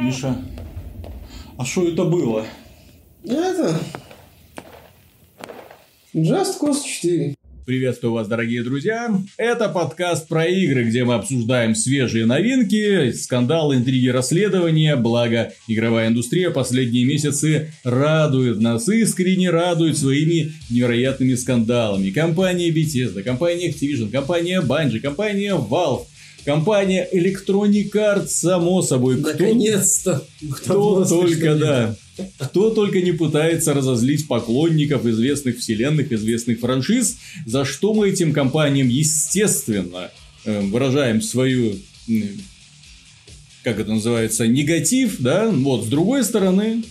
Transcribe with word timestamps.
Миша, 0.00 0.36
а 1.56 1.64
что 1.64 1.88
это 1.88 2.04
было? 2.04 2.44
Это... 3.24 3.80
Just 6.14 6.60
Cause 6.60 6.82
4. 6.84 7.34
Приветствую 7.64 8.12
вас, 8.12 8.28
дорогие 8.28 8.62
друзья. 8.62 9.12
Это 9.38 9.68
подкаст 9.68 10.28
про 10.28 10.46
игры, 10.46 10.84
где 10.84 11.04
мы 11.04 11.14
обсуждаем 11.14 11.74
свежие 11.74 12.26
новинки, 12.26 13.10
скандалы, 13.12 13.76
интриги, 13.76 14.08
расследования. 14.08 14.96
Благо, 14.96 15.52
игровая 15.66 16.08
индустрия 16.08 16.50
последние 16.50 17.04
месяцы 17.04 17.72
радует 17.82 18.60
нас, 18.60 18.88
искренне 18.88 19.50
радует 19.50 19.98
своими 19.98 20.52
невероятными 20.70 21.34
скандалами. 21.34 22.10
Компания 22.10 22.70
Bethesda, 22.70 23.22
компания 23.22 23.70
Activision, 23.70 24.10
компания 24.10 24.60
Bungie, 24.60 25.00
компания 25.00 25.54
Valve, 25.54 26.04
Компания 26.46 27.08
Electronic 27.12 27.90
Arts, 27.92 28.28
само 28.28 28.80
собой. 28.80 29.16
Наконец-то. 29.16 30.24
Кто, 30.52 31.02
кто 31.02 31.04
только, 31.04 31.56
да. 31.56 31.96
Кто 32.38 32.70
только 32.70 33.02
не 33.02 33.10
пытается 33.10 33.74
разозлить 33.74 34.28
поклонников 34.28 35.04
известных 35.06 35.58
вселенных, 35.58 36.12
известных 36.12 36.60
франшиз, 36.60 37.16
за 37.44 37.64
что 37.64 37.92
мы 37.92 38.10
этим 38.10 38.32
компаниям, 38.32 38.88
естественно, 38.88 40.12
э, 40.44 40.60
выражаем 40.60 41.20
свою, 41.20 41.74
как 43.64 43.80
это 43.80 43.90
называется, 43.90 44.46
негатив, 44.46 45.16
да, 45.18 45.50
вот, 45.50 45.84
с 45.84 45.88
другой 45.88 46.22
стороны, 46.22 46.84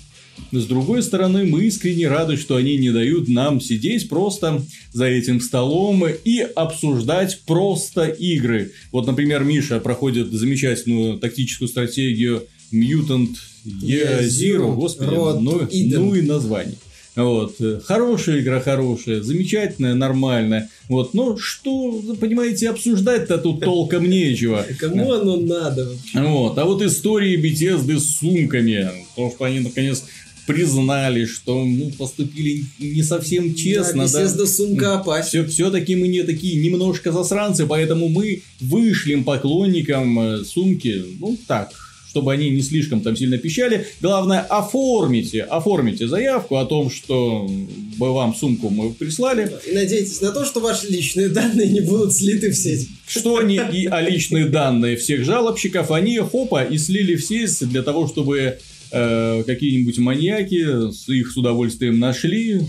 с 0.52 0.66
другой 0.66 1.04
стороны, 1.04 1.46
мы 1.46 1.66
искренне 1.66 2.08
рады, 2.08 2.38
что 2.38 2.56
они 2.56 2.78
не 2.78 2.92
дают 2.92 3.28
нам 3.28 3.60
сидеть 3.60 4.10
просто 4.10 4.62
за 4.94 5.06
этим 5.06 5.42
столом 5.42 6.06
и 6.08 6.40
обсуждать 6.40 7.42
просто 7.46 8.06
игры. 8.06 8.72
Вот, 8.92 9.08
например, 9.08 9.44
Миша 9.44 9.80
проходит 9.80 10.32
замечательную 10.32 11.20
тактическую 11.20 11.68
стратегию 11.68 12.44
Mutant 12.72 13.30
Year 13.66 14.24
Zero. 14.24 14.76
Господи, 14.76 15.16
ну, 15.16 15.68
ну 15.72 16.16
и 16.16 16.22
название. 16.22 16.78
Вот. 17.16 17.56
Хорошая 17.86 18.42
игра, 18.42 18.60
хорошая, 18.60 19.22
замечательная, 19.22 19.94
нормальная. 19.94 20.70
Вот. 20.90 21.14
Но 21.14 21.38
что, 21.38 22.02
понимаете, 22.20 22.70
обсуждать-то 22.70 23.38
тут 23.38 23.62
толком 23.62 24.10
нечего. 24.10 24.66
Кому 24.80 25.14
оно 25.14 25.38
надо? 25.38 25.90
Вот. 26.14 26.58
А 26.58 26.66
вот 26.66 26.82
истории 26.82 27.42
Bethesda 27.42 27.98
с 27.98 28.18
сумками. 28.18 28.90
То, 29.16 29.32
что 29.32 29.46
они 29.46 29.62
наконец 29.62 30.04
признали, 30.46 31.26
что 31.26 31.64
ну, 31.64 31.92
поступили 31.98 32.66
не 32.80 33.04
совсем 33.04 33.56
честно. 33.56 34.08
Да, 34.08 34.34
да. 34.34 34.46
сумка 34.46 35.22
Все, 35.24 35.46
все-таки 35.46 35.96
мы 35.96 36.08
не 36.08 36.24
такие 36.24 36.62
немножко 36.62 37.12
засранцы, 37.12 37.66
поэтому 37.66 38.10
мы 38.10 38.42
вышлем 38.60 39.24
поклонникам 39.24 40.20
э, 40.20 40.44
сумки, 40.44 41.04
ну 41.20 41.38
так, 41.48 41.72
чтобы 42.16 42.32
они 42.32 42.50
не 42.50 42.62
слишком 42.62 43.02
там 43.02 43.18
сильно 43.18 43.38
пищали. 43.38 43.88
Главное, 44.00 44.40
оформите, 44.40 45.42
оформите 45.42 46.08
заявку 46.08 46.56
о 46.56 46.66
том, 46.66 46.90
что 46.90 47.50
бы 47.98 48.14
вам 48.14 48.34
сумку 48.34 48.70
мы 48.70 48.94
прислали. 48.94 49.52
И 49.70 49.74
надейтесь 49.74 50.22
на 50.22 50.32
то, 50.32 50.46
что 50.46 50.62
ваши 50.62 50.88
личные 50.88 51.28
данные 51.28 51.68
не 51.68 51.82
будут 51.82 52.14
слиты 52.14 52.52
в 52.52 52.56
сеть. 52.56 52.88
Что 53.06 53.40
они 53.40 53.60
и 53.74 53.86
а 53.88 54.02
личные 54.02 54.46
данные 54.46 54.96
всех 54.96 55.26
жалобщиков, 55.26 55.92
они 55.92 56.18
хопа 56.20 56.64
и 56.64 56.78
слили 56.78 57.16
в 57.16 57.26
сеть 57.26 57.68
для 57.68 57.84
того, 57.84 58.08
чтобы 58.08 58.60
Э, 58.92 59.44
какие-нибудь 59.46 59.98
маньяки 59.98 60.90
их 61.12 61.32
с 61.32 61.38
удовольствием 61.38 62.00
нашли. 62.00 62.62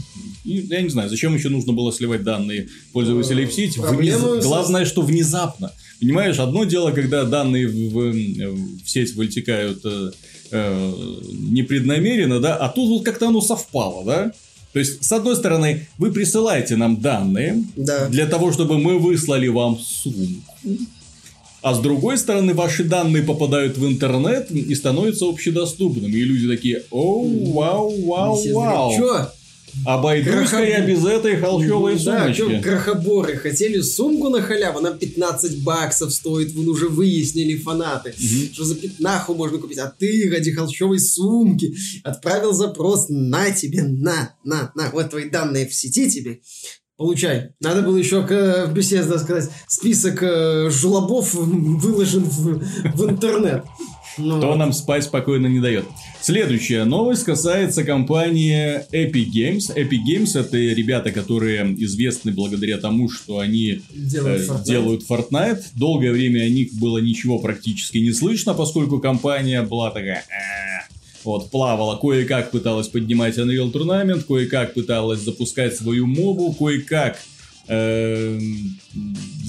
И, 0.45 0.67
я 0.71 0.81
не 0.81 0.89
знаю, 0.89 1.11
зачем 1.11 1.35
еще 1.35 1.49
нужно 1.49 1.73
было 1.73 1.93
сливать 1.93 2.23
данные 2.23 2.69
пользователей 2.93 3.47
в 3.47 3.53
сеть. 3.53 3.77
Вниз... 3.77 4.17
Главное, 4.43 4.85
что 4.85 5.03
внезапно. 5.03 5.73
Понимаешь, 6.01 6.39
одно 6.39 6.65
дело, 6.65 6.91
когда 6.93 7.25
данные 7.25 7.69
в, 7.69 8.13
в, 8.13 8.89
сеть 8.89 9.15
вытекают 9.15 9.81
э, 9.85 10.11
э, 10.51 10.95
непреднамеренно, 11.33 12.41
да, 12.41 12.57
а 12.57 12.69
тут 12.69 12.89
вот 12.89 13.05
как-то 13.05 13.29
оно 13.29 13.41
совпало, 13.41 14.05
да? 14.05 14.33
То 14.73 14.79
есть, 14.79 15.05
с 15.05 15.13
одной 15.13 15.37
стороны, 15.37 15.87
вы 15.97 16.13
присылаете 16.13 16.77
нам 16.77 17.01
данные 17.01 17.65
да. 17.77 18.09
для 18.09 18.27
того, 18.27 18.53
чтобы 18.53 18.79
мы 18.79 18.99
выслали 18.99 19.49
вам 19.49 19.79
сумку. 19.79 20.55
А 21.63 21.75
с 21.75 21.81
другой 21.81 22.19
стороны, 22.19 22.55
ваши 22.55 22.85
данные 22.85 23.23
попадают 23.23 23.77
в 23.77 23.87
интернет 23.87 24.51
и 24.51 24.75
становятся 24.75 25.27
общедоступными. 25.27 26.13
И 26.13 26.25
люди 26.25 26.49
такие, 26.49 26.85
оу, 26.91 27.53
вау, 27.53 27.93
вау, 28.05 28.53
вау. 28.53 28.97
Чё? 28.97 29.31
Обойдусь-ка 29.85 30.65
я 30.65 30.81
без 30.81 31.05
этой 31.05 31.37
холщовой 31.37 31.99
сумочки. 31.99 32.49
Да, 32.49 32.63
крохоборы 32.63 33.37
хотели 33.37 33.81
сумку 33.81 34.29
на 34.31 34.41
халяву, 34.41 34.79
она 34.79 34.93
15 34.93 35.63
баксов 35.63 36.13
стоит, 36.13 36.53
вы 36.53 36.69
уже 36.69 36.89
выяснили 36.89 37.57
фанаты, 37.57 38.11
угу. 38.11 38.55
что 38.55 38.65
за 38.65 38.75
пятнаху 38.77 39.35
можно 39.35 39.59
купить, 39.59 39.79
а 39.79 39.93
ты 39.97 40.31
ради 40.31 40.53
холщовой 40.53 40.99
сумки 40.99 41.75
отправил 42.05 42.53
запрос 42.53 43.07
на 43.09 43.51
тебе, 43.51 43.83
на, 43.83 44.35
на, 44.45 44.73
на, 44.75 44.91
вот 44.91 45.11
твои 45.11 45.29
данные 45.29 45.69
в 45.69 45.75
сети 45.75 46.11
тебе, 46.11 46.41
Получай. 46.97 47.51
Надо 47.61 47.83
было 47.83 47.97
еще 47.97 48.23
в 48.23 48.73
беседе 48.73 49.03
сказать, 49.19 49.51
список 49.69 50.23
э, 50.23 50.71
жлобов 50.71 51.35
выложен 51.35 52.25
в, 52.25 52.63
в 52.95 53.11
интернет. 53.11 53.65
Ну. 54.19 54.39
Кто 54.39 54.55
нам 54.55 54.73
спать 54.73 55.05
спокойно 55.05 55.47
не 55.47 55.61
дает. 55.61 55.85
Следующая 56.23 56.85
новость 56.85 57.25
касается 57.25 57.85
компании 57.85 58.81
Epic 58.91 59.27
Games. 59.27 59.77
Epic 59.77 60.01
Games 60.09 60.41
это 60.41 60.57
ребята, 60.57 61.13
которые 61.13 61.65
известны 61.85 62.33
благодаря 62.33 62.79
тому, 62.79 63.11
что 63.11 63.41
они 63.41 63.83
делают, 63.95 64.43
э, 64.43 64.47
Fortnite. 64.47 64.65
делают 64.65 65.03
Fortnite. 65.09 65.63
Долгое 65.75 66.13
время 66.13 66.41
о 66.45 66.49
них 66.49 66.73
было 66.81 66.97
ничего 66.99 67.39
практически 67.41 67.99
не 67.99 68.13
слышно, 68.13 68.55
поскольку 68.55 69.01
компания 69.01 69.61
была 69.61 69.91
такая... 69.91 70.25
Э, 70.31 70.76
вот, 71.27 71.51
плавала, 71.51 71.97
кое-как 71.97 72.51
пыталась 72.51 72.89
поднимать 72.89 73.37
Unreal 73.37 73.73
Tournament, 73.73 74.25
кое-как 74.27 74.75
пыталась 74.75 75.21
запускать 75.21 75.77
свою 75.77 76.07
мобу, 76.07 76.55
кое-как 76.55 77.19
ну, 77.69 78.39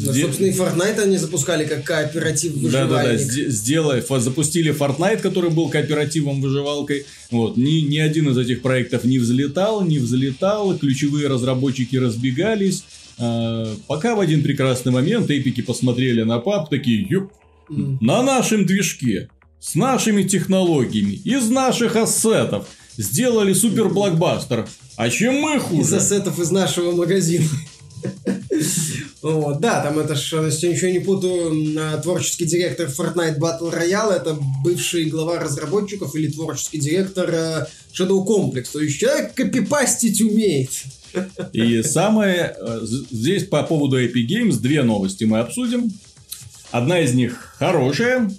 собственно, 0.01 0.47
и 0.47 0.51
Fortnite 0.51 0.99
они 1.01 1.17
запускали 1.17 1.65
как 1.65 1.83
кооператив 1.83 2.53
выживальник. 2.53 2.89
Да-да-да, 2.89 3.17
сделали, 3.17 4.03
запустили 4.19 4.73
Fortnite, 4.73 5.19
который 5.19 5.51
был 5.51 5.69
кооперативом 5.69 6.41
выживалкой. 6.41 7.05
Вот, 7.29 7.57
ни, 7.57 7.81
ни 7.81 7.99
один 7.99 8.29
из 8.29 8.37
этих 8.39 8.63
проектов 8.63 9.03
не 9.03 9.19
взлетал, 9.19 9.85
не 9.85 9.99
взлетал, 9.99 10.75
ключевые 10.77 11.27
разработчики 11.27 11.95
разбегались. 11.95 12.85
А, 13.19 13.71
пока 13.85 14.15
в 14.15 14.19
один 14.19 14.41
прекрасный 14.41 14.91
момент 14.91 15.29
эпики 15.29 15.61
посмотрели 15.61 16.23
на 16.23 16.39
пап, 16.39 16.71
такие, 16.71 17.05
юп, 17.07 17.31
mm. 17.69 17.97
на 18.01 18.23
нашем 18.23 18.65
движке 18.65 19.29
с 19.67 19.75
нашими 19.75 20.23
технологиями, 20.23 21.15
из 21.25 21.49
наших 21.49 21.97
ассетов 21.97 22.67
сделали 22.95 23.51
супер 23.51 23.89
блокбастер. 23.89 24.65
А 24.95 25.09
чем 25.09 25.41
мы 25.41 25.59
хуже? 25.59 25.81
Из 25.81 25.93
ассетов 25.93 26.39
из 26.39 26.51
нашего 26.51 26.91
магазина. 26.91 27.47
Вот, 29.23 29.59
да, 29.59 29.81
там 29.81 29.97
это 29.99 30.15
ж, 30.15 30.45
если 30.45 30.67
я 30.67 30.73
ничего 30.73 30.91
не 30.91 30.99
путаю, 30.99 32.01
творческий 32.01 32.45
директор 32.45 32.87
Fortnite 32.87 33.39
Battle 33.39 33.73
Royale, 33.73 34.13
это 34.13 34.37
бывший 34.63 35.05
глава 35.05 35.39
разработчиков 35.39 36.15
или 36.15 36.31
творческий 36.31 36.77
директор 36.77 37.29
э, 37.33 37.65
Shadow 37.91 38.23
Complex. 38.25 38.67
То 38.71 38.79
есть 38.79 38.99
человек 38.99 39.33
копипастить 39.33 40.21
умеет. 40.21 40.69
И 41.51 41.81
самое, 41.81 42.55
э, 42.57 42.79
здесь 43.11 43.45
по 43.45 43.63
поводу 43.63 44.01
Epic 44.01 44.27
Games 44.27 44.59
две 44.59 44.83
новости 44.83 45.23
мы 45.23 45.39
обсудим. 45.39 45.91
Одна 46.71 46.99
из 46.99 47.13
них 47.13 47.55
хорошая, 47.57 48.29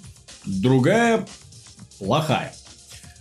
другая 0.49 1.25
плохая. 1.99 2.53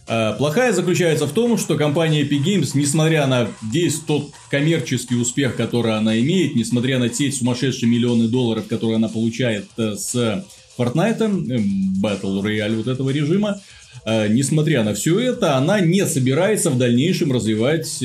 Э, 0.09 0.35
плохая 0.39 0.73
заключается 0.73 1.27
в 1.27 1.33
том, 1.33 1.59
что 1.59 1.77
компания 1.77 2.23
Epic 2.23 2.43
Games, 2.43 2.71
несмотря 2.75 3.27
на 3.27 3.49
весь 3.71 4.01
тот 4.01 4.31
коммерческий 4.51 5.17
успех, 5.17 5.57
который 5.57 5.97
она 5.97 6.19
имеет, 6.19 6.57
несмотря 6.57 6.99
на 6.99 7.09
те 7.11 7.31
сумасшедшие 7.31 7.91
миллионы 7.91 8.29
долларов, 8.29 8.67
которые 8.69 8.97
она 8.97 9.09
получает 9.09 9.67
э, 9.77 9.95
с 9.97 10.45
Fortnite, 10.79 11.23
эм, 11.23 11.95
Battle 12.03 12.43
Royale 12.43 12.77
вот 12.77 12.87
этого 12.87 13.11
режима, 13.11 13.61
э, 14.07 14.29
несмотря 14.29 14.83
на 14.83 14.95
все 14.95 15.19
это, 15.21 15.57
она 15.57 15.81
не 15.81 16.07
собирается 16.07 16.71
в 16.71 16.79
дальнейшем 16.79 17.31
развивать 17.31 18.03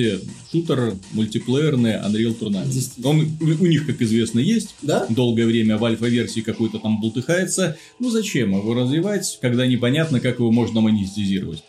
шутер 0.54 0.96
мультиплеерный 1.14 1.94
Unreal 1.94 2.38
Tournament. 2.40 2.92
Он 3.04 3.28
у 3.42 3.66
них, 3.66 3.88
как 3.88 4.02
известно, 4.02 4.40
есть. 4.40 4.76
Да? 4.84 5.08
Долгое 5.10 5.46
время 5.48 5.78
в 5.78 5.86
альфа-версии 5.86 6.42
какой-то 6.42 6.78
там 6.78 7.02
бултыхается. 7.02 7.76
Ну 8.00 8.12
зачем 8.12 8.52
его 8.56 8.74
развивать, 8.76 9.40
когда 9.42 9.66
непонятно, 9.66 10.20
как 10.20 10.38
его 10.38 10.52
можно 10.52 10.82
монетизировать? 10.82 11.64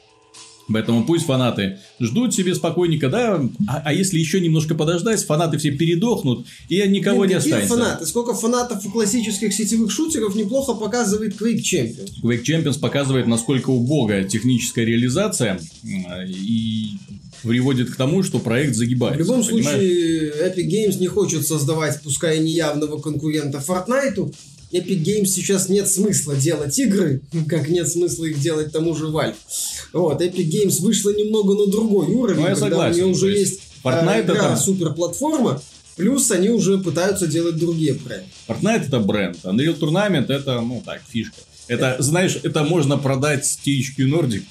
Поэтому 0.67 1.05
пусть 1.05 1.27
фанаты 1.27 1.79
ждут 2.01 2.35
себе 2.35 2.55
спокойненько, 2.55 3.11
да, 3.11 3.35
а, 3.69 3.83
а 3.85 3.93
если 3.93 4.19
еще 4.19 4.41
немножко 4.41 4.75
подождать, 4.75 5.23
фанаты 5.23 5.59
все 5.59 5.73
передохнут, 5.73 6.47
и 6.71 6.81
никого 6.89 7.21
Блин, 7.21 7.33
не 7.33 7.37
останется. 7.37 7.77
фанаты? 7.77 8.07
Сколько 8.07 8.35
фанатов 8.35 8.85
у 8.87 8.91
классических 8.91 9.53
сетевых 9.53 9.91
шутеров 9.91 10.35
неплохо 10.35 10.73
показывает 10.73 11.39
Quake 11.41 11.61
Champions. 11.61 12.13
Quake 12.23 12.43
Champions 12.45 12.79
показывает, 12.79 13.27
насколько 13.27 13.69
убогая 13.69 14.25
техническая 14.25 14.87
реализация, 14.87 15.61
и 16.27 16.93
приводит 17.45 17.91
к 17.91 17.97
тому, 17.97 18.23
что 18.23 18.39
проект 18.39 18.75
загибается. 18.75 19.23
В 19.23 19.27
любом 19.27 19.45
понимаешь? 19.45 19.69
случае, 19.69 20.31
Epic 20.31 20.69
Games 20.69 20.99
не 20.99 21.07
хочет 21.07 21.47
создавать, 21.47 22.01
пускай 22.03 22.39
неявного 22.39 23.01
конкурента 23.01 23.63
Fortnite, 23.67 24.35
Epic 24.73 25.05
Games 25.05 25.27
сейчас 25.27 25.69
нет 25.69 25.89
смысла 25.89 26.35
делать 26.35 26.77
игры, 26.79 27.21
как 27.49 27.69
нет 27.69 27.89
смысла 27.89 28.25
их 28.25 28.41
делать 28.41 28.73
тому 28.73 28.97
же 28.97 29.07
Valve. 29.07 29.35
Вот, 29.93 30.21
Epic 30.21 30.51
Games 30.51 30.81
вышла 30.81 31.11
немного 31.11 31.55
на 31.55 31.71
другой 31.71 32.09
уровень, 32.09 32.41
ну, 32.41 32.49
я 32.49 32.55
когда 32.55 32.69
согласен, 32.71 32.93
у 32.93 33.05
нее 33.05 33.15
уже 33.15 33.31
есть 33.31 33.61
Fortnite 33.85 34.25
игра 34.25 34.53
это... 34.53 34.57
суперплатформа, 34.57 35.63
плюс 35.97 36.31
они 36.31 36.49
уже 36.49 36.79
пытаются 36.79 37.29
делать 37.29 37.57
другие 37.57 37.95
проекты. 37.95 38.29
Fortnite 38.49 38.87
это 38.89 38.99
бренд, 38.99 39.37
Unreal 39.45 39.79
Tournament 39.79 40.33
это, 40.33 40.61
ну 40.61 40.83
так, 40.85 41.03
фишка. 41.09 41.37
Это, 41.69 41.97
знаешь, 42.01 42.39
это 42.43 42.63
можно 42.65 42.99
продать 42.99 43.45
THQ 43.65 43.99
Nordic, 43.99 44.43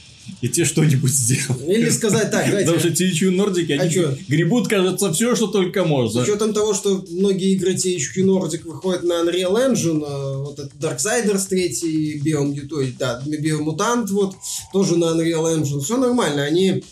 и 0.41 0.49
те 0.49 0.65
что-нибудь 0.65 1.11
сделают. 1.11 1.67
Или 1.67 1.89
сказать 1.89 2.31
так, 2.31 2.45
давайте. 2.45 2.71
Потому 2.71 2.79
что 2.79 2.89
THQ 3.03 3.35
Nordic, 3.35 3.71
они 3.73 3.89
чё? 3.93 4.15
гребут, 4.27 4.67
кажется, 4.67 5.11
все, 5.13 5.35
что 5.35 5.47
только 5.47 5.83
С 5.83 5.87
можно. 5.87 6.21
учетом 6.21 6.53
того, 6.53 6.73
что 6.73 7.05
многие 7.09 7.53
игры 7.53 7.73
THQ 7.75 8.23
Nordic 8.23 8.63
выходят 8.63 9.03
на 9.03 9.21
Unreal 9.23 9.55
Engine, 9.71 10.03
э, 10.03 10.37
вот 10.43 10.59
этот 10.59 10.73
Darksiders 10.79 11.47
3, 11.47 12.21
Biomutant, 12.25 12.93
да, 12.97 13.21
Biomutant, 13.25 14.07
вот, 14.11 14.35
тоже 14.71 14.97
на 14.97 15.05
Unreal 15.05 15.57
Engine, 15.59 15.81
все 15.81 15.97
нормально, 15.97 16.43
они 16.43 16.83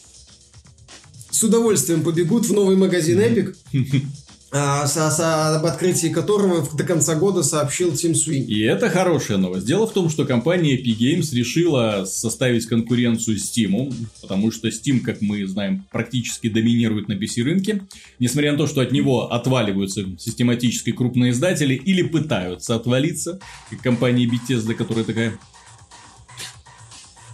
с 1.30 1.44
удовольствием 1.44 2.04
побегут 2.04 2.46
в 2.46 2.54
новый 2.54 2.76
магазин 2.76 3.20
Epic, 3.20 3.56
а, 3.74 3.78
об 4.52 5.66
открытии 5.66 6.08
которого 6.08 6.68
до 6.76 6.84
конца 6.84 7.16
года 7.16 7.42
сообщил 7.42 7.96
Тим 7.96 8.16
Суини. 8.16 8.46
И 8.48 8.62
это 8.62 8.90
хорошая 8.90 9.38
новость. 9.38 9.66
Дело 9.66 9.88
в 9.88 9.94
том, 9.94 10.10
что 10.10 10.26
компания 10.26 10.76
Epic 10.76 10.98
Games 10.98 11.34
решила 11.34 12.04
составить 12.06 12.66
конкуренцию 12.66 13.38
Steam, 13.38 13.94
потому 14.22 14.52
что 14.52 14.68
Steam, 14.68 15.00
как 15.00 15.22
мы 15.22 15.46
знаем, 15.48 15.86
практически 15.92 16.50
доминирует 16.50 17.08
на 17.08 17.14
PC-рынке. 17.14 17.84
Несмотря 18.20 18.52
на 18.52 18.58
то, 18.58 18.68
что 18.68 18.82
от 18.82 18.92
него 18.92 19.32
отваливаются 19.32 20.04
систематически 20.20 20.92
крупные 20.92 21.32
издатели 21.32 21.74
или 21.74 22.02
пытаются 22.02 22.76
отвалиться, 22.76 23.40
как 23.70 23.82
компания 23.82 24.26
Bethesda, 24.26 24.74
которая 24.74 25.06
такая... 25.06 25.40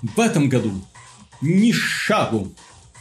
В 0.03 0.19
этом 0.19 0.49
году 0.49 0.71
ни 1.41 1.71
шагу, 1.71 2.53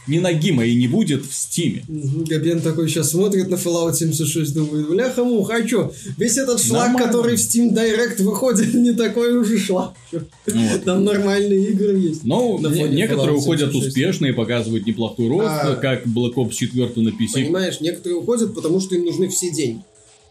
ни 0.07 0.19
ноги 0.19 0.51
моей 0.51 0.75
не 0.75 0.87
будет 0.87 1.25
в 1.25 1.31
Steam. 1.31 1.81
Мгм. 1.87 2.23
Габен 2.25 2.61
такой 2.61 2.87
сейчас 2.89 3.11
смотрит 3.11 3.49
на 3.49 3.55
Fallout 3.55 3.93
76, 3.93 4.53
думает, 4.53 4.87
бляха 4.89 5.23
муха, 5.23 5.55
а 5.57 5.63
чё, 5.67 5.91
весь 6.17 6.37
этот 6.37 6.61
шлак, 6.61 6.87
Нормально. 6.93 7.07
который 7.07 7.35
в 7.35 7.39
Steam 7.39 7.73
Direct 7.73 8.21
выходит, 8.23 8.73
не 8.73 8.93
такой 8.93 9.35
уже 9.37 9.57
шлак. 9.59 9.93
Вот. 10.11 10.83
Там 10.85 11.03
нормальные 11.03 11.69
игры 11.71 11.97
есть. 11.97 12.23
Но 12.23 12.57
фоне 12.57 12.89
некоторые 12.89 13.37
Fallout 13.37 13.41
уходят 13.41 13.71
76. 13.71 13.87
успешно 13.87 14.25
и 14.27 14.31
показывают 14.31 14.85
неплохой 14.85 15.27
рост, 15.27 15.47
А. 15.47 15.75
как 15.75 16.05
Black 16.07 16.33
Ops 16.35 16.53
4 16.53 16.85
на 16.95 17.09
PC. 17.09 17.33
Понимаешь, 17.33 17.79
некоторые 17.81 18.19
уходят, 18.19 18.53
потому 18.55 18.79
что 18.79 18.95
им 18.95 19.05
нужны 19.05 19.27
все 19.29 19.51
деньги. 19.51 19.81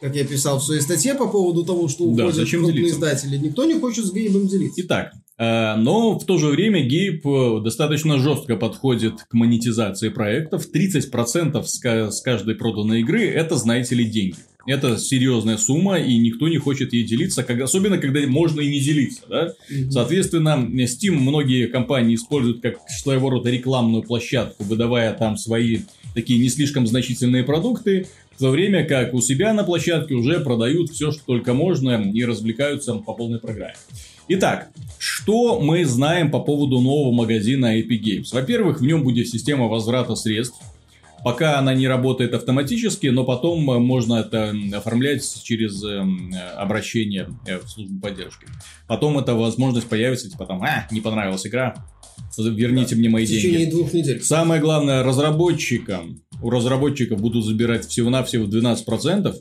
Как 0.00 0.14
я 0.14 0.24
писал 0.24 0.58
в 0.58 0.62
своей 0.64 0.82
статье 0.82 1.14
по 1.14 1.26
поводу 1.26 1.64
того, 1.64 1.88
что 1.88 2.04
Да, 2.06 2.24
уходят 2.24 2.34
зачем 2.34 2.60
крупные 2.60 2.82
делиться? 2.84 2.96
издатели. 2.98 3.36
Никто 3.38 3.64
не 3.64 3.78
хочет 3.78 4.04
с 4.04 4.12
Гейбом 4.12 4.46
делиться. 4.46 4.80
Итак, 4.82 5.12
но 5.38 6.18
в 6.18 6.24
то 6.24 6.38
же 6.38 6.46
время 6.48 6.82
Гейб 6.82 7.26
э, 7.26 7.60
достаточно 7.62 8.18
жестко 8.18 8.56
подходит 8.56 9.22
к 9.28 9.34
монетизации 9.34 10.08
проектов. 10.08 10.66
30% 10.72 11.62
с, 11.64 11.78
ка- 11.78 12.10
с 12.10 12.22
каждой 12.22 12.54
проданной 12.54 13.00
игры 13.00 13.26
это, 13.26 13.56
знаете 13.56 13.94
ли, 13.94 14.04
деньги. 14.04 14.36
Это 14.66 14.98
серьезная 14.98 15.58
сумма, 15.58 15.98
и 15.98 16.16
никто 16.18 16.48
не 16.48 16.56
хочет 16.58 16.92
ей 16.92 17.04
делиться, 17.04 17.44
когда- 17.44 17.64
особенно 17.64 17.98
когда 17.98 18.20
можно 18.26 18.60
и 18.60 18.68
не 18.68 18.80
делиться. 18.80 19.22
Да? 19.28 19.52
Мгм. 19.70 19.90
Соответственно, 19.92 20.68
Steam 20.84 21.12
многие 21.12 21.66
компании 21.68 22.16
используют 22.16 22.62
как 22.62 22.78
своего 22.88 23.30
рода 23.30 23.50
рекламную 23.50 24.02
площадку, 24.02 24.64
выдавая 24.64 25.12
там 25.14 25.36
свои 25.36 25.80
такие 26.14 26.40
не 26.40 26.48
слишком 26.48 26.86
значительные 26.86 27.44
продукты, 27.44 28.08
в 28.34 28.38
то 28.38 28.50
время 28.50 28.84
как 28.86 29.14
у 29.14 29.20
себя 29.20 29.52
на 29.52 29.64
площадке 29.64 30.14
уже 30.14 30.40
продают 30.40 30.90
все, 30.90 31.12
что 31.12 31.20
только 31.26 31.54
можно, 31.54 32.02
и 32.12 32.24
развлекаются 32.24 32.94
по 32.94 33.12
полной 33.14 33.38
программе. 33.38 33.74
Итак, 34.28 34.70
что 34.98 35.60
мы 35.60 35.84
знаем 35.84 36.32
по 36.32 36.40
поводу 36.40 36.80
нового 36.80 37.12
магазина 37.12 37.78
Epic 37.78 38.00
Games? 38.02 38.26
Во-первых, 38.32 38.80
в 38.80 38.84
нем 38.84 39.04
будет 39.04 39.28
система 39.28 39.68
возврата 39.68 40.16
средств. 40.16 40.56
Пока 41.22 41.58
она 41.58 41.74
не 41.74 41.88
работает 41.88 42.34
автоматически, 42.34 43.06
но 43.08 43.24
потом 43.24 43.68
э, 43.70 43.78
можно 43.78 44.14
это 44.16 44.54
оформлять 44.74 45.22
через 45.42 45.82
эм, 45.82 46.32
э, 46.32 46.38
обращение 46.56 47.28
э, 47.46 47.58
в 47.58 47.68
службу 47.68 48.00
поддержки. 48.00 48.46
Потом 48.86 49.18
эта 49.18 49.34
возможность 49.34 49.88
появится, 49.88 50.30
типа 50.30 50.46
там, 50.46 50.62
а, 50.62 50.86
не 50.92 51.00
понравилась 51.00 51.44
игра, 51.46 51.74
верните 52.38 52.94
мне 52.94 53.08
мои 53.08 53.24
В 53.24 53.28
деньги. 53.28 53.42
течение 53.42 53.70
двух 53.70 53.92
недель. 53.92 54.22
Самое 54.22 54.60
главное, 54.60 55.02
разработчикам, 55.02 56.20
у 56.42 56.50
разработчиков 56.50 57.20
будут 57.20 57.44
забирать 57.44 57.86
всего-навсего 57.86 58.44
12%. 58.44 59.34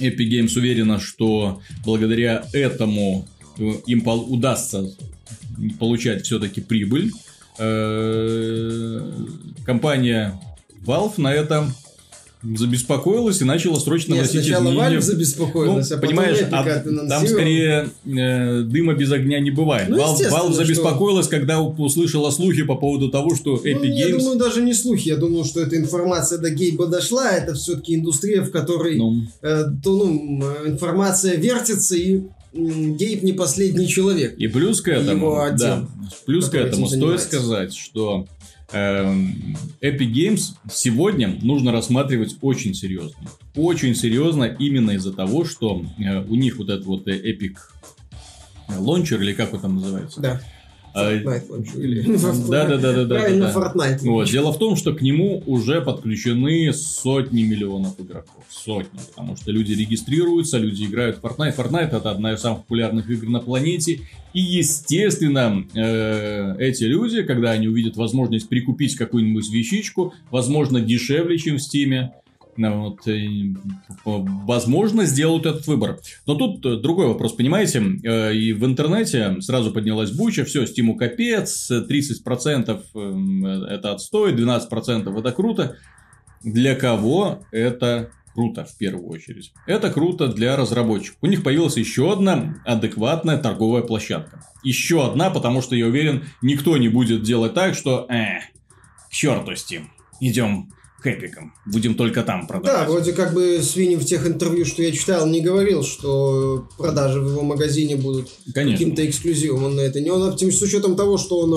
Epic 0.00 0.30
Games 0.30 0.56
уверена, 0.56 1.00
что 1.00 1.60
благодаря 1.84 2.44
этому 2.52 3.26
э, 3.37 3.37
им 3.58 4.00
пол- 4.02 4.26
удастся 4.32 4.84
получать 5.78 6.24
все-таки 6.24 6.60
прибыль. 6.60 7.12
Э, 7.58 9.00
Компания 9.66 10.40
Valve 10.86 11.14
на 11.18 11.32
этом 11.34 11.72
забеспокоилась 12.40 13.40
и 13.40 13.44
начала 13.44 13.80
срочно 13.80 14.12
Нет, 14.14 14.22
вносить 14.22 14.44
сначала 14.46 14.68
изменения. 14.70 14.96
Valve 14.98 15.00
забеспокоилась, 15.00 15.90
Ну, 15.90 15.96
а 15.96 15.98
потом 15.98 16.16
понимаешь, 16.16 16.38
а 16.52 17.08
там 17.08 17.26
скорее 17.26 17.88
э, 18.06 18.62
дыма 18.62 18.94
без 18.94 19.10
огня 19.10 19.40
не 19.40 19.50
бывает. 19.50 19.88
Ну, 19.88 19.96
Valve, 19.98 20.20
Valve 20.30 20.52
что- 20.52 20.52
забеспокоилась, 20.52 21.26
когда 21.26 21.60
услышала 21.60 22.30
слухи 22.30 22.62
по 22.62 22.76
поводу 22.76 23.08
того, 23.10 23.34
что 23.34 23.56
Epic 23.56 23.78
Ну, 23.78 23.84
я 23.84 24.08
Games... 24.10 24.18
думаю, 24.20 24.38
даже 24.38 24.62
не 24.62 24.72
слухи. 24.72 25.08
Я 25.08 25.16
думал, 25.16 25.44
что 25.44 25.60
эта 25.60 25.76
информация 25.76 26.38
до 26.38 26.50
Гейба 26.50 26.86
дошла. 26.86 27.28
Это 27.32 27.54
все-таки 27.54 27.96
индустрия, 27.96 28.42
в 28.42 28.52
которой 28.52 28.96
Ну, 28.98 29.22
э, 29.42 29.64
то, 29.82 29.96
ну, 29.96 30.06
м, 30.06 30.42
информация 30.74 31.36
вертится, 31.36 31.96
и 31.96 32.20
Гейб 32.52 33.22
не 33.22 33.32
последний 33.32 33.88
человек. 33.88 34.36
и 34.38 34.46
плюс 34.48 34.80
к 34.80 34.88
этому, 34.88 35.40
отдел, 35.40 35.56
да, 35.58 35.88
плюс 36.26 36.48
к 36.48 36.54
этому 36.54 36.88
стоит 36.88 37.20
сказать, 37.20 37.74
что 37.74 38.26
эм, 38.72 39.56
Epic 39.80 40.12
Games 40.12 40.40
сегодня 40.72 41.36
нужно 41.42 41.72
рассматривать 41.72 42.36
очень 42.40 42.74
серьезно. 42.74 43.18
Очень 43.54 43.94
серьезно 43.94 44.44
именно 44.44 44.92
из-за 44.92 45.12
того, 45.12 45.44
что 45.44 45.84
э, 45.98 46.24
у 46.24 46.34
них 46.34 46.56
вот 46.56 46.70
этот 46.70 46.86
вот 46.86 47.06
э, 47.08 47.18
Epic 47.18 47.56
Launcher, 48.68 49.20
или 49.20 49.32
как 49.32 49.54
он 49.54 49.60
там 49.60 49.74
называется? 49.76 50.20
Да. 50.20 50.40
Fortnite 50.94 51.50
лончу, 51.50 51.78
или- 51.78 52.02
Да, 52.48 52.66
да, 52.66 52.76
да, 52.78 52.92
да, 52.92 53.04
да. 53.04 53.14
Правильно. 53.16 53.52
Fortnite. 53.54 53.98
Вот. 54.02 54.28
Дело 54.28 54.52
в 54.52 54.58
том, 54.58 54.76
что 54.76 54.92
к 54.92 55.02
нему 55.02 55.42
уже 55.46 55.80
подключены 55.80 56.72
сотни 56.72 57.42
миллионов 57.42 57.98
игроков. 58.00 58.44
Сотни. 58.50 58.98
Потому 59.10 59.36
что 59.36 59.50
люди 59.52 59.72
регистрируются, 59.72 60.58
люди 60.58 60.84
играют 60.84 61.18
в 61.18 61.24
Fortnite. 61.24 61.56
Fortnite 61.56 61.96
это 61.96 62.10
одна 62.10 62.32
из 62.34 62.40
самых 62.40 62.60
популярных 62.62 63.08
игр 63.10 63.28
на 63.28 63.40
планете. 63.40 64.00
И, 64.34 64.40
естественно, 64.40 65.64
э, 65.74 66.54
эти 66.58 66.84
люди, 66.84 67.22
когда 67.22 67.52
они 67.52 67.68
увидят 67.68 67.96
возможность 67.96 68.48
прикупить 68.48 68.94
какую-нибудь 68.96 69.50
вещичку, 69.50 70.12
возможно, 70.30 70.80
дешевле, 70.80 71.38
чем 71.38 71.56
в 71.56 71.60
Steam, 71.60 72.10
вот, 72.58 73.06
э, 73.06 73.54
возможно, 74.04 75.04
сделают 75.04 75.46
этот 75.46 75.66
выбор. 75.66 75.98
Но 76.26 76.34
тут 76.34 76.64
э, 76.66 76.76
другой 76.76 77.06
вопрос, 77.06 77.32
понимаете? 77.32 77.82
Э, 78.04 78.34
И 78.34 78.52
в 78.52 78.64
интернете 78.64 79.40
сразу 79.40 79.72
поднялась 79.72 80.10
буча, 80.10 80.44
все, 80.44 80.66
Стиму 80.66 80.96
капец, 80.96 81.70
30% 81.70 82.82
эм, 82.94 83.46
это 83.46 83.92
отстой, 83.92 84.32
12% 84.34 85.18
это 85.18 85.32
круто. 85.32 85.76
Для 86.42 86.74
кого 86.74 87.44
это 87.50 88.10
круто 88.34 88.64
в 88.64 88.76
первую 88.76 89.08
очередь? 89.08 89.52
Это 89.66 89.90
круто 89.90 90.28
для 90.28 90.56
разработчиков. 90.56 91.18
У 91.20 91.26
них 91.26 91.42
появилась 91.42 91.76
еще 91.76 92.12
одна 92.12 92.56
адекватная 92.64 93.38
торговая 93.38 93.82
площадка. 93.82 94.44
Еще 94.62 95.04
одна, 95.04 95.30
потому 95.30 95.62
что 95.62 95.74
я 95.74 95.86
уверен, 95.86 96.24
никто 96.42 96.76
не 96.76 96.88
будет 96.88 97.22
делать 97.22 97.54
так, 97.54 97.74
что 97.74 98.06
э, 98.08 98.40
к 99.08 99.12
черту 99.12 99.52
Steam, 99.52 99.86
идем 100.20 100.70
к 101.00 101.06
эпикам, 101.06 101.54
будем 101.66 101.94
только 101.94 102.22
там 102.22 102.42
Да, 102.42 102.46
продавать. 102.46 102.88
вроде 102.88 103.12
как 103.12 103.32
бы 103.32 103.60
Свини 103.62 103.96
в 103.96 104.04
тех 104.04 104.26
интервью, 104.26 104.64
что 104.64 104.82
я 104.82 104.90
читал, 104.92 105.26
не 105.28 105.40
говорил, 105.40 105.82
что 105.84 106.66
продажи 106.76 107.20
в 107.20 107.28
его 107.30 107.42
магазине 107.42 107.96
будут 107.96 108.28
Конечно. 108.52 108.78
каким-то 108.78 109.06
эксклюзивом. 109.08 109.64
Он 109.64 109.76
на 109.76 109.80
это 109.82 110.00
не... 110.00 110.10
Он, 110.10 110.28
оптим- 110.28 110.50
с 110.50 110.60
учетом 110.60 110.96
того, 110.96 111.16
что 111.16 111.38
он 111.38 111.54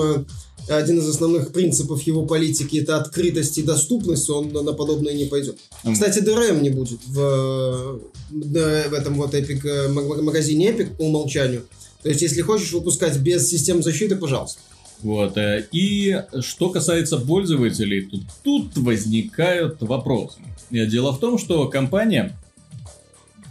э, 0.68 0.72
один 0.72 0.98
из 1.00 1.08
основных 1.08 1.52
принципов 1.52 2.02
его 2.02 2.24
политики 2.24 2.76
это 2.78 2.98
открытость 2.98 3.58
и 3.58 3.62
доступность, 3.62 4.30
он 4.30 4.52
на 4.52 4.72
подобное 4.74 5.12
не 5.12 5.24
пойдет. 5.24 5.58
М. 5.84 5.94
Кстати, 5.94 6.20
DRM 6.20 6.60
не 6.62 6.70
будет 6.70 7.00
в, 7.06 7.18
э, 7.20 7.98
да, 8.30 8.84
в 8.90 8.94
этом 8.94 9.14
вот 9.14 9.34
Epic, 9.34 9.66
э, 9.66 9.88
магазине 9.88 10.70
Epic 10.70 10.96
по 10.96 11.02
умолчанию. 11.02 11.64
То 12.04 12.08
есть, 12.08 12.22
если 12.22 12.42
хочешь 12.42 12.72
выпускать 12.72 13.16
без 13.18 13.48
систем 13.48 13.82
защиты, 13.82 14.14
пожалуйста. 14.16 14.60
Вот. 15.02 15.36
э, 15.36 15.66
И 15.72 16.16
что 16.40 16.70
касается 16.70 17.18
пользователей, 17.18 18.02
то 18.02 18.18
тут 18.42 18.76
возникают 18.78 19.80
вопросы. 19.82 20.38
Э, 20.70 20.86
Дело 20.86 21.12
в 21.12 21.18
том, 21.20 21.38
что 21.38 21.66
компания 21.68 22.32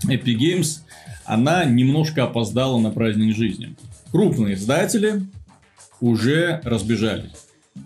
Epic 0.08 0.38
Games, 0.38 0.80
она 1.26 1.66
немножко 1.66 2.24
опоздала 2.24 2.80
на 2.80 2.92
праздник 2.92 3.36
жизни. 3.36 3.76
Крупные 4.12 4.56
издатели 4.56 5.24
уже 6.00 6.60
разбежались. 6.64 7.32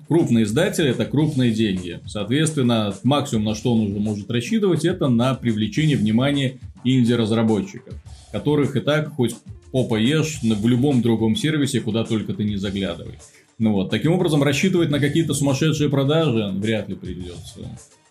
Крупные 0.08 0.46
издатели 0.46 0.90
это 0.90 1.06
крупные 1.06 1.52
деньги. 1.52 2.00
Соответственно, 2.08 2.96
максимум, 3.04 3.46
на 3.46 3.56
что 3.56 3.74
он 3.74 3.82
уже 3.92 4.00
может 4.00 4.32
рассчитывать, 4.32 4.86
это 4.86 5.10
на 5.10 5.36
привлечение 5.36 5.98
внимания 5.98 6.60
инди-разработчиков. 6.84 7.94
которых 8.32 8.76
и 8.76 8.80
так 8.82 9.10
хоть 9.14 9.36
попа 9.72 9.96
ешь 9.96 10.40
в 10.42 10.68
любом 10.68 11.02
другом 11.02 11.36
сервисе, 11.36 11.80
куда 11.80 12.04
только 12.04 12.34
ты 12.34 12.44
не 12.44 12.58
заглядывай. 12.58 13.16
Ну 13.58 13.74
вот, 13.74 13.90
таким 13.90 14.14
образом, 14.14 14.44
рассчитывать 14.44 14.90
на 14.90 15.00
какие-то 15.00 15.34
сумасшедшие 15.34 15.90
продажи 15.90 16.52
вряд 16.56 16.90
ли 16.90 16.96
придется. 16.96 17.60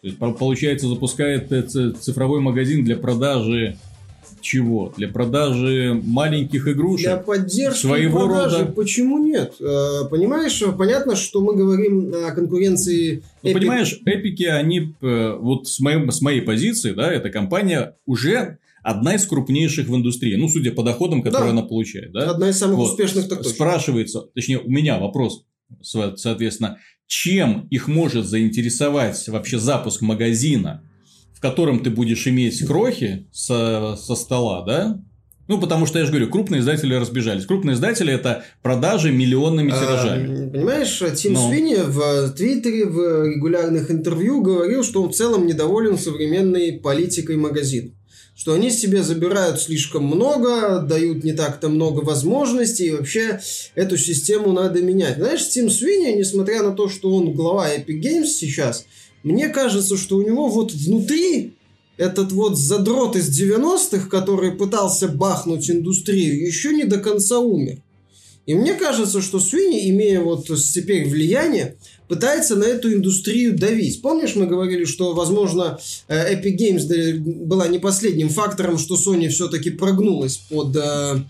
То 0.01 0.07
есть, 0.09 0.19
получается, 0.19 0.89
запускает 0.89 1.49
цифровой 1.71 2.41
магазин 2.41 2.85
для 2.85 2.97
продажи 2.97 3.77
чего? 4.45 4.93
Для 4.97 5.09
продажи 5.09 5.99
маленьких 6.05 6.69
игрушек? 6.69 7.07
Для 7.07 7.17
поддержки 7.17 7.81
своего 7.81 8.27
продажи. 8.27 8.59
рода. 8.59 8.73
Почему 8.73 9.19
нет? 9.19 9.55
Э, 9.59 10.05
понимаешь, 10.11 10.63
понятно, 10.77 11.17
что 11.17 11.41
мы 11.41 11.57
говорим 11.57 12.13
о 12.15 12.31
конкуренции. 12.33 13.23
Ну, 13.43 13.53
понимаешь, 13.53 13.99
эпики, 14.05 14.45
они 14.45 14.95
э, 15.01 15.37
вот 15.41 15.67
с 15.67 15.81
моей, 15.81 16.11
с 16.11 16.21
моей 16.21 16.43
позиции, 16.43 16.93
да, 16.93 17.11
эта 17.11 17.31
компания 17.31 17.97
уже 18.07 18.59
одна 18.85 19.15
из 19.15 19.27
крупнейших 19.27 19.89
в 19.89 19.97
индустрии. 19.97 20.37
Ну, 20.37 20.49
судя 20.49 20.71
по 20.71 20.83
доходам, 20.85 21.23
которые 21.23 21.53
да. 21.53 21.59
она 21.59 21.63
получает. 21.63 22.13
Да? 22.13 22.31
Одна 22.31 22.51
из 22.51 22.59
самых 22.59 22.77
вот. 22.77 22.91
успешных 22.91 23.29
так 23.29 23.39
точно. 23.39 23.53
Спрашивается, 23.53 24.21
точнее, 24.35 24.59
у 24.59 24.71
меня 24.71 24.99
вопрос, 24.99 25.45
соответственно, 25.83 26.79
чем 27.07 27.67
их 27.71 27.89
может 27.89 28.27
заинтересовать 28.27 29.27
вообще 29.29 29.59
запуск 29.59 30.03
магазина, 30.03 30.85
в 31.33 31.41
котором 31.41 31.83
ты 31.83 31.91
будешь 31.91 32.27
иметь 32.27 32.65
крохи 32.65 33.27
со, 33.33 33.97
со 33.97 34.15
стола, 34.15 34.65
да? 34.65 35.03
Ну, 35.47 35.61
потому 35.61 35.85
что 35.85 35.99
я 35.99 36.07
же 36.07 36.11
говорю, 36.11 36.31
крупные 36.31 36.61
издатели 36.61 36.95
разбежались. 36.95 37.45
Крупные 37.45 37.75
издатели 37.75 38.13
это 38.13 38.45
продажи 38.63 39.13
миллионными 39.13 39.73
а, 39.73 39.79
тиражами. 39.79 40.49
А, 40.49 40.51
понимаешь, 40.51 41.03
Тим 41.17 41.35
Но... 41.35 41.49
Свини 41.49 41.77
в 41.77 42.33
Твиттере 42.33 42.87
в 42.87 43.27
регулярных 43.27 43.91
интервью 43.91 44.41
говорил, 44.41 44.83
что 44.83 45.03
он 45.03 45.11
в 45.11 45.15
целом 45.15 45.47
недоволен 45.47 45.99
современной 45.99 46.81
политикой 46.81 47.37
магазина 47.37 47.93
что 48.37 48.55
они 48.55 48.71
себе 48.71 49.03
забирают 49.03 49.61
слишком 49.61 50.05
много, 50.05 50.81
дают 50.81 51.23
не 51.23 51.33
так-то 51.33 51.69
много 51.69 52.01
возможностей, 52.01 52.87
и 52.87 52.91
вообще 52.91 53.41
эту 53.75 53.97
систему 53.97 54.53
надо 54.53 54.83
менять. 54.83 55.17
Знаешь, 55.17 55.49
Тим 55.49 55.71
Свинни, 55.71 56.19
несмотря 56.19 56.63
на 56.63 56.73
то, 56.73 56.89
что 56.89 57.15
он 57.15 57.33
глава 57.33 57.75
Epic 57.75 58.01
Games 58.01 58.27
сейчас, 58.27 58.87
мне 59.23 59.49
кажется, 59.49 59.97
что 59.97 60.17
у 60.17 60.23
него 60.23 60.49
вот 60.49 60.73
внутри 60.73 61.55
этот 61.97 62.33
вот 62.33 62.59
задрот 62.59 63.15
из 63.15 63.29
90-х, 63.41 64.09
который 64.09 64.53
пытался 64.53 65.09
бахнуть 65.09 65.71
индустрию, 65.71 66.45
еще 66.45 66.75
не 66.75 66.85
до 66.85 66.99
конца 66.99 67.39
умер. 67.39 67.79
И 68.47 68.55
мне 68.55 68.75
кажется, 68.75 69.23
что 69.23 69.41
Свинни, 69.41 69.89
имея 69.91 70.21
вот 70.21 70.47
теперь 70.47 71.09
влияние, 71.09 71.77
пытается 72.09 72.57
на 72.57 72.65
эту 72.65 72.93
индустрию 72.93 73.57
давить. 73.57 74.03
Помнишь, 74.03 74.35
мы 74.35 74.47
говорили, 74.47 74.85
что, 74.85 75.15
возможно, 75.15 75.79
э, 76.09 76.35
Epic 76.35 76.57
Games 76.57 77.19
была 77.19 77.69
не 77.69 77.79
последним 77.79 78.29
фактором, 78.29 78.79
что 78.79 78.97
Sony 78.97 79.29
все-таки 79.29 79.71
прогнулась 79.71 80.37
под 80.37 80.77
э, 80.77 81.25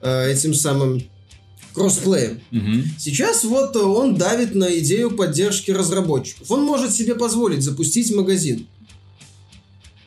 э, 0.00 0.32
этим 0.32 0.54
самым 0.54 1.02
кроссплеем. 1.72 2.40
Угу. 2.52 2.88
Сейчас 2.98 3.44
вот 3.44 3.76
он 3.76 4.16
давит 4.16 4.54
на 4.54 4.78
идею 4.78 5.10
поддержки 5.12 5.70
разработчиков. 5.70 6.50
Он 6.50 6.62
может 6.62 6.92
себе 6.92 7.14
позволить 7.14 7.62
запустить 7.62 8.14
магазин. 8.14 8.66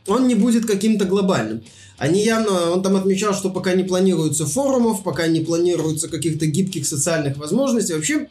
Он 0.08 0.28
не 0.28 0.36
будет 0.36 0.66
каким-то 0.66 1.06
глобальным. 1.06 1.64
Они 1.98 2.24
явно, 2.24 2.72
он 2.72 2.84
там 2.84 2.96
отмечал, 2.96 3.34
что 3.34 3.50
пока 3.50 3.74
не 3.74 3.84
планируется 3.84 4.46
форумов, 4.46 5.04
пока 5.04 5.28
не 5.28 5.40
планируется 5.40 6.10
каких-то 6.10 6.48
гибких 6.48 6.86
социальных 6.86 7.38
возможностей. 7.38 7.94
Вообще, 7.94 8.28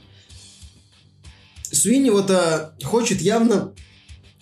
Суини 1.73 2.11
вот 2.11 2.31
а, 2.31 2.75
хочет 2.83 3.21
явно 3.21 3.73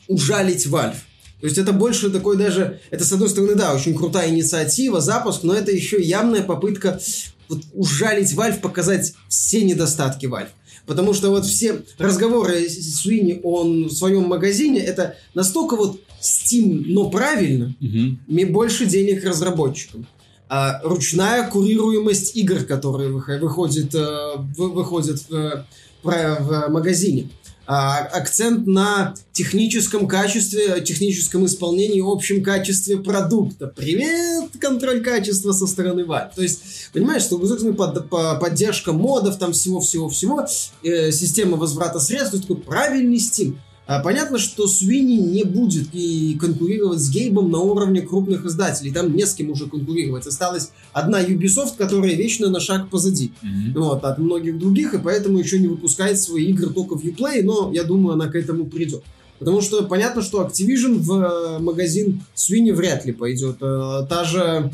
ужалить 0.08 0.66
Valve. 0.66 0.96
То 1.40 1.46
есть 1.46 1.56
это 1.56 1.72
больше 1.72 2.10
такой 2.10 2.36
даже, 2.36 2.80
это 2.90 3.04
с 3.04 3.12
одной 3.12 3.30
стороны, 3.30 3.54
да, 3.54 3.74
очень 3.74 3.96
крутая 3.96 4.28
инициатива, 4.28 5.00
запуск, 5.00 5.42
но 5.42 5.54
это 5.54 5.72
еще 5.72 6.00
явная 6.02 6.42
попытка 6.42 7.00
вот, 7.48 7.62
ужалить 7.72 8.34
Valve, 8.34 8.60
показать 8.60 9.14
все 9.28 9.62
недостатки 9.62 10.26
Valve. 10.26 10.48
Потому 10.86 11.14
что 11.14 11.30
вот 11.30 11.46
все 11.46 11.82
разговоры 11.98 12.68
Суини 12.68 13.40
он 13.42 13.86
в 13.86 13.92
своем 13.92 14.24
магазине, 14.24 14.80
это 14.80 15.16
настолько 15.34 15.76
вот 15.76 16.00
Steam, 16.20 16.84
но 16.88 17.08
правильно, 17.10 17.74
угу. 17.80 18.52
больше 18.52 18.86
денег 18.86 19.24
разработчикам. 19.24 20.06
А 20.48 20.80
ручная 20.82 21.48
курируемость 21.48 22.36
игр, 22.36 22.64
которые 22.64 23.10
выходят, 23.10 23.94
э, 23.94 24.34
выходят 24.56 25.22
в 25.28 25.64
в 26.02 26.68
магазине. 26.68 27.28
А, 27.72 27.98
акцент 27.98 28.66
на 28.66 29.14
техническом 29.30 30.08
качестве, 30.08 30.80
техническом 30.80 31.46
исполнении, 31.46 32.02
общем 32.04 32.42
качестве 32.42 32.96
продукта. 32.98 33.68
Привет, 33.68 34.50
контроль 34.60 35.04
качества 35.04 35.52
со 35.52 35.68
стороны 35.68 36.00
Valve. 36.00 36.34
То 36.34 36.42
есть, 36.42 36.90
понимаешь, 36.92 37.22
что 37.22 37.38
под, 37.38 38.10
по, 38.10 38.34
поддержка 38.40 38.92
модов, 38.92 39.38
там 39.38 39.52
всего-всего-всего, 39.52 40.46
э, 40.82 41.12
система 41.12 41.56
возврата 41.56 42.00
средств, 42.00 42.40
такой 42.40 42.56
правильный 42.56 43.18
Steam. 43.18 43.56
А, 43.90 43.98
понятно, 43.98 44.38
что 44.38 44.68
Свини 44.68 45.16
не 45.16 45.42
будет 45.42 45.88
и 45.94 46.36
конкурировать 46.40 47.00
с 47.00 47.10
Гейбом 47.10 47.50
на 47.50 47.58
уровне 47.58 48.02
крупных 48.02 48.44
издателей. 48.44 48.92
Там 48.92 49.16
не 49.16 49.26
с 49.26 49.34
кем 49.34 49.50
уже 49.50 49.66
конкурировать. 49.66 50.28
Осталась 50.28 50.70
одна 50.92 51.20
Ubisoft, 51.20 51.72
которая 51.76 52.14
вечно 52.14 52.50
на 52.50 52.60
шаг 52.60 52.88
позади 52.88 53.32
mm-hmm. 53.42 53.72
вот, 53.74 54.04
от 54.04 54.18
многих 54.18 54.60
других, 54.60 54.94
и 54.94 54.98
поэтому 54.98 55.40
еще 55.40 55.58
не 55.58 55.66
выпускает 55.66 56.20
свои 56.20 56.44
игры 56.50 56.72
только 56.72 56.96
в 56.96 57.04
Uplay, 57.04 57.42
но 57.42 57.72
я 57.74 57.82
думаю, 57.82 58.14
она 58.14 58.28
к 58.28 58.36
этому 58.36 58.66
придет. 58.66 59.02
Потому 59.40 59.60
что 59.60 59.82
понятно, 59.82 60.22
что 60.22 60.46
Activision 60.46 60.98
в 60.98 61.12
э, 61.12 61.58
магазин 61.58 62.22
Свини 62.34 62.70
вряд 62.70 63.04
ли 63.06 63.12
пойдет. 63.12 63.56
Э, 63.60 64.06
та 64.08 64.22
же, 64.22 64.72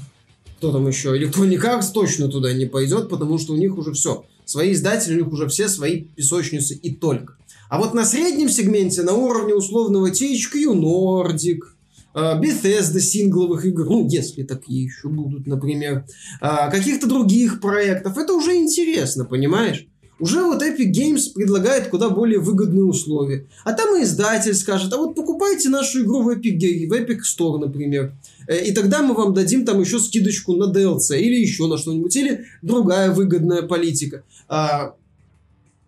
кто 0.59 0.73
там 0.73 0.87
еще, 0.87 1.19
Electronic 1.19 1.63
Arts 1.63 1.87
точно 1.95 2.29
туда 2.29 2.53
не 2.53 2.67
пойдет, 2.67 3.09
потому 3.09 3.39
что 3.39 3.55
у 3.55 3.57
них 3.57 3.79
уже 3.79 3.95
все. 3.95 4.27
Свои 4.45 4.75
издатели, 4.75 5.15
у 5.15 5.25
них 5.25 5.33
уже 5.33 5.49
все 5.49 5.71
свои 5.71 6.03
песочницы 6.03 6.75
и 6.75 6.95
только. 6.95 7.37
А 7.69 7.79
вот 7.79 7.95
на 7.95 8.05
среднем 8.05 8.49
сегменте, 8.49 9.03
на 9.03 9.15
уровне 9.15 9.55
условного 9.55 10.11
THQ 10.11 10.73
Nordic, 10.75 11.59
э, 12.15 12.41
Bethesda 12.41 13.01
сингловых 13.01 13.65
игр, 13.65 13.85
ну, 13.87 14.09
если 14.09 14.43
такие 14.43 14.85
еще 14.85 15.09
будут, 15.09 15.47
например, 15.47 16.05
э, 16.41 16.71
каких-то 16.71 17.07
других 17.07 17.61
проектов, 17.61 18.17
это 18.19 18.35
уже 18.35 18.57
интересно, 18.57 19.25
понимаешь? 19.25 19.87
Уже 20.19 20.43
вот 20.43 20.63
Epic 20.63 20.93
Games 20.93 21.33
предлагает 21.35 21.89
куда 21.89 22.09
более 22.09 22.39
выгодные 22.39 22.85
условия. 22.85 23.47
А 23.65 23.75
там 23.75 23.97
и 23.97 24.03
издатель 24.03 24.55
скажет, 24.55 24.93
а 24.93 24.97
вот 24.97 25.15
покупайте 25.15 25.69
нашу 25.69 26.03
игру 26.03 26.23
в 26.23 26.31
Epic, 26.31 26.89
в 26.89 26.93
Epic 26.93 27.19
Store, 27.21 27.59
например. 27.59 28.15
Э, 28.49 28.65
и 28.65 28.73
тогда 28.73 29.03
мы 29.03 29.15
вам 29.15 29.35
дадим 29.35 29.67
там 29.67 29.81
еще 29.81 29.99
скидочку 29.99 30.55
на 30.55 30.73
DLC 30.73 31.19
или 31.19 31.37
еще 31.37 31.67
на 31.67 31.77
что-нибудь. 31.77 32.17
Или 32.17 32.47
другая 32.63 33.11
выгодная 33.11 33.63
политика. 33.63 34.23
А, 34.49 34.95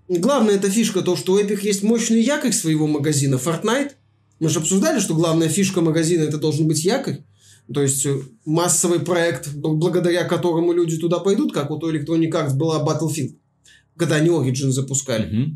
Главная 0.08 0.54
эта 0.54 0.70
фишка 0.70 1.02
то, 1.02 1.16
что 1.16 1.34
у 1.34 1.38
Epic 1.38 1.60
есть 1.62 1.82
мощный 1.82 2.22
якорь 2.22 2.52
своего 2.52 2.86
магазина 2.86 3.34
Fortnite. 3.34 3.92
Мы 4.40 4.48
же 4.48 4.60
обсуждали, 4.60 5.00
что 5.00 5.14
главная 5.14 5.48
фишка 5.48 5.80
магазина 5.80 6.22
это 6.22 6.38
должен 6.38 6.66
быть 6.66 6.82
якорь. 6.84 7.24
То 7.72 7.82
есть 7.82 8.06
э, 8.06 8.18
массовый 8.46 9.00
проект, 9.00 9.48
благодаря 9.52 10.24
которому 10.24 10.72
люди 10.72 10.96
туда 10.96 11.18
пойдут, 11.18 11.52
как 11.52 11.68
вот 11.68 11.84
у 11.84 11.92
Electronic 11.92 12.30
Arts 12.30 12.54
была 12.54 12.82
Battlefield, 12.82 13.34
когда 13.96 14.16
они 14.16 14.30
Origin 14.30 14.70
запускали. 14.70 15.26
Mm-hmm. 15.26 15.54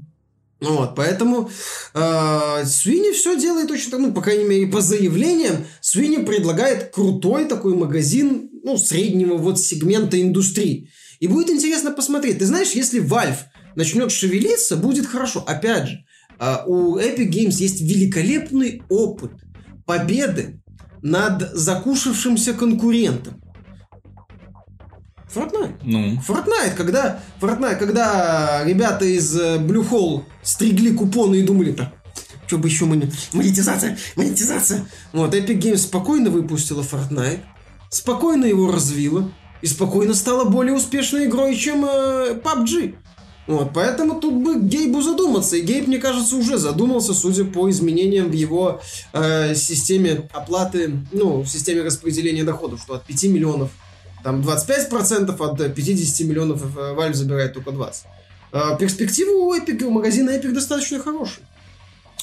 Вот, 0.60 0.94
поэтому 0.94 1.50
э, 1.94 2.64
Свини 2.66 3.12
все 3.12 3.40
делает 3.40 3.68
точно 3.68 3.92
так, 3.92 4.00
ну, 4.00 4.12
по 4.12 4.20
крайней 4.20 4.44
мере, 4.44 4.66
по 4.66 4.82
заявлениям, 4.82 5.64
Свини 5.80 6.24
предлагает 6.24 6.92
крутой 6.92 7.46
такой 7.46 7.74
магазин, 7.74 8.50
ну, 8.62 8.76
среднего 8.76 9.38
вот 9.38 9.58
сегмента 9.58 10.20
индустрии. 10.20 10.90
И 11.18 11.26
будет 11.26 11.50
интересно 11.50 11.90
посмотреть. 11.92 12.38
Ты 12.38 12.46
знаешь, 12.46 12.72
если 12.72 13.02
Valve 13.02 13.38
начнет 13.74 14.12
шевелиться, 14.12 14.76
будет 14.76 15.06
хорошо. 15.06 15.44
Опять 15.46 15.88
же, 15.88 16.04
а, 16.38 16.64
у 16.66 16.98
Epic 16.98 17.30
Games 17.30 17.54
есть 17.54 17.80
великолепный 17.80 18.82
опыт 18.88 19.32
победы 19.86 20.60
над 21.02 21.52
закушавшимся 21.52 22.54
конкурентом. 22.54 23.42
Fortnite. 25.34 25.74
Ну. 25.84 26.20
Fortnite, 26.26 26.74
когда, 26.76 27.20
Fortnite, 27.40 27.76
когда 27.76 28.62
ребята 28.64 29.04
из 29.04 29.34
э, 29.38 29.58
Blue 29.58 29.88
Hole 29.88 30.24
стригли 30.42 30.90
купоны 30.90 31.36
и 31.36 31.42
думали, 31.42 31.72
так, 31.72 31.94
что 32.46 32.58
бы 32.58 32.68
еще 32.68 32.84
мы... 32.84 33.10
Монетизация, 33.32 33.96
монетизация. 34.14 34.86
Вот, 35.12 35.34
Epic 35.34 35.58
Games 35.58 35.78
спокойно 35.78 36.30
выпустила 36.30 36.82
Fortnite, 36.82 37.40
спокойно 37.88 38.44
его 38.44 38.70
развила 38.70 39.30
и 39.62 39.66
спокойно 39.66 40.12
стала 40.12 40.44
более 40.44 40.74
успешной 40.74 41.26
игрой, 41.26 41.56
чем 41.56 41.84
э, 41.84 42.34
PUBG. 42.34 42.96
Вот, 43.46 43.72
поэтому 43.74 44.20
тут 44.20 44.34
бы 44.34 44.60
Гейбу 44.60 45.02
задуматься. 45.02 45.56
И 45.56 45.62
Гейб, 45.62 45.88
мне 45.88 45.98
кажется, 45.98 46.36
уже 46.36 46.58
задумался, 46.58 47.12
судя 47.12 47.44
по 47.44 47.68
изменениям 47.70 48.28
в 48.28 48.32
его 48.32 48.80
э, 49.12 49.54
системе 49.54 50.28
оплаты, 50.32 50.98
ну, 51.10 51.42
в 51.42 51.48
системе 51.48 51.82
распределения 51.82 52.44
доходов, 52.44 52.80
что 52.80 52.94
от 52.94 53.04
5 53.04 53.24
миллионов 53.24 53.70
там 54.22 54.40
25%, 54.40 55.36
от 55.36 55.74
50 55.74 56.26
миллионов 56.28 56.62
э, 56.76 56.94
Valve 56.94 57.14
забирает 57.14 57.54
только 57.54 57.72
20. 57.72 58.04
Э, 58.52 58.76
перспективы 58.78 59.32
у 59.32 59.52
Epic, 59.54 59.82
у 59.82 59.90
магазина 59.90 60.30
Epic 60.30 60.52
достаточно 60.52 61.00
хорошие. 61.00 61.44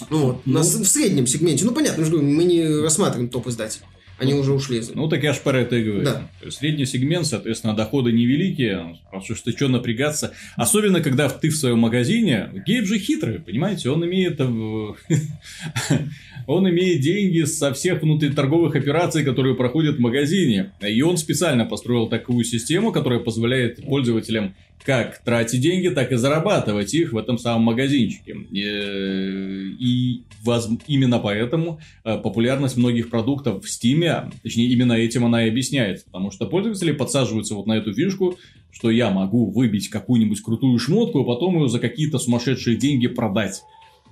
Ну, 0.10 0.28
вот, 0.28 0.42
ну, 0.46 0.54
на, 0.54 0.60
в 0.62 0.88
среднем 0.88 1.28
сегменте. 1.28 1.66
Ну, 1.66 1.74
понятно, 1.74 2.06
мы 2.06 2.46
не 2.46 2.82
рассматриваем 2.82 3.30
топ-издателей. 3.30 3.86
Они 4.20 4.34
уже 4.34 4.54
ушли. 4.54 4.82
Ну, 4.94 5.08
так 5.08 5.24
я 5.24 5.34
ж 5.34 5.40
про 5.40 5.60
это 5.60 5.76
и 5.78 5.84
говорю. 5.84 6.04
Да. 6.04 6.30
То 6.40 6.46
есть, 6.46 6.58
средний 6.58 6.86
сегмент, 6.86 7.26
соответственно, 7.26 7.76
доходы 7.76 8.12
невеликие, 8.12 8.98
потому 9.06 9.24
что 9.24 9.52
что 9.52 9.68
напрягаться. 9.68 10.34
Особенно, 10.56 11.02
когда 11.02 11.30
ты 11.30 11.50
в 11.50 11.56
своем 11.56 11.80
магазине, 11.80 12.50
Гейб 12.66 12.86
же 12.86 13.00
хитрый, 13.00 13.40
понимаете, 13.40 13.90
он 13.90 14.06
имеет... 14.06 14.40
э, 14.40 14.94
Он 16.50 16.68
имеет 16.68 17.02
деньги 17.02 17.44
со 17.44 17.72
всех 17.76 18.02
внутриторговых 18.02 18.76
операций, 18.76 19.24
которые 19.24 19.56
проходят 19.56 19.98
в 19.98 20.00
магазине. 20.00 20.72
И 20.82 21.00
он 21.04 21.18
специально 21.18 21.64
построил 21.64 22.08
такую 22.10 22.44
систему, 22.44 22.92
которая 22.92 23.20
позволяет 23.20 23.86
пользователям 23.86 24.56
как 24.84 25.24
тратить 25.24 25.62
деньги, 25.62 25.90
так 25.90 26.12
и 26.12 26.16
зарабатывать 26.16 26.94
их 26.94 27.14
в 27.14 27.18
этом 27.18 27.38
самом 27.38 27.64
магазинчике. 27.64 28.36
И, 28.52 28.62
и 29.80 30.24
именно 30.88 31.20
поэтому 31.20 31.80
э, 32.04 32.18
популярность 32.18 32.78
многих 32.78 33.10
продуктов 33.10 33.66
в 33.66 33.68
Steam, 33.68 34.32
точнее, 34.42 34.68
именно 34.68 34.94
этим 34.94 35.26
она 35.26 35.46
и 35.46 35.50
объясняется. 35.50 36.06
Потому 36.06 36.32
что 36.32 36.48
пользователи 36.48 36.92
подсаживаются 36.92 37.56
вот 37.56 37.68
на 37.68 37.74
эту 37.74 37.94
фишку, 37.94 38.38
что 38.72 38.90
я 38.90 39.10
могу 39.10 39.52
выбить 39.52 39.90
какую-нибудь 39.90 40.42
крутую 40.42 40.80
шмотку, 40.80 41.22
а 41.22 41.26
потом 41.26 41.62
ее 41.62 41.70
за 41.70 41.80
какие-то 41.80 42.18
сумасшедшие 42.18 42.78
деньги 42.78 43.08
продать 43.08 43.62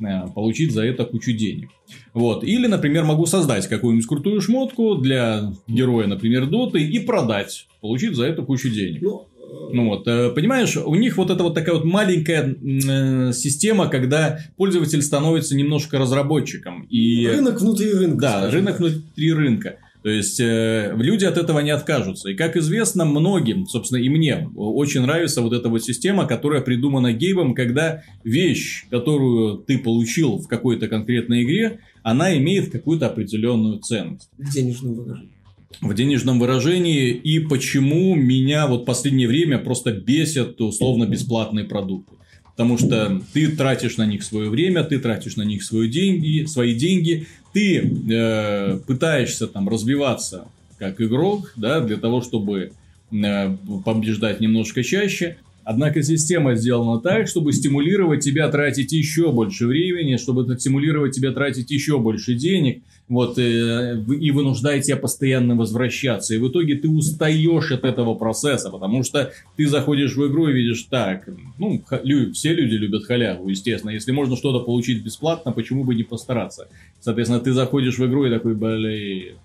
э, 0.02 0.28
получить 0.36 0.74
за 0.74 0.84
это 0.84 1.06
кучу 1.06 1.32
денег. 1.32 1.70
Вот. 2.14 2.44
Или, 2.44 2.68
например, 2.68 3.06
могу 3.06 3.26
создать 3.26 3.68
какую-нибудь 3.68 4.08
крутую 4.08 4.42
шмотку 4.42 4.96
для 4.96 5.54
героя, 5.68 6.08
например, 6.08 6.48
доты, 6.48 6.84
и 6.84 7.00
продать, 7.00 7.68
получить 7.80 8.16
за 8.16 8.26
это 8.26 8.42
кучу 8.42 8.70
денег. 8.70 9.02
Ну, 9.02 9.28
Ну 9.72 9.90
вот, 9.90 10.08
э, 10.08 10.30
понимаешь, 10.32 10.78
у 10.78 10.96
них 10.96 11.18
вот 11.18 11.30
эта 11.30 11.44
вот 11.44 11.54
такая 11.54 11.76
вот 11.76 11.86
маленькая 11.86 12.56
э, 12.56 13.34
система, 13.34 13.90
когда 13.90 14.40
пользователь 14.56 15.02
становится 15.02 15.56
немножко 15.56 15.98
разработчиком. 15.98 16.84
И... 16.90 17.28
рынок 17.28 17.60
внутри 17.60 17.94
рынка. 17.94 18.22
Да, 18.22 18.52
рынок 18.52 18.78
так. 18.78 18.80
внутри 18.80 19.34
рынка. 19.34 19.78
То 20.04 20.10
есть, 20.10 20.40
э, 20.40 20.94
люди 20.96 21.26
от 21.26 21.38
этого 21.38 21.60
не 21.60 21.72
откажутся. 21.72 22.30
И, 22.30 22.36
как 22.36 22.56
известно, 22.56 23.04
многим, 23.04 23.66
собственно, 23.68 24.00
и 24.00 24.10
мне 24.10 24.50
очень 24.56 25.02
нравится 25.02 25.42
вот 25.42 25.54
эта 25.54 25.70
вот 25.70 25.84
система, 25.84 26.26
которая 26.26 26.62
придумана 26.62 27.12
Гейбом, 27.14 27.54
когда 27.54 28.04
вещь, 28.24 28.86
которую 28.90 29.58
ты 29.58 29.78
получил 29.80 30.38
в 30.38 30.48
какой-то 30.48 30.88
конкретной 30.88 31.44
игре, 31.44 31.80
она 32.04 32.38
имеет 32.38 32.72
какую-то 32.72 33.08
определенную 33.08 33.80
ценность 33.80 34.30
В 34.38 34.50
денежном 34.54 34.94
выражении. 34.94 35.37
В 35.82 35.94
денежном 35.94 36.40
выражении 36.40 37.10
и 37.10 37.40
почему 37.40 38.16
меня 38.16 38.68
вот 38.68 38.86
последнее 38.86 39.28
время 39.28 39.58
просто 39.58 39.92
бесят 39.92 40.60
условно 40.62 41.06
бесплатные 41.06 41.66
продукты. 41.66 42.14
Потому 42.52 42.78
что 42.78 43.22
ты 43.34 43.50
тратишь 43.50 43.98
на 43.98 44.06
них 44.08 44.24
свое 44.24 44.50
время, 44.50 44.84
ты 44.84 44.98
тратишь 44.98 45.36
на 45.36 45.44
них 45.44 45.64
свои 45.64 45.88
деньги, 45.88 46.46
свои 46.46 46.74
деньги, 46.74 47.28
ты 47.54 47.78
э, 47.80 48.80
пытаешься 48.88 49.48
там 49.48 49.70
развиваться 49.70 50.48
как 50.80 51.00
игрок, 51.00 51.54
да, 51.56 51.82
для 51.82 51.98
того, 51.98 52.22
чтобы 52.22 52.72
э, 53.12 53.58
побеждать 53.86 54.40
немножко 54.40 54.84
чаще. 54.84 55.38
Однако 55.70 56.02
система 56.02 56.56
сделана 56.56 57.02
так, 57.02 57.28
чтобы 57.28 57.52
стимулировать 57.52 58.24
тебя 58.24 58.48
тратить 58.48 58.94
еще 58.94 59.34
больше 59.34 59.68
времени, 59.68 60.16
чтобы 60.16 60.58
стимулировать 60.58 61.14
тебя 61.14 61.34
тратить 61.34 61.70
еще 61.72 62.00
больше 62.00 62.36
денег, 62.36 62.84
вот, 63.10 63.38
э, 63.38 64.02
и 64.18 64.32
вынуждает 64.32 64.84
тебя 64.84 64.96
постоянно 64.96 65.58
возвращаться. 65.58 66.34
И 66.34 66.38
в 66.38 66.48
итоге 66.48 66.76
ты 66.76 66.88
устаешь 66.88 67.74
от 67.74 67.84
этого 67.84 68.16
процесса, 68.16 68.70
потому 68.70 69.04
что 69.04 69.34
ты 69.58 69.68
заходишь 69.68 70.16
в 70.16 70.26
игру 70.28 70.48
и 70.48 70.54
видишь 70.54 70.84
так, 70.84 71.28
ну, 71.58 71.84
все 72.32 72.54
люди 72.54 72.76
любят 72.76 73.04
халяву, 73.04 73.50
естественно. 73.50 73.92
Если 73.92 74.14
можно 74.14 74.38
что-то 74.38 74.64
получить 74.64 75.04
бесплатно, 75.04 75.52
почему 75.52 75.84
бы 75.84 75.96
не 75.96 76.04
постараться? 76.04 76.70
Соответственно, 77.02 77.42
ты 77.42 77.52
заходишь 77.52 77.98
в 77.98 78.06
игру 78.06 78.26
и 78.26 78.30
такой, 78.30 78.56
блин, 78.56 79.36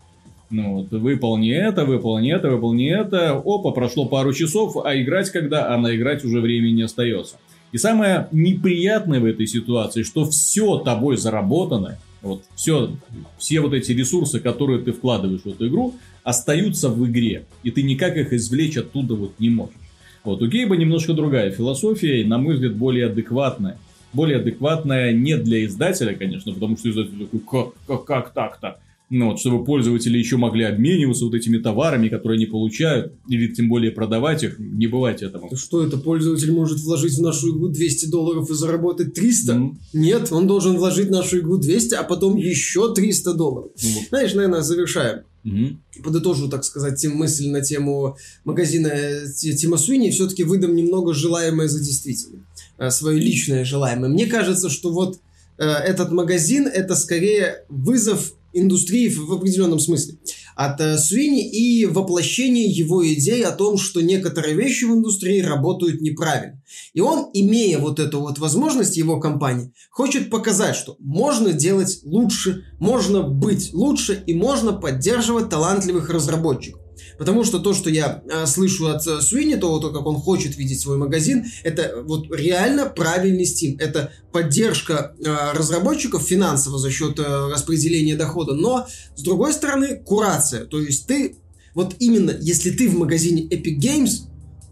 ну 0.52 0.74
вот, 0.74 0.90
выполни 0.90 1.50
это, 1.50 1.86
выполни 1.86 2.30
это, 2.30 2.50
выполни 2.50 2.92
это. 2.92 3.32
Опа, 3.32 3.70
прошло 3.70 4.04
пару 4.04 4.34
часов, 4.34 4.76
а 4.84 4.94
играть 5.00 5.30
когда? 5.30 5.74
А 5.74 5.78
на 5.78 5.96
играть 5.96 6.24
уже 6.24 6.40
времени 6.40 6.72
не 6.72 6.82
остается. 6.82 7.36
И 7.72 7.78
самое 7.78 8.28
неприятное 8.32 9.18
в 9.18 9.24
этой 9.24 9.46
ситуации, 9.46 10.02
что 10.02 10.26
все 10.26 10.76
тобой 10.78 11.16
заработанное, 11.16 11.98
вот 12.20 12.44
все, 12.54 12.90
все 13.38 13.60
вот 13.60 13.72
эти 13.72 13.92
ресурсы, 13.92 14.40
которые 14.40 14.80
ты 14.80 14.92
вкладываешь 14.92 15.40
в 15.40 15.46
эту 15.48 15.68
игру, 15.68 15.94
остаются 16.22 16.90
в 16.90 17.04
игре. 17.08 17.46
И 17.62 17.70
ты 17.70 17.82
никак 17.82 18.18
их 18.18 18.34
извлечь 18.34 18.76
оттуда 18.76 19.14
вот 19.14 19.32
не 19.38 19.48
можешь. 19.48 19.74
Вот 20.22 20.42
у 20.42 20.46
Гейба 20.46 20.76
немножко 20.76 21.14
другая 21.14 21.50
философия, 21.50 22.20
и, 22.20 22.24
на 22.24 22.36
мой 22.36 22.54
взгляд, 22.54 22.76
более 22.76 23.06
адекватная. 23.06 23.78
Более 24.12 24.36
адекватная 24.36 25.12
не 25.12 25.38
для 25.38 25.64
издателя, 25.64 26.14
конечно, 26.14 26.52
потому 26.52 26.76
что 26.76 26.90
издатель 26.90 27.26
такой, 27.26 27.40
как, 27.40 27.74
как, 27.86 28.04
как 28.04 28.34
так-то? 28.34 28.78
Ну, 29.14 29.26
вот, 29.30 29.40
чтобы 29.40 29.62
пользователи 29.62 30.16
еще 30.16 30.38
могли 30.38 30.64
обмениваться 30.64 31.26
вот 31.26 31.34
этими 31.34 31.58
товарами, 31.58 32.08
которые 32.08 32.36
они 32.36 32.46
получают, 32.46 33.12
или 33.28 33.52
тем 33.52 33.68
более 33.68 33.90
продавать 33.90 34.42
их, 34.42 34.58
не 34.58 34.86
бывать 34.86 35.22
этому. 35.22 35.50
То 35.50 35.56
Что 35.56 35.84
это, 35.86 35.98
пользователь 35.98 36.50
может 36.50 36.80
вложить 36.80 37.12
в 37.18 37.20
нашу 37.20 37.50
игру 37.50 37.68
200 37.68 38.06
долларов 38.06 38.50
и 38.50 38.54
заработать 38.54 39.12
300? 39.12 39.52
М. 39.52 39.78
Нет, 39.92 40.32
он 40.32 40.46
должен 40.46 40.78
вложить 40.78 41.08
в 41.08 41.10
нашу 41.10 41.40
игру 41.40 41.58
200, 41.58 41.94
а 41.94 42.04
потом 42.04 42.38
еще 42.38 42.94
300 42.94 43.34
долларов. 43.34 43.70
Ну, 43.82 43.88
вот. 43.90 44.08
Знаешь, 44.08 44.32
наверное, 44.32 44.62
завершаем. 44.62 45.24
Мгм. 45.44 45.82
подытожу, 46.04 46.48
так 46.48 46.64
сказать, 46.64 46.98
тем 47.00 47.16
мысль 47.16 47.48
на 47.48 47.60
тему 47.62 48.16
магазина 48.44 48.86
э, 48.86 49.26
Ти- 49.36 49.54
Тима 49.56 49.76
Суини, 49.76 50.10
все-таки 50.10 50.44
выдам 50.44 50.74
немного 50.76 51.12
желаемое 51.12 51.66
за 51.68 51.80
действительное. 51.80 52.46
Э, 52.78 52.90
Свое 52.90 53.18
личное 53.20 53.64
желаемое. 53.64 54.08
Мне 54.08 54.26
кажется, 54.26 54.70
что 54.70 54.90
вот 54.92 55.18
э, 55.58 55.64
этот 55.64 56.12
магазин 56.12 56.66
это 56.66 56.94
скорее 56.94 57.64
вызов 57.68 58.34
индустрии 58.52 59.08
в, 59.08 59.32
определенном 59.32 59.78
смысле 59.78 60.18
от 60.54 60.80
э, 60.80 60.98
Суини 60.98 61.50
и 61.50 61.86
воплощение 61.86 62.66
его 62.66 63.06
идей 63.06 63.44
о 63.44 63.52
том, 63.52 63.78
что 63.78 64.00
некоторые 64.00 64.54
вещи 64.54 64.84
в 64.84 64.92
индустрии 64.92 65.40
работают 65.40 66.00
неправильно. 66.00 66.60
И 66.92 67.00
он, 67.00 67.30
имея 67.32 67.78
вот 67.78 67.98
эту 67.98 68.20
вот 68.20 68.38
возможность, 68.38 68.96
его 68.96 69.18
компании, 69.18 69.72
хочет 69.90 70.30
показать, 70.30 70.76
что 70.76 70.96
можно 70.98 71.52
делать 71.52 72.00
лучше, 72.04 72.64
можно 72.78 73.22
быть 73.22 73.72
лучше 73.72 74.22
и 74.26 74.34
можно 74.34 74.72
поддерживать 74.72 75.48
талантливых 75.48 76.10
разработчиков. 76.10 76.81
Потому 77.22 77.44
что 77.44 77.60
то, 77.60 77.72
что 77.72 77.88
я 77.88 78.20
э, 78.28 78.46
слышу 78.46 78.88
от 78.88 79.06
э, 79.06 79.20
Суини, 79.20 79.54
то, 79.54 79.78
то, 79.78 79.90
как 79.90 80.04
он 80.06 80.16
хочет 80.16 80.56
видеть 80.56 80.80
свой 80.80 80.96
магазин, 80.96 81.44
это 81.62 82.02
вот 82.02 82.26
реально 82.34 82.86
правильный 82.86 83.44
стим. 83.44 83.76
Это 83.78 84.10
поддержка 84.32 85.14
э, 85.24 85.52
разработчиков 85.56 86.24
финансово 86.24 86.78
за 86.78 86.90
счет 86.90 87.20
э, 87.20 87.48
распределения 87.48 88.16
дохода, 88.16 88.54
но, 88.54 88.88
с 89.14 89.22
другой 89.22 89.52
стороны, 89.52 90.02
курация. 90.04 90.64
То 90.64 90.80
есть 90.80 91.06
ты, 91.06 91.36
вот 91.76 91.94
именно, 92.00 92.32
если 92.40 92.72
ты 92.72 92.88
в 92.88 92.98
магазине 92.98 93.46
Epic 93.46 93.78
Games, 93.78 94.22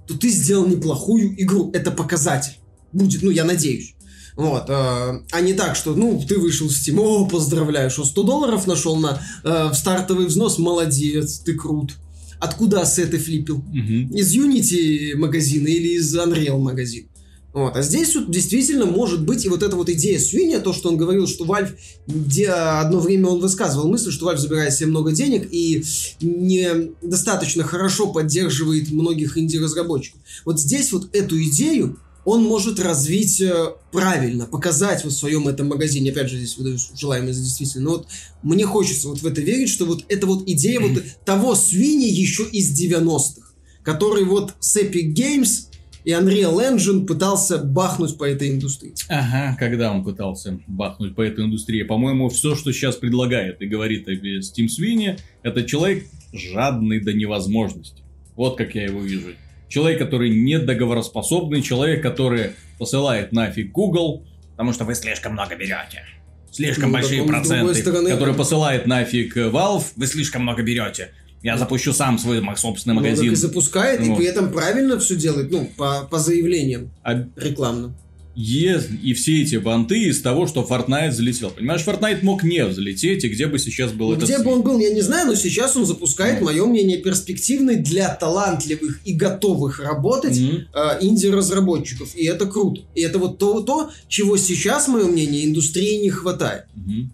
то 0.08 0.18
ты 0.18 0.28
сделал 0.28 0.66
неплохую 0.66 1.40
игру. 1.40 1.70
Это 1.72 1.92
показатель. 1.92 2.58
Будет, 2.92 3.22
ну, 3.22 3.30
я 3.30 3.44
надеюсь. 3.44 3.94
Вот, 4.34 4.64
э, 4.68 4.72
а 4.72 5.40
не 5.40 5.52
так, 5.52 5.76
что, 5.76 5.94
ну, 5.94 6.20
ты 6.26 6.36
вышел 6.36 6.66
в 6.66 6.72
Steam, 6.72 6.98
о, 6.98 7.28
поздравляю, 7.28 7.90
что 7.90 8.04
100 8.04 8.22
долларов 8.24 8.66
нашел 8.66 8.96
на 8.96 9.22
э, 9.44 9.70
стартовый 9.72 10.26
взнос, 10.26 10.58
молодец, 10.58 11.38
ты 11.38 11.54
крут. 11.54 11.94
Откуда 12.40 12.81
ассеты 12.81 13.18
флипил? 13.18 13.59
Мгм. 13.59 14.14
Из 14.14 14.35
Unity 14.35 15.14
магазина 15.16 15.68
или 15.68 15.98
из 15.98 16.16
Unreal 16.16 16.59
магазина? 16.59 17.07
Вот. 17.53 17.76
А 17.76 17.83
здесь 17.83 18.14
вот 18.14 18.31
действительно 18.31 18.87
может 18.87 19.24
быть 19.24 19.44
и 19.44 19.48
вот 19.48 19.62
эта 19.62 19.74
вот 19.74 19.88
идея 19.90 20.18
Суини, 20.20 20.59
то, 20.59 20.72
что 20.72 20.88
он 20.88 20.96
говорил, 20.96 21.26
что 21.26 21.44
Valve, 21.44 21.72
где 22.07 22.48
одно 22.48 23.00
время 23.00 23.29
он 23.29 23.40
высказывал 23.40 23.88
мысль, 23.88 24.12
что 24.12 24.31
Valve 24.31 24.38
забирает 24.38 24.72
себе 24.72 24.87
много 24.87 25.11
денег 25.11 25.48
и 25.50 25.83
недостаточно 26.20 27.64
хорошо 27.64 28.12
поддерживает 28.12 28.92
многих 28.92 29.37
инди-разработчиков. 29.37 30.20
Вот 30.44 30.61
здесь 30.61 30.92
вот 30.92 31.14
эту 31.14 31.42
идею 31.42 31.98
он 32.24 32.44
может 32.44 32.78
развить 32.80 33.40
э, 33.40 33.72
правильно, 33.92 34.46
показать 34.46 35.04
вот 35.04 35.12
в 35.12 35.16
своем 35.16 35.48
этом 35.48 35.68
магазине. 35.68 36.11
Опять 36.11 36.28
же, 36.28 36.37
здесь 36.37 36.56
выдаю 36.56 36.78
желаемое 36.94 37.33
за 37.33 37.42
действительно. 37.42 37.85
Но 37.85 37.90
вот 37.92 38.06
мне 38.42 38.66
хочется 38.66 39.09
вот 39.09 39.22
в 39.22 39.26
это 39.26 39.40
верить, 39.40 39.70
что 39.70 39.87
вот 39.87 40.04
эта 40.09 40.26
вот 40.26 40.42
идея 40.46 40.80
вот 40.80 41.02
того 41.24 41.54
Свини 41.54 42.06
еще 42.06 42.44
из 42.44 42.78
90-х, 42.78 43.52
который 43.83 44.24
вот 44.24 44.54
с 44.61 44.76
Epic 44.76 45.14
Games 45.14 45.70
и 46.04 46.11
Unreal 46.11 46.56
Engine 46.59 47.06
пытался 47.06 47.59
бахнуть 47.59 48.16
по 48.16 48.24
этой 48.24 48.50
индустрии. 48.50 48.94
Ага, 49.09 49.56
когда 49.59 49.92
он 49.92 50.04
пытался 50.04 50.61
бахнуть 50.66 51.14
по 51.14 51.22
этой 51.22 51.44
индустрии. 51.44 51.83
По-моему, 51.83 52.28
все, 52.28 52.54
что 52.54 52.72
сейчас 52.72 52.96
предлагает 52.96 53.61
и 53.61 53.66
говорит 53.66 54.09
о 54.09 54.12
Steam 54.12 54.66
Sweeney, 54.66 55.18
это 55.42 55.62
человек 55.64 56.06
жадный 56.33 57.00
до 57.00 57.12
невозможности. 57.12 58.02
Вот 58.37 58.56
как 58.56 58.74
я 58.74 58.85
его 58.85 59.00
вижу. 59.00 59.35
Человек, 59.70 60.00
который 60.00 60.30
недоговороспособный, 60.30 61.62
человек, 61.62 62.02
который 62.02 62.50
посылает 62.78 63.30
нафиг 63.30 63.70
Google, 63.70 64.26
потому 64.52 64.72
что 64.72 64.85
вы 64.85 64.94
слишком 64.96 65.33
много 65.35 65.54
берете. 65.54 66.02
Слишком 66.50 66.88
Ну, 66.90 66.94
большие 66.94 67.22
проценты, 67.22 67.74
стороны- 67.76 68.11
который 68.11 68.35
посылает 68.35 68.87
нафиг 68.88 69.37
Valve, 69.37 69.85
вы 69.94 70.06
слишком 70.09 70.42
много 70.42 70.62
берете. 70.62 71.12
Я 71.42 71.56
запущу 71.56 71.92
сам 71.92 72.18
свой 72.18 72.42
собственный 72.56 72.96
магазин. 72.96 73.20
Он 73.20 73.26
так 73.26 73.33
и 73.33 73.37
запускает, 73.37 74.00
и 74.00 74.09
Вот. 74.09 74.18
при 74.18 74.26
этом 74.26 74.52
правильно 74.52 74.98
все 74.98 75.14
делает, 75.14 75.50
ну, 75.52 75.70
по, 75.76 76.02
по 76.11 76.18
заявлениям 76.18 76.90
А 77.04 77.14
рекламным. 77.37 77.94
И 78.40 79.12
все 79.14 79.42
эти 79.42 79.57
банты 79.57 80.05
из 80.05 80.22
того, 80.22 80.46
что 80.46 80.66
Fortnite 80.68 81.12
залетел. 81.12 81.50
Понимаешь, 81.50 81.83
Fortnite 81.87 82.20
мог 82.22 82.42
не 82.42 82.64
взлететь, 82.64 83.24
и 83.24 83.29
где 83.29 83.46
бы 83.46 83.59
сейчас 83.59 83.92
был 83.92 84.09
Ну, 84.09 84.14
этот... 84.14 84.29
Где 84.29 84.38
бы 84.38 84.53
он 84.53 84.62
был, 84.62 84.79
я 84.79 84.90
не 84.92 85.03
знаю, 85.03 85.26
но 85.26 85.35
сейчас 85.35 85.76
он 85.76 85.85
запускает, 85.85 86.40
мое 86.40 86.64
мнение, 86.64 86.98
перспективный 86.98 87.76
для 87.76 88.09
талантливых 88.14 89.00
и 89.05 89.12
готовых 89.12 89.81
работать 89.81 90.38
Мгм. 90.40 90.66
э, 90.74 90.98
инди-разработчиков. 91.03 92.14
И 92.16 92.24
это 92.24 92.46
круто. 92.46 92.83
И 92.94 93.03
это 93.03 93.18
вот 93.18 93.38
то, 93.38 93.61
то, 93.61 93.90
чего 94.09 94.37
сейчас, 94.37 94.88
мое 94.88 95.07
мнение, 95.07 95.44
индустрии 95.44 95.96
не 95.96 96.11
хватает. 96.11 96.64
Мгм. 96.74 97.12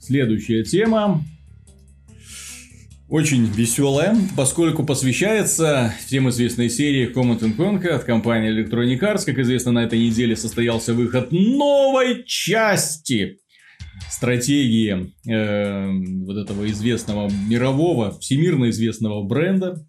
Следующая 0.00 0.64
тема. 0.64 1.24
Очень 3.12 3.44
веселая, 3.44 4.16
поскольку 4.38 4.86
посвящается 4.86 5.92
всем 6.06 6.30
известной 6.30 6.70
серии 6.70 7.14
Command 7.14 7.40
Conquer 7.58 7.90
от 7.90 8.04
компании 8.04 8.50
Electronic 8.50 9.00
Arts. 9.00 9.26
Как 9.26 9.38
известно, 9.38 9.70
на 9.70 9.84
этой 9.84 9.98
неделе 9.98 10.34
состоялся 10.34 10.94
выход 10.94 11.30
новой 11.30 12.24
части 12.24 13.40
стратегии 14.08 15.12
э, 15.30 15.90
вот 16.24 16.38
этого 16.38 16.66
известного 16.70 17.30
мирового, 17.46 18.18
всемирно 18.18 18.70
известного 18.70 19.22
бренда. 19.22 19.86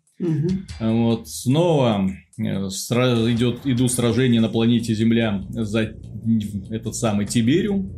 Вот 0.81 1.29
снова 1.29 2.09
э, 2.37 2.41
сра- 2.41 3.33
идет, 3.33 3.61
идут 3.63 3.89
сражения 3.93 4.41
на 4.41 4.49
планете 4.49 4.93
Земля 4.93 5.45
за 5.49 5.93
этот 6.71 6.93
самый 6.97 7.25
Тибериум. 7.25 7.89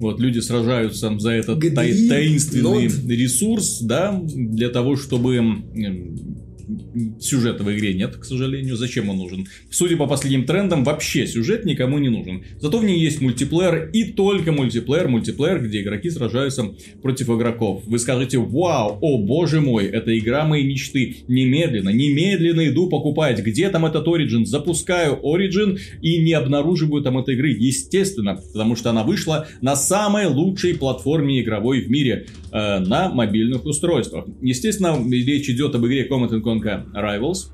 Вот, 0.00 0.20
люди 0.20 0.40
сражаются 0.40 1.16
за 1.18 1.30
этот 1.30 1.60
тай- 1.74 2.08
таинственный 2.08 2.88
ресурс, 3.16 3.80
да, 3.80 4.20
для 4.24 4.68
того, 4.68 4.96
чтобы 4.96 5.36
сюжета 7.20 7.62
в 7.62 7.72
игре 7.72 7.94
нет, 7.94 8.16
к 8.16 8.24
сожалению. 8.24 8.76
Зачем 8.76 9.08
он 9.08 9.18
нужен? 9.18 9.46
Судя 9.70 9.96
по 9.96 10.06
последним 10.06 10.44
трендам, 10.44 10.84
вообще 10.84 11.26
сюжет 11.26 11.64
никому 11.64 11.98
не 11.98 12.08
нужен. 12.08 12.44
Зато 12.60 12.78
в 12.78 12.84
ней 12.84 12.98
есть 12.98 13.20
мультиплеер 13.20 13.90
и 13.92 14.12
только 14.12 14.52
мультиплеер, 14.52 15.08
мультиплеер, 15.08 15.62
где 15.62 15.82
игроки 15.82 16.10
сражаются 16.10 16.74
против 17.02 17.30
игроков. 17.30 17.82
Вы 17.86 17.98
скажете, 17.98 18.38
вау, 18.38 18.98
о 19.00 19.18
боже 19.18 19.60
мой, 19.60 19.86
это 19.86 20.16
игра 20.18 20.44
моей 20.44 20.66
мечты. 20.66 21.16
Немедленно, 21.28 21.90
немедленно 21.90 22.68
иду 22.68 22.88
покупать. 22.88 23.40
Где 23.40 23.70
там 23.70 23.86
этот 23.86 24.06
Origin? 24.06 24.44
Запускаю 24.44 25.18
Origin 25.22 25.78
и 26.00 26.18
не 26.18 26.32
обнаруживаю 26.32 27.02
там 27.02 27.18
этой 27.18 27.34
игры. 27.34 27.50
Естественно, 27.50 28.40
потому 28.52 28.76
что 28.76 28.90
она 28.90 29.04
вышла 29.04 29.46
на 29.60 29.76
самой 29.76 30.26
лучшей 30.26 30.74
платформе 30.74 31.40
игровой 31.40 31.82
в 31.82 31.90
мире 31.90 32.26
э, 32.52 32.78
на 32.80 33.10
мобильных 33.10 33.64
устройствах. 33.64 34.26
Естественно, 34.40 34.98
речь 35.10 35.48
идет 35.48 35.74
об 35.74 35.86
игре 35.86 36.06
Command 36.08 36.30
Conquer 36.42 36.53
Rivals. 36.62 37.50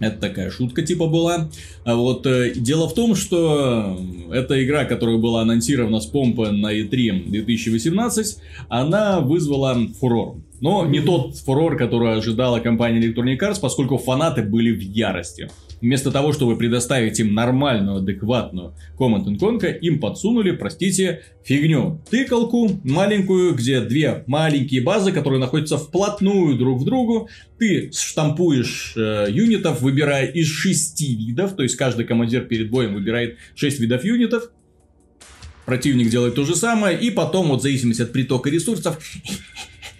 Это 0.00 0.18
такая 0.20 0.50
шутка 0.50 0.82
типа 0.82 1.06
была. 1.06 1.48
А 1.84 1.96
вот 1.96 2.24
э, 2.26 2.52
дело 2.54 2.88
в 2.88 2.94
том, 2.94 3.16
что 3.16 3.98
эта 4.32 4.64
игра, 4.64 4.84
которая 4.84 5.16
была 5.16 5.42
анонсирована 5.42 6.00
с 6.00 6.06
помпы 6.06 6.50
на 6.50 6.72
E3 6.72 7.28
2018, 7.30 8.38
она 8.68 9.20
вызвала 9.20 9.76
фурор. 9.98 10.36
Но 10.60 10.86
не 10.86 11.00
тот 11.00 11.36
фурор, 11.36 11.76
который 11.76 12.16
ожидала 12.16 12.60
компания 12.60 13.00
Electronic 13.00 13.38
Arts, 13.38 13.60
поскольку 13.60 13.98
фанаты 13.98 14.42
были 14.42 14.72
в 14.72 14.80
ярости. 14.80 15.50
Вместо 15.80 16.10
того, 16.10 16.32
чтобы 16.32 16.56
предоставить 16.56 17.20
им 17.20 17.34
нормальную, 17.34 17.98
адекватную 17.98 18.74
Command 18.98 19.24
Conquer, 19.38 19.78
им 19.78 20.00
подсунули, 20.00 20.50
простите, 20.52 21.22
фигню. 21.44 22.00
Тыкалку 22.10 22.80
маленькую, 22.84 23.54
где 23.54 23.80
две 23.80 24.24
маленькие 24.26 24.82
базы, 24.82 25.12
которые 25.12 25.40
находятся 25.40 25.78
вплотную 25.78 26.56
друг 26.56 26.82
к 26.82 26.84
другу. 26.84 27.28
Ты 27.58 27.90
штампуешь 27.92 28.94
э, 28.96 29.26
юнитов, 29.30 29.80
выбирая 29.80 30.26
из 30.26 30.48
шести 30.48 31.14
видов, 31.14 31.54
то 31.54 31.62
есть 31.62 31.76
каждый 31.76 32.04
командир 32.04 32.44
перед 32.44 32.70
боем 32.70 32.94
выбирает 32.94 33.36
шесть 33.54 33.78
видов 33.78 34.04
юнитов. 34.04 34.50
Противник 35.64 36.08
делает 36.08 36.34
то 36.34 36.44
же 36.44 36.56
самое, 36.56 36.98
и 36.98 37.10
потом, 37.10 37.48
вот 37.48 37.60
в 37.60 37.62
зависимости 37.62 38.00
от 38.00 38.10
притока 38.10 38.48
ресурсов, 38.48 38.98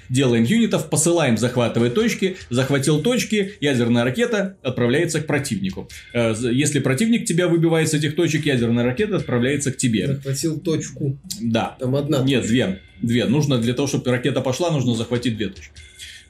делаем 0.09 0.45
юнитов, 0.45 0.91
посылаем 0.91 1.37
захватывать 1.37 1.95
точки, 1.95 2.37
захватил 2.51 3.03
точки, 3.03 3.55
ядерная 3.61 4.05
ракета 4.05 4.57
отправляется 4.63 5.21
к 5.21 5.27
противнику. 5.27 5.89
Э, 6.13 6.35
Если 6.41 6.81
противник 6.81 7.27
тебя 7.27 7.49
выбивает 7.49 7.89
с 7.89 7.95
этих 7.95 8.17
точек, 8.17 8.47
ядерная 8.47 8.85
ракета 8.85 9.17
отправляется 9.17 9.73
к 9.73 9.77
тебе. 9.77 10.07
Захватил 10.07 10.59
точку. 10.61 11.19
Да. 11.41 11.77
Там 11.79 11.97
одна. 11.97 12.21
Нет, 12.23 12.43
точка. 12.43 12.49
две. 12.49 12.81
Две. 13.03 13.25
Нужно 13.27 13.59
для 13.59 13.75
того, 13.75 13.89
чтобы 13.89 14.11
ракета 14.11 14.41
пошла, 14.41 14.71
нужно 14.71 14.95
захватить 14.95 15.37
две 15.37 15.49
точки. 15.49 15.71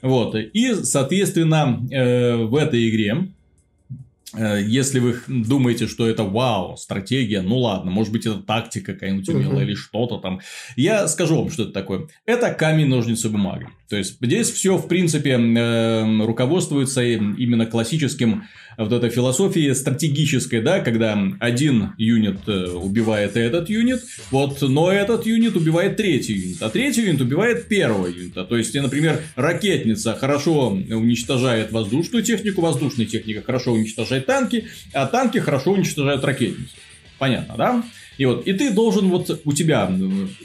Вот. 0.01 0.35
И, 0.35 0.73
соответственно, 0.83 1.85
э, 1.91 2.35
в 2.35 2.55
этой 2.55 2.89
игре, 2.89 3.27
если 4.37 4.99
вы 4.99 5.19
думаете, 5.27 5.87
что 5.87 6.07
это 6.07 6.23
вау, 6.23 6.77
стратегия, 6.77 7.41
ну 7.41 7.57
ладно, 7.57 7.91
может 7.91 8.13
быть, 8.13 8.25
это 8.25 8.39
тактика 8.39 8.93
какая-нибудь 8.93 9.27
умелая 9.29 9.49
Мгм. 9.59 9.63
или 9.63 9.75
что-то 9.75 10.17
там. 10.17 10.41
Я 10.75 11.07
скажу 11.07 11.37
вам, 11.37 11.49
что 11.51 11.63
это 11.63 11.71
такое. 11.71 12.07
Это 12.25 12.51
камень, 12.53 12.87
ножницы, 12.87 13.29
бумага. 13.29 13.69
То 13.89 13.95
есть, 13.95 14.17
здесь 14.21 14.51
все, 14.51 14.77
в 14.77 14.87
принципе, 14.87 15.31
э, 15.31 16.25
руководствуется 16.25 17.03
именно 17.03 17.65
классическим 17.65 18.43
вот 18.83 18.93
этой 18.93 19.09
философией 19.09 19.75
стратегической, 19.75 20.61
да, 20.61 20.79
когда 20.79 21.17
один 21.39 21.91
юнит 21.97 22.39
э, 22.47 22.69
убивает 22.71 23.35
этот 23.35 23.69
юнит, 23.69 24.01
вот, 24.31 24.61
но 24.61 24.91
этот 24.91 25.25
юнит 25.25 25.55
убивает 25.55 25.97
третий 25.97 26.33
юнит, 26.33 26.61
а 26.61 26.69
третий 26.69 27.01
юнит 27.01 27.19
убивает 27.19 27.67
первого 27.67 28.07
юнита. 28.07 28.45
То 28.45 28.57
есть, 28.57 28.73
например, 28.73 29.21
ракетница 29.35 30.13
хорошо 30.13 30.69
уничтожает 30.69 31.71
воздушную 31.71 32.23
технику, 32.23 32.61
воздушная 32.61 33.05
техника 33.05 33.41
хорошо 33.41 33.73
уничтожает 33.73 34.25
танки, 34.25 34.67
а 34.93 35.05
танки 35.07 35.39
хорошо 35.39 35.71
уничтожают 35.71 36.23
ракетницу. 36.23 36.71
Понятно, 37.17 37.55
да? 37.57 37.83
И 38.19 38.25
вот, 38.25 38.45
и 38.45 38.51
ты 38.51 38.71
должен 38.71 39.07
вот 39.07 39.41
у 39.45 39.53
тебя 39.53 39.89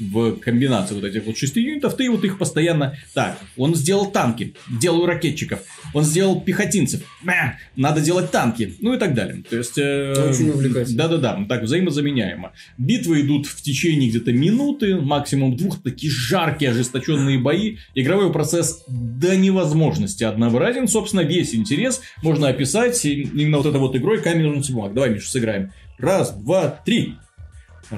в 0.00 0.36
комбинации 0.36 0.94
вот 0.94 1.02
этих 1.02 1.26
вот 1.26 1.36
шести 1.36 1.60
юнитов, 1.60 1.96
ты 1.96 2.08
вот 2.08 2.24
их 2.24 2.38
постоянно... 2.38 2.96
Так, 3.14 3.36
он 3.56 3.74
сделал 3.74 4.06
танки, 4.06 4.54
делаю 4.80 5.06
ракетчиков. 5.06 5.58
Он 5.92 6.04
сделал 6.04 6.40
пехотинцев. 6.40 7.02
Мя, 7.24 7.58
надо 7.74 8.00
делать 8.00 8.30
танки. 8.30 8.76
Ну 8.80 8.94
и 8.94 8.98
так 8.98 9.14
далее. 9.14 9.42
То 9.50 9.56
есть... 9.56 9.76
э, 9.76 10.12
Очень 10.30 10.50
увлекательно. 10.50 10.96
Да-да-да, 10.96 11.44
так 11.48 11.64
взаимозаменяемо. 11.64 12.52
Битвы 12.78 13.22
идут 13.22 13.46
в 13.46 13.60
течение 13.60 14.08
где-то 14.08 14.32
минуты, 14.32 14.94
максимум 15.00 15.56
двух, 15.56 15.82
такие 15.82 16.12
жаркие, 16.12 16.70
ожесточенные 16.70 17.40
бои. 17.40 17.78
Игровой 17.96 18.32
процесс 18.32 18.84
до 18.86 19.36
невозможности 19.36 20.22
однообразен. 20.22 20.86
Собственно, 20.86 21.22
весь 21.22 21.56
интерес 21.56 22.02
можно 22.22 22.46
описать 22.46 23.04
именно 23.04 23.56
вот 23.56 23.66
этой 23.66 23.80
вот 23.80 23.96
игрой 23.96 24.22
ножницы, 24.24 24.72
бумага. 24.72 24.94
Давай, 24.94 25.10
Миша, 25.10 25.28
сыграем. 25.28 25.72
Раз, 25.98 26.32
два, 26.34 26.68
три. 26.68 27.14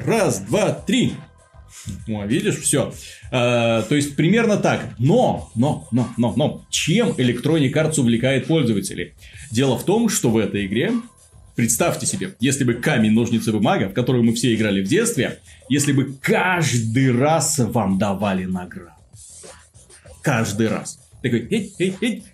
Раз, 0.04 0.40
два, 0.40 0.72
три. 0.72 1.14
О, 2.08 2.24
видишь, 2.24 2.58
все. 2.58 2.92
то 3.30 3.86
есть 3.90 4.16
примерно 4.16 4.56
так. 4.56 4.94
Но, 4.98 5.50
но, 5.54 5.86
но, 5.92 6.08
но, 6.16 6.34
но, 6.36 6.66
чем 6.70 7.10
Electronic 7.10 7.72
Arts 7.72 8.00
увлекает 8.00 8.46
пользователей? 8.46 9.14
Дело 9.52 9.78
в 9.78 9.84
том, 9.84 10.08
что 10.08 10.30
в 10.30 10.36
этой 10.36 10.66
игре 10.66 10.92
Представьте 11.56 12.04
себе, 12.04 12.36
если 12.38 12.64
бы 12.64 12.74
камень, 12.74 13.12
ножницы, 13.12 13.50
бумага, 13.50 13.88
в 13.88 13.94
которую 13.94 14.22
мы 14.24 14.34
все 14.34 14.54
играли 14.54 14.84
в 14.84 14.88
детстве, 14.88 15.38
если 15.70 15.92
бы 15.92 16.14
каждый 16.20 17.18
раз 17.18 17.58
вам 17.58 17.98
давали 17.98 18.44
награду. 18.44 18.90
Каждый 20.20 20.68
раз. 20.68 20.98
Такой, 21.22 21.48
эй, 21.50 21.72
эй, 21.78 21.96
эй, 22.02 22.24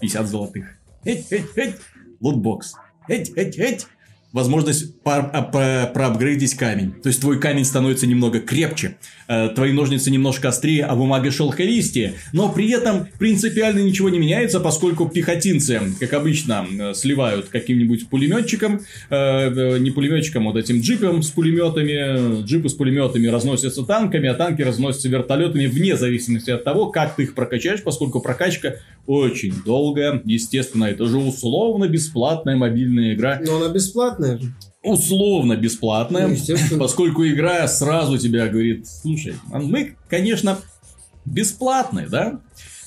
50 0.00 0.26
золотых. 0.26 0.64
Эй, 1.04 1.22
эй, 1.30 1.44
эй, 1.56 1.74
лутбокс. 2.18 2.72
Эй, 3.08 3.30
эй, 3.36 3.52
эй. 3.58 3.78
Возможность 4.32 4.92
а- 5.04 5.42
про- 5.42 5.86
проапгрейдить 5.86 6.54
камень. 6.54 6.92
То 7.02 7.08
есть 7.08 7.20
твой 7.20 7.40
камень 7.40 7.64
становится 7.64 8.06
немного 8.06 8.40
крепче, 8.40 8.96
э, 9.28 9.48
твои 9.54 9.72
ножницы 9.72 10.10
немножко 10.10 10.48
острее, 10.48 10.84
а 10.84 10.94
бумага 10.94 11.30
шелковистее. 11.30 12.14
Но 12.32 12.52
при 12.52 12.70
этом 12.70 13.06
принципиально 13.18 13.78
ничего 13.78 14.10
не 14.10 14.18
меняется, 14.18 14.60
поскольку 14.60 15.08
пехотинцы, 15.08 15.80
как 16.00 16.12
обычно, 16.12 16.66
э, 16.70 16.94
сливают 16.94 17.46
каким-нибудь 17.46 18.08
пулеметчиком, 18.08 18.80
э, 19.10 19.78
не 19.78 19.90
пулеметчиком, 19.90 20.44
вот 20.44 20.56
этим 20.56 20.80
джипом 20.80 21.22
с 21.22 21.30
пулеметами. 21.30 22.42
Джипы 22.44 22.68
с 22.68 22.74
пулеметами 22.74 23.28
разносятся 23.28 23.84
танками, 23.84 24.28
а 24.28 24.34
танки 24.34 24.60
разносятся 24.62 25.08
вертолетами 25.08 25.66
вне 25.66 25.96
зависимости 25.96 26.50
от 26.50 26.64
того, 26.64 26.86
как 26.86 27.16
ты 27.16 27.22
их 27.22 27.34
прокачаешь, 27.34 27.82
поскольку 27.82 28.20
прокачка 28.20 28.76
очень 29.06 29.54
долгая. 29.64 30.20
Естественно, 30.24 30.84
это 30.84 31.06
же 31.06 31.16
условно 31.16 31.86
бесплатная 31.86 32.56
мобильная 32.56 33.14
игра. 33.14 33.40
Но 33.44 33.56
она 33.58 33.72
бесплатная 33.72 34.15
же. 34.18 34.54
Условно 34.82 35.56
бесплатная. 35.56 36.28
Ну. 36.28 36.78
Поскольку 36.78 37.26
игра 37.26 37.66
сразу 37.68 38.18
тебя 38.18 38.48
говорит, 38.48 38.86
слушай, 38.86 39.34
а 39.52 39.58
мы, 39.58 39.96
конечно, 40.08 40.58
бесплатные, 41.24 42.06
да? 42.08 42.40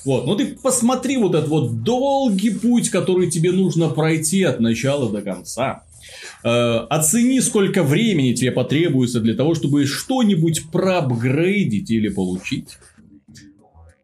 Вот, 0.04 0.26
но 0.26 0.34
ты 0.34 0.46
посмотри 0.46 1.18
вот 1.18 1.34
этот 1.34 1.48
вот 1.48 1.82
долгий 1.82 2.50
путь, 2.50 2.88
который 2.88 3.30
тебе 3.30 3.52
нужно 3.52 3.90
пройти 3.90 4.42
от 4.44 4.60
начала 4.60 5.10
до 5.10 5.20
конца. 5.20 5.84
Э, 6.42 6.86
оцени, 6.88 7.40
сколько 7.40 7.82
времени 7.82 8.32
тебе 8.32 8.50
потребуется 8.50 9.20
для 9.20 9.34
того, 9.34 9.54
чтобы 9.54 9.84
что-нибудь 9.84 10.70
проапгрейдить 10.70 11.90
или 11.90 12.08
получить. 12.08 12.78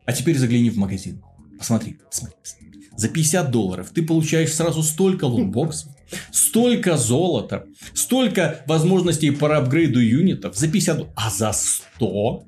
А 0.05 0.13
теперь 0.13 0.37
загляни 0.37 0.71
в 0.71 0.77
магазин. 0.77 1.23
Посмотри, 1.59 1.97
посмотри, 2.11 2.37
посмотри. 2.43 2.67
За 2.97 3.09
50 3.09 3.51
долларов 3.51 3.91
ты 3.95 4.03
получаешь 4.03 4.53
сразу 4.53 4.83
столько 4.83 5.25
лутбоксов, 5.25 5.93
столько 6.33 6.97
золота, 6.97 7.67
столько 7.95 8.63
возможностей 8.67 9.31
по 9.31 9.57
апгрейду 9.57 10.01
юнитов 10.01 10.57
за 10.57 10.69
50, 10.69 11.07
а 11.15 11.31
за 11.31 11.53
100, 11.53 12.45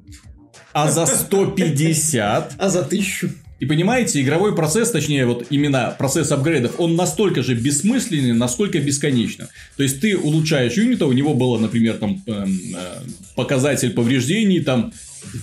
а 0.72 0.90
за 0.90 1.06
150, 1.06 2.52
а 2.58 2.68
за 2.68 2.80
1000. 2.80 3.30
И 3.60 3.66
понимаете, 3.66 4.22
игровой 4.22 4.54
процесс, 4.54 4.92
точнее, 4.92 5.26
вот 5.26 5.48
именно 5.50 5.92
процесс 5.98 6.30
апгрейдов, 6.30 6.78
он 6.78 6.94
настолько 6.94 7.42
же 7.42 7.54
бессмысленный, 7.54 8.32
насколько 8.32 8.78
бесконечно. 8.78 9.48
То 9.76 9.82
есть 9.82 10.00
ты 10.00 10.16
улучшаешь 10.16 10.74
юнита, 10.74 11.06
у 11.06 11.12
него 11.12 11.34
было, 11.34 11.58
например, 11.58 11.98
там 11.98 12.22
э, 12.26 12.46
э, 12.76 13.00
показатель 13.34 13.90
повреждений 13.90 14.60
там 14.60 14.92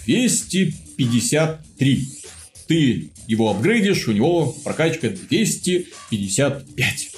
253. 0.05 2.07
Ты 2.67 3.11
его 3.27 3.51
апгрейдишь, 3.51 4.07
у 4.07 4.13
него 4.13 4.55
прокачка 4.63 5.09
255. 5.09 7.14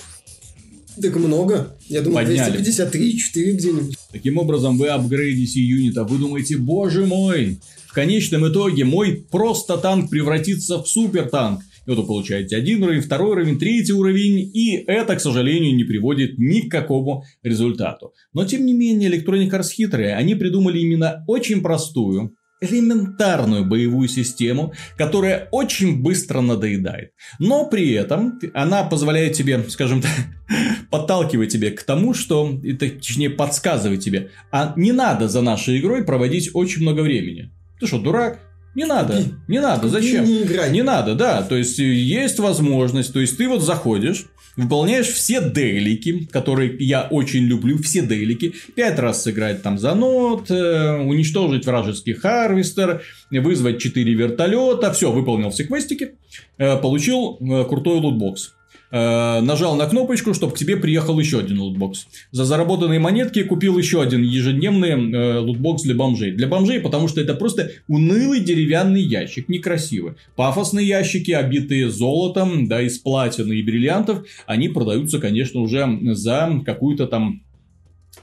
Так 1.02 1.16
много. 1.16 1.78
Я 1.90 2.02
думаю, 2.02 2.26
Подняли. 2.26 2.58
253, 2.58 3.18
4 3.18 3.52
где-нибудь. 3.54 3.98
Таким 4.12 4.38
образом, 4.38 4.78
вы 4.78 4.88
апгрейдите 4.88 5.62
юнита, 5.62 6.04
вы 6.04 6.18
думаете, 6.18 6.58
боже 6.58 7.06
мой, 7.06 7.60
в 7.86 7.94
конечном 7.94 8.48
итоге 8.48 8.84
мой 8.84 9.26
просто 9.30 9.78
танк 9.78 10.10
превратится 10.10 10.82
в 10.82 10.88
супер 10.88 11.30
танк. 11.30 11.62
И 11.86 11.90
вот 11.90 12.00
вы 12.00 12.06
получаете 12.06 12.58
один 12.58 12.84
уровень, 12.84 13.02
второй 13.02 13.32
уровень, 13.32 13.58
третий 13.58 13.94
уровень, 13.94 14.52
и 14.54 14.84
это, 14.88 15.16
к 15.16 15.22
сожалению, 15.22 15.76
не 15.76 15.86
приводит 15.86 16.38
ни 16.38 16.62
к 16.62 16.72
какому 16.72 17.24
результату. 17.44 18.14
Но, 18.34 18.46
тем 18.46 18.66
не 18.66 18.74
менее, 18.74 19.10
Electronic 19.10 19.50
Arts 19.52 19.70
хитрые, 19.72 20.16
они 20.16 20.36
придумали 20.36 20.80
именно 20.80 21.24
очень 21.28 21.62
простую, 21.62 22.36
элементарную 22.62 23.66
боевую 23.66 24.08
систему, 24.08 24.74
которая 24.98 25.48
очень 25.52 26.02
быстро 26.02 26.42
надоедает. 26.42 27.12
Но 27.40 27.70
при 27.70 27.92
этом 27.92 28.40
она 28.54 28.84
позволяет 28.84 29.34
тебе, 29.34 29.64
скажем 29.70 30.02
так, 30.02 30.12
подталкивать 30.90 31.52
тебе 31.52 31.72
к 31.72 31.84
тому, 31.84 32.14
что, 32.14 32.60
точнее, 32.80 33.30
подсказывать 33.30 34.04
тебе, 34.04 34.32
а 34.52 34.74
не 34.76 34.92
надо 34.92 35.28
за 35.28 35.42
нашей 35.42 35.80
игрой 35.80 36.04
проводить 36.04 36.52
очень 36.54 36.82
много 36.82 37.02
времени. 37.02 37.52
Ты 37.80 37.88
что, 37.88 38.00
дурак? 38.00 38.47
Не 38.78 38.86
надо, 38.86 39.24
не 39.48 39.60
надо, 39.60 39.90
зачем? 39.90 40.24
Не 40.24 40.44
играй. 40.44 40.70
Не 40.72 40.84
надо, 40.84 41.16
да. 41.16 41.42
То 41.42 41.56
есть 41.56 41.80
есть 41.80 42.38
возможность, 42.38 43.12
то 43.12 43.20
есть 43.20 43.36
ты 43.36 43.48
вот 43.48 43.64
заходишь, 43.64 44.28
выполняешь 44.56 45.08
все 45.08 45.42
дейлики, 45.42 46.28
которые 46.32 46.78
я 46.78 47.08
очень 47.10 47.46
люблю, 47.46 47.80
все 47.80 48.04
дейлики, 48.04 48.54
пять 48.76 49.00
раз 49.00 49.24
сыграть 49.24 49.64
там 49.64 49.80
за 49.80 49.96
Nod, 49.96 50.52
э, 50.52 50.96
уничтожить 50.98 51.66
вражеский 51.66 52.14
харвестер, 52.14 53.02
вызвать 53.32 53.80
4 53.80 54.14
вертолета, 54.14 54.94
все, 54.94 55.12
выполнил 55.12 55.50
все 55.50 55.64
квестики, 55.64 56.12
э, 56.60 56.78
получил 56.78 57.40
э, 57.42 57.66
крутой 57.68 58.00
лутбокс. 58.00 58.57
Э, 58.90 59.42
нажал 59.42 59.76
на 59.76 59.86
кнопочку, 59.86 60.34
чтобы 60.34 60.54
к 60.54 60.58
тебе 60.58 60.78
приехал 60.78 61.20
еще 61.20 61.40
один 61.40 61.60
лутбокс. 61.60 62.08
За 62.32 62.46
заработанные 62.46 63.00
монетки 63.00 63.44
купил 63.44 63.78
еще 63.78 64.02
один 64.02 64.22
ежедневный 64.22 64.92
э, 64.92 65.40
лутбокс 65.40 65.84
для 65.84 65.94
бомжей. 65.94 66.32
Для 66.32 66.48
бомжей, 66.48 66.80
потому 66.80 67.10
что 67.10 67.20
это 67.20 67.34
просто 67.34 67.72
унылый 67.90 68.40
деревянный 68.40 69.02
ящик, 69.02 69.50
некрасивый. 69.50 70.14
Пафосные 70.38 70.88
ящики, 70.88 71.32
обитые 71.32 71.90
золотом, 71.90 72.68
да, 72.68 72.82
из 72.82 72.98
платины 72.98 73.54
и 73.54 73.62
бриллиантов, 73.62 74.26
они 74.46 74.70
продаются, 74.70 75.20
конечно, 75.20 75.60
уже 75.60 75.86
за 76.14 76.62
какую-то 76.66 77.08
там 77.08 77.42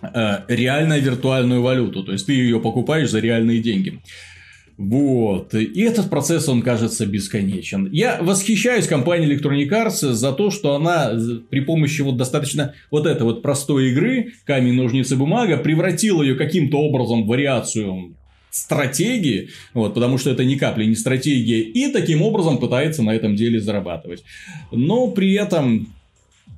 э, 0.00 0.38
реально 0.48 0.98
виртуальную 0.98 1.60
валюту. 1.60 2.04
То 2.04 2.12
есть 2.12 2.24
ты 2.24 2.32
ее 2.32 2.58
покупаешь 2.58 3.10
за 3.10 3.20
реальные 3.20 3.58
деньги. 3.58 4.00
Вот. 4.76 5.54
И 5.54 5.80
этот 5.82 6.10
процесс, 6.10 6.48
он 6.48 6.62
кажется 6.62 7.06
бесконечен. 7.06 7.88
Я 7.92 8.18
восхищаюсь 8.20 8.86
компанией 8.86 9.32
Electronic 9.32 9.68
Arts 9.68 10.12
за 10.12 10.32
то, 10.32 10.50
что 10.50 10.74
она 10.74 11.12
при 11.48 11.60
помощи 11.60 12.02
вот 12.02 12.16
достаточно 12.16 12.74
вот 12.90 13.06
этой 13.06 13.22
вот 13.22 13.42
простой 13.42 13.90
игры, 13.90 14.32
камень, 14.44 14.74
ножницы, 14.74 15.16
бумага, 15.16 15.58
превратила 15.58 16.22
ее 16.22 16.34
каким-то 16.34 16.78
образом 16.78 17.24
в 17.24 17.28
вариацию 17.28 18.14
стратегии, 18.50 19.48
вот, 19.74 19.94
потому 19.94 20.16
что 20.16 20.30
это 20.30 20.44
ни 20.44 20.54
капли 20.54 20.84
не 20.84 20.94
стратегия, 20.94 21.60
и 21.60 21.92
таким 21.92 22.22
образом 22.22 22.58
пытается 22.58 23.02
на 23.02 23.10
этом 23.10 23.34
деле 23.34 23.60
зарабатывать. 23.60 24.22
Но 24.70 25.08
при 25.08 25.32
этом 25.34 25.88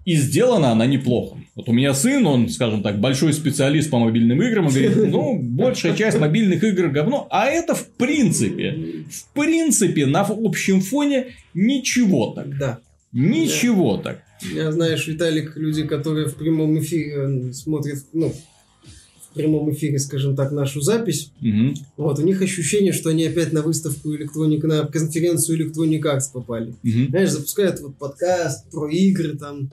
и 0.06 0.14
сделана 0.16 0.70
она 0.70 0.86
неплохо. 0.86 1.36
Вот 1.56 1.68
у 1.68 1.72
меня 1.72 1.92
сын, 1.92 2.24
он, 2.26 2.48
скажем 2.48 2.82
так, 2.82 3.00
большой 3.00 3.32
специалист 3.32 3.90
по 3.90 3.98
мобильным 3.98 4.40
играм, 4.40 4.68
и 4.68 4.70
говорит, 4.70 4.96
ну, 5.10 5.38
большая 5.42 5.94
часть 5.96 6.18
мобильных 6.18 6.62
игр 6.64 6.88
говно, 6.88 7.26
а 7.30 7.46
это 7.46 7.74
в 7.74 7.86
принципе, 7.88 9.04
в 9.10 9.34
принципе, 9.34 10.06
на 10.06 10.20
общем 10.20 10.80
фоне 10.80 11.26
ничего 11.52 12.32
так. 12.34 12.56
Да. 12.56 12.78
Ничего 13.12 13.96
так. 13.98 14.22
Я 14.54 14.70
знаешь, 14.70 15.06
Виталик, 15.08 15.56
люди, 15.56 15.82
которые 15.84 16.28
в 16.28 16.36
прямом 16.36 16.78
эфире 16.78 17.48
э, 17.48 17.52
смотрят, 17.52 17.98
ну, 18.12 18.32
в 19.30 19.34
прямом 19.34 19.72
эфире, 19.72 19.98
скажем 19.98 20.36
так, 20.36 20.52
нашу 20.52 20.80
запись, 20.82 21.32
Мгм. 21.40 21.74
вот, 21.96 22.18
у 22.18 22.22
них 22.22 22.40
ощущение, 22.42 22.92
что 22.92 23.10
они 23.10 23.24
опять 23.24 23.52
на 23.52 23.62
выставку 23.62 24.14
электроник, 24.14 24.62
на 24.64 24.86
конференцию 24.86 25.58
Electronic 25.66 26.02
Arts 26.02 26.32
попали. 26.32 26.74
Мгм. 26.82 27.08
Знаешь, 27.08 27.30
запускают 27.30 27.80
вот 27.80 27.96
подкаст 27.96 28.70
про 28.70 28.88
игры, 28.88 29.36
там, 29.36 29.70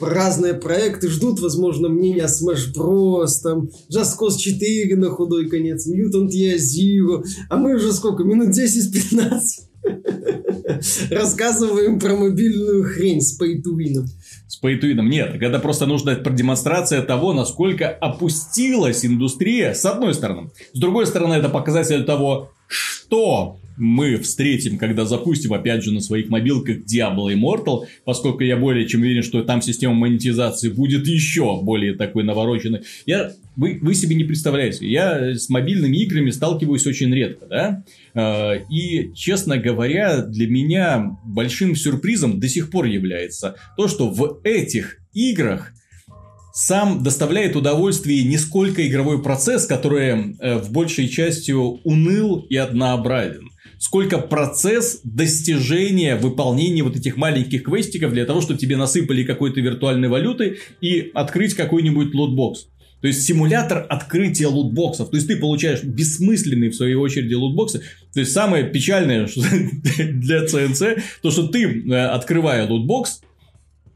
разные 0.00 0.54
проекты, 0.54 1.08
ждут, 1.08 1.40
возможно, 1.40 1.88
мнения 1.88 2.26
Smash 2.26 2.72
Bros, 2.76 3.40
там, 3.42 3.68
Just 3.90 4.18
Cause 4.20 4.38
4 4.38 4.96
на 4.96 5.10
худой 5.10 5.48
конец, 5.48 5.86
Mutant 5.88 6.28
Year 6.28 6.56
Zero, 6.56 7.24
а 7.48 7.56
мы 7.56 7.76
уже 7.76 7.92
сколько, 7.92 8.24
минут 8.24 8.48
10-15 8.48 9.72
рассказываем 11.10 11.98
про 11.98 12.14
мобильную 12.16 12.84
хрень 12.84 13.20
с 13.20 13.38
win. 13.40 14.06
С 14.46 14.62
win. 14.62 15.02
Нет, 15.02 15.34
это 15.40 15.58
просто 15.58 15.86
нужна 15.86 16.14
продемонстрация 16.14 17.02
того, 17.02 17.32
насколько 17.32 17.88
опустилась 17.88 19.04
индустрия, 19.04 19.74
с 19.74 19.84
одной 19.84 20.14
стороны. 20.14 20.50
С 20.72 20.78
другой 20.78 21.06
стороны, 21.06 21.34
это 21.34 21.48
показатель 21.48 22.04
того, 22.04 22.50
что 22.66 23.58
мы 23.76 24.16
встретим, 24.18 24.78
когда 24.78 25.04
запустим, 25.04 25.52
опять 25.52 25.82
же, 25.82 25.92
на 25.92 26.00
своих 26.00 26.28
мобилках 26.28 26.78
Diablo 26.78 27.32
Immortal, 27.32 27.86
поскольку 28.04 28.42
я 28.42 28.56
более 28.56 28.86
чем 28.86 29.00
уверен, 29.00 29.22
что 29.22 29.42
там 29.42 29.62
система 29.62 29.94
монетизации 29.94 30.68
будет 30.68 31.06
еще 31.06 31.60
более 31.62 31.94
такой 31.94 32.24
навороченной. 32.24 32.82
Я, 33.06 33.32
вы, 33.56 33.78
вы 33.80 33.94
себе 33.94 34.16
не 34.16 34.24
представляете, 34.24 34.86
я 34.88 35.34
с 35.34 35.48
мобильными 35.48 35.96
играми 35.98 36.30
сталкиваюсь 36.30 36.86
очень 36.86 37.12
редко, 37.14 37.46
да? 37.46 37.84
Э, 38.14 38.60
И, 38.70 39.12
честно 39.14 39.56
говоря, 39.58 40.22
для 40.22 40.46
меня 40.46 41.16
большим 41.24 41.76
сюрпризом 41.76 42.40
до 42.40 42.48
сих 42.48 42.70
пор 42.70 42.86
является 42.86 43.56
то, 43.76 43.88
что 43.88 44.08
в 44.08 44.40
этих 44.44 44.98
играх 45.12 45.72
сам 46.52 47.02
доставляет 47.02 47.56
удовольствие 47.56 48.24
не 48.24 48.36
сколько 48.36 48.86
игровой 48.86 49.22
процесс, 49.22 49.66
который 49.66 50.36
э, 50.38 50.58
в 50.58 50.70
большей 50.70 51.08
части 51.08 51.52
уныл 51.52 52.40
и 52.40 52.56
однообразен, 52.56 53.48
сколько 53.82 54.18
процесс 54.18 55.00
достижения, 55.02 56.14
выполнения 56.14 56.84
вот 56.84 56.94
этих 56.94 57.16
маленьких 57.16 57.64
квестиков 57.64 58.12
для 58.12 58.24
того, 58.24 58.40
чтобы 58.40 58.60
тебе 58.60 58.76
насыпали 58.76 59.24
какой-то 59.24 59.60
виртуальной 59.60 60.08
валюты 60.08 60.58
и 60.80 61.10
открыть 61.14 61.54
какой-нибудь 61.54 62.14
лутбокс. 62.14 62.68
То 63.00 63.08
есть 63.08 63.24
симулятор 63.26 63.84
открытия 63.88 64.46
лутбоксов. 64.46 65.10
То 65.10 65.16
есть 65.16 65.26
ты 65.26 65.36
получаешь 65.36 65.82
бессмысленные 65.82 66.70
в 66.70 66.76
своей 66.76 66.94
очереди 66.94 67.34
лутбоксы. 67.34 67.80
То 68.14 68.20
есть 68.20 68.30
самое 68.30 68.70
печальное 68.70 69.28
для 69.98 70.46
ЦНЦ, 70.46 70.82
то 71.20 71.32
что 71.32 71.48
ты, 71.48 71.64
э, 71.64 72.06
открывая 72.06 72.68
лутбокс, 72.68 73.22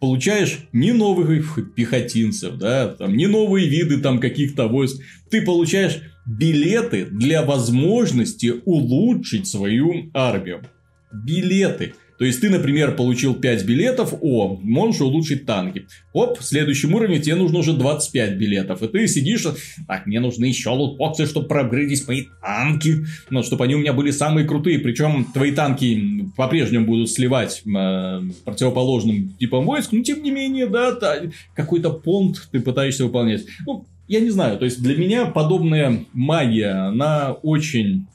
получаешь 0.00 0.66
не 0.72 0.90
новых 0.90 1.72
пехотинцев, 1.76 2.56
да, 2.56 2.88
там, 2.88 3.16
не 3.16 3.28
новые 3.28 3.68
виды 3.68 3.98
там 3.98 4.18
каких-то 4.18 4.66
войск. 4.66 5.00
Ты 5.30 5.42
получаешь 5.42 6.00
билеты 6.26 7.06
для 7.06 7.42
возможности 7.42 8.54
улучшить 8.64 9.46
свою 9.46 10.10
армию. 10.12 10.62
Билеты. 11.12 11.94
То 12.18 12.24
есть 12.24 12.40
ты, 12.40 12.48
например, 12.48 12.96
получил 12.96 13.34
5 13.34 13.64
билетов, 13.66 14.14
о, 14.20 14.58
можешь 14.62 15.02
улучшить 15.02 15.44
танки. 15.44 15.86
Оп, 16.14 16.38
в 16.38 16.44
следующем 16.44 16.94
уровне 16.94 17.18
тебе 17.18 17.34
нужно 17.34 17.58
уже 17.58 17.74
25 17.74 18.38
билетов. 18.38 18.82
И 18.82 18.88
ты 18.88 19.06
сидишь, 19.06 19.46
так, 19.86 20.06
мне 20.06 20.18
нужны 20.20 20.46
еще 20.46 20.70
лутбоксы, 20.70 21.26
чтобы 21.26 21.48
проапгрейдить 21.48 22.08
мои 22.08 22.24
танки. 22.40 23.04
Ну, 23.28 23.42
чтобы 23.42 23.64
они 23.64 23.74
у 23.74 23.78
меня 23.78 23.92
были 23.92 24.10
самые 24.10 24.46
крутые. 24.46 24.78
Причем 24.78 25.26
твои 25.32 25.52
танки 25.52 26.30
по-прежнему 26.36 26.86
будут 26.86 27.10
сливать 27.10 27.62
э, 27.66 28.20
противоположным 28.44 29.34
типом 29.38 29.66
войск. 29.66 29.92
Но 29.92 30.02
тем 30.02 30.22
не 30.22 30.30
менее, 30.30 30.66
да, 30.68 30.96
какой-то 31.54 31.90
понт 31.90 32.48
ты 32.50 32.60
пытаешься 32.60 33.04
выполнять. 33.04 33.44
Ну, 33.66 33.86
я 34.08 34.20
не 34.20 34.30
знаю, 34.30 34.58
то 34.58 34.64
есть 34.64 34.82
для 34.82 34.96
меня 34.96 35.26
подобная 35.26 36.04
магия, 36.12 36.88
она 36.88 37.32
очень 37.42 38.06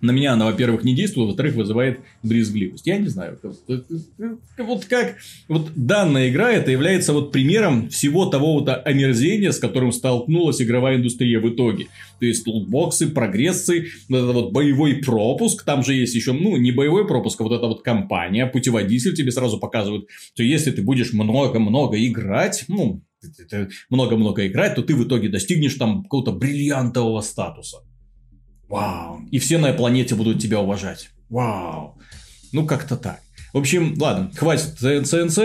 на 0.00 0.10
меня 0.10 0.34
она, 0.34 0.46
во-первых, 0.46 0.84
не 0.84 0.94
действует, 0.94 1.28
во-вторых, 1.28 1.54
вызывает 1.54 2.00
брезгливость. 2.22 2.86
Я 2.86 2.98
не 2.98 3.08
знаю. 3.08 3.38
Вот 4.58 4.84
как... 4.84 5.16
Вот 5.48 5.70
данная 5.74 6.28
игра, 6.30 6.52
это 6.52 6.70
является 6.70 7.12
вот 7.12 7.32
примером 7.32 7.88
всего 7.88 8.26
того 8.26 8.54
вот 8.60 8.68
омерзения, 8.68 9.52
с 9.52 9.58
которым 9.58 9.92
столкнулась 9.92 10.60
игровая 10.60 10.96
индустрия 10.96 11.40
в 11.40 11.48
итоге. 11.48 11.86
То 12.20 12.26
есть, 12.26 12.46
лутбоксы, 12.46 13.08
прогрессы, 13.08 13.86
вот 14.08 14.18
это 14.18 14.32
вот 14.32 14.52
боевой 14.52 14.96
пропуск, 14.96 15.64
там 15.64 15.82
же 15.82 15.94
есть 15.94 16.14
еще, 16.14 16.32
ну, 16.32 16.56
не 16.56 16.72
боевой 16.72 17.06
пропуск, 17.06 17.40
а 17.40 17.44
вот 17.44 17.52
эта 17.52 17.66
вот 17.66 17.82
компания, 17.82 18.46
путеводитель 18.46 19.14
тебе 19.14 19.30
сразу 19.32 19.58
показывают, 19.58 20.06
что 20.34 20.42
если 20.42 20.70
ты 20.70 20.82
будешь 20.82 21.12
много-много 21.12 21.96
играть, 22.06 22.64
ну, 22.68 23.02
много-много 23.90 24.46
играть, 24.46 24.74
то 24.74 24.82
ты 24.82 24.94
в 24.94 25.04
итоге 25.04 25.28
достигнешь 25.28 25.74
там 25.74 26.02
какого-то 26.02 26.32
бриллиантового 26.32 27.22
статуса. 27.22 27.78
Вау. 28.68 29.22
И 29.30 29.38
все 29.38 29.58
на 29.58 29.72
планете 29.72 30.14
будут 30.14 30.40
тебя 30.40 30.60
уважать. 30.60 31.10
Вау. 31.28 31.98
Ну, 32.52 32.66
как-то 32.66 32.96
так. 32.96 33.20
В 33.52 33.58
общем, 33.58 33.94
ладно, 33.98 34.30
хватит 34.36 34.78
ЦНЦ. 34.78 35.38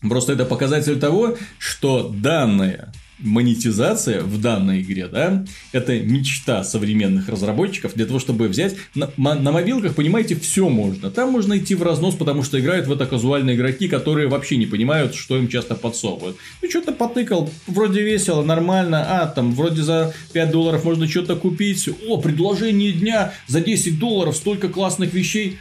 Просто 0.00 0.32
это 0.32 0.44
показатель 0.44 0.98
того, 0.98 1.36
что 1.58 2.08
данные 2.08 2.92
монетизация 3.22 4.22
в 4.22 4.40
данной 4.40 4.82
игре, 4.82 5.06
да, 5.06 5.44
это 5.72 5.98
мечта 5.98 6.64
современных 6.64 7.28
разработчиков 7.28 7.94
для 7.94 8.06
того, 8.06 8.18
чтобы 8.18 8.48
взять 8.48 8.76
на, 8.94 9.10
на 9.16 9.52
мобилках, 9.52 9.94
понимаете, 9.94 10.36
все 10.36 10.68
можно. 10.68 11.10
Там 11.10 11.30
можно 11.30 11.58
идти 11.58 11.74
в 11.74 11.82
разнос, 11.82 12.14
потому 12.14 12.42
что 12.42 12.60
играют 12.60 12.86
в 12.86 12.92
это 12.92 13.06
казуальные 13.06 13.56
игроки, 13.56 13.88
которые 13.88 14.28
вообще 14.28 14.56
не 14.56 14.66
понимают, 14.66 15.14
что 15.14 15.36
им 15.36 15.48
часто 15.48 15.74
подсовывают. 15.74 16.36
Ну, 16.62 16.70
что-то 16.70 16.92
потыкал, 16.92 17.50
вроде 17.66 18.02
весело, 18.02 18.42
нормально, 18.42 19.22
а, 19.22 19.26
там, 19.26 19.54
вроде 19.54 19.82
за 19.82 20.14
5 20.32 20.50
долларов 20.50 20.84
можно 20.84 21.08
что-то 21.08 21.36
купить, 21.36 21.88
о, 22.08 22.18
предложение 22.18 22.92
дня, 22.92 23.32
за 23.46 23.60
10 23.60 23.98
долларов 23.98 24.36
столько 24.36 24.68
классных 24.68 25.12
вещей, 25.12 25.58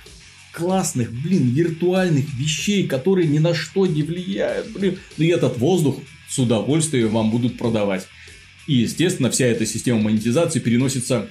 классных, 0.52 1.12
блин, 1.12 1.50
виртуальных 1.50 2.26
вещей, 2.34 2.88
которые 2.88 3.28
ни 3.28 3.40
на 3.40 3.54
что 3.54 3.86
не 3.86 4.04
влияют, 4.04 4.72
блин. 4.72 4.98
И 5.18 5.28
этот 5.28 5.58
воздух 5.58 5.98
с 6.30 6.40
удовольствием 6.40 7.10
вам 7.10 7.32
будут 7.32 7.58
продавать. 7.58 8.08
И, 8.68 8.76
естественно, 8.76 9.32
вся 9.32 9.46
эта 9.46 9.66
система 9.66 10.00
монетизации 10.00 10.60
переносится 10.60 11.28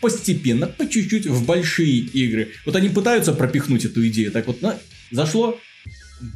постепенно, 0.00 0.66
по 0.66 0.88
чуть-чуть 0.88 1.26
в 1.26 1.44
большие 1.44 1.98
игры. 1.98 2.52
Вот 2.64 2.74
они 2.74 2.88
пытаются 2.88 3.32
пропихнуть 3.32 3.84
эту 3.84 4.06
идею. 4.08 4.32
Так 4.32 4.46
вот, 4.46 4.62
на, 4.62 4.78
зашло, 5.10 5.58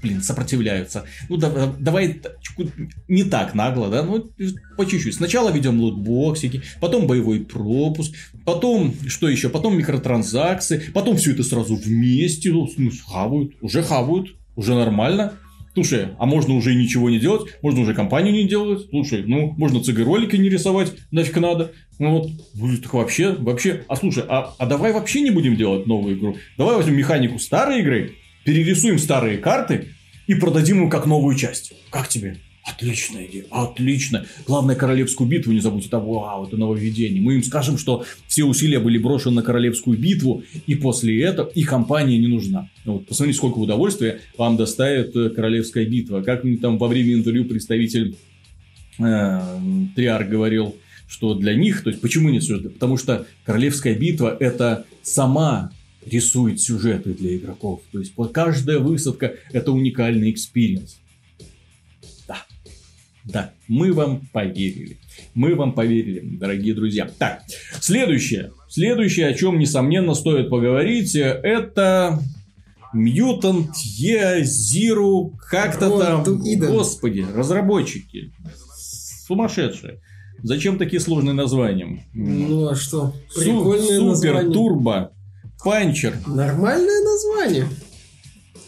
блин, 0.03 0.23
сопротивляются. 0.23 1.05
Ну, 1.29 1.37
да, 1.37 1.75
давай 1.79 2.21
не 3.09 3.25
так 3.25 3.55
нагло, 3.55 3.89
да, 3.89 4.03
ну, 4.03 4.31
по 4.77 4.85
чуть-чуть. 4.85 5.15
Сначала 5.15 5.51
ведем 5.51 5.81
лутбоксики, 5.81 6.63
потом 6.81 7.07
боевой 7.07 7.41
пропуск, 7.41 8.15
потом, 8.45 8.95
что 9.07 9.29
еще, 9.29 9.49
потом 9.49 9.79
микротранзакции, 9.79 10.91
потом 10.93 11.17
все 11.17 11.33
это 11.33 11.43
сразу 11.43 11.77
вместе, 11.77 12.53
ну, 12.53 12.69
хавают, 13.07 13.53
уже 13.61 13.83
хавают, 13.83 14.37
уже 14.57 14.75
нормально. 14.75 15.35
Слушай, 15.75 16.11
а 16.19 16.27
можно 16.27 16.55
уже 16.55 16.75
ничего 16.75 17.11
не 17.11 17.19
делать, 17.19 17.53
можно 17.61 17.81
уже 17.81 17.95
компанию 17.95 18.33
не 18.33 18.47
делать. 18.47 18.87
Слушай, 18.91 19.25
ну, 19.27 19.55
можно 19.59 19.83
ЦГ-ролики 19.83 20.37
не 20.37 20.49
рисовать, 20.49 20.93
нафиг 21.11 21.37
надо. 21.37 21.73
Ну 21.99 22.31
вот, 22.55 22.83
так 22.83 22.95
вообще, 22.95 23.33
вообще. 23.33 23.85
А 23.89 23.97
слушай, 23.97 24.25
а, 24.29 24.55
а 24.57 24.67
давай 24.67 24.93
вообще 24.93 25.21
не 25.21 25.31
будем 25.31 25.57
делать 25.57 25.87
новую 25.87 26.17
игру. 26.17 26.37
Давай 26.57 26.77
возьмем 26.77 26.97
механику 26.97 27.41
старой 27.41 27.81
игры, 27.81 28.13
перерисуем 28.45 28.99
старые 28.99 29.39
карты 29.39 29.89
и 30.29 30.35
продадим 30.35 30.85
им 30.85 30.91
как 30.91 31.07
новую 31.07 31.37
часть. 31.37 31.73
Как 31.91 32.09
тебе? 32.09 32.37
Отличная 32.65 33.27
идея, 33.27 33.45
отлично. 33.51 34.25
Главное, 34.47 34.75
королевскую 34.75 35.29
битву 35.29 35.53
не 35.53 35.61
забудьте. 35.61 35.89
Это 35.89 35.99
вау, 35.99 36.47
это 36.47 36.57
нововведение. 36.57 37.21
Мы 37.21 37.35
им 37.35 37.43
скажем, 37.43 37.77
что 37.77 38.07
все 38.27 38.45
усилия 38.45 38.79
были 38.79 38.97
брошены 38.97 39.37
на 39.37 39.43
королевскую 39.43 39.99
битву, 39.99 40.43
и 40.67 40.75
после 40.75 41.23
этого 41.23 41.49
и 41.49 41.63
компания 41.63 42.17
не 42.17 42.27
нужна. 42.27 42.71
Ну 42.87 42.95
вот, 42.95 43.07
посмотрите, 43.07 43.37
сколько 43.37 43.59
удовольствия 43.59 44.21
вам 44.39 44.57
доставит 44.57 45.15
э, 45.15 45.29
королевская 45.29 45.85
битва. 45.85 46.23
Как 46.23 46.43
там 46.63 46.79
во 46.79 46.89
время 46.89 47.13
интервью 47.13 47.45
представитель 47.45 48.17
э, 48.99 49.41
Treyarch 49.95 50.31
говорил, 50.31 50.75
что 51.07 51.35
для 51.35 51.55
них, 51.55 51.83
то 51.83 51.91
есть 51.91 52.01
почему 52.01 52.31
не 52.31 52.41
сюжет? 52.41 52.73
Потому 52.73 52.97
что 52.97 53.27
королевская 53.45 53.95
битва 53.95 54.35
это 54.41 54.87
сама 55.03 55.71
рисует 56.07 56.63
сюжеты 56.63 57.13
для 57.13 57.37
игроков. 57.37 57.83
То 57.93 57.99
есть 57.99 58.15
каждая 58.33 58.79
высадка 58.79 59.35
это 59.53 59.71
уникальный 59.71 60.31
experience. 60.31 60.99
Да, 63.25 63.53
мы 63.69 63.93
вам 63.93 64.29
поверили. 64.33 64.99
Мы 65.35 65.55
вам 65.55 65.73
поверили, 65.73 66.37
дорогие 66.37 66.75
друзья. 66.75 67.09
Так, 67.19 67.43
следующее. 67.81 68.53
Следующее, 68.69 69.29
о 69.29 69.35
чем, 69.35 69.59
несомненно, 69.59 70.15
стоит 70.15 70.51
поговорить, 70.51 71.15
это 71.17 72.21
Mutant 72.95 73.69
Year 74.01 75.31
как-то 75.49 75.99
там, 75.99 76.25
господи, 76.69 77.25
разработчики, 77.35 78.33
сумасшедшие. 79.27 80.01
Зачем 80.43 80.77
такие 80.77 81.01
сложные 81.01 81.33
названия? 81.33 82.05
Ну 82.13 82.69
а 82.69 82.75
что? 82.75 83.15
Прикольное 83.35 83.99
Су- 83.99 84.15
супер 84.17 84.35
название. 84.35 84.53
Turbo 84.53 85.13
Puncher. 85.65 86.15
Нормальное 86.27 87.03
название. 87.03 87.67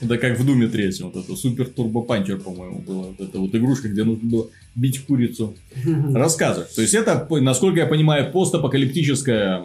Да 0.00 0.18
как 0.18 0.38
в 0.38 0.44
Думе 0.44 0.68
третьем, 0.68 1.10
вот 1.10 1.24
это 1.24 1.36
Super 1.36 1.66
Turbo 1.66 2.02
Puncher, 2.02 2.38
по-моему, 2.38 2.78
была. 2.80 3.06
Вот 3.06 3.20
эта 3.20 3.38
вот 3.38 3.54
игрушка, 3.54 3.88
где 3.88 4.04
нужно 4.04 4.28
было 4.28 4.48
бить 4.74 5.04
курицу. 5.06 5.54
Рассказывай. 6.12 6.66
То 6.74 6.82
есть, 6.82 6.94
это, 6.94 7.26
насколько 7.30 7.80
я 7.80 7.86
понимаю, 7.86 8.30
постапокалиптическая 8.30 9.64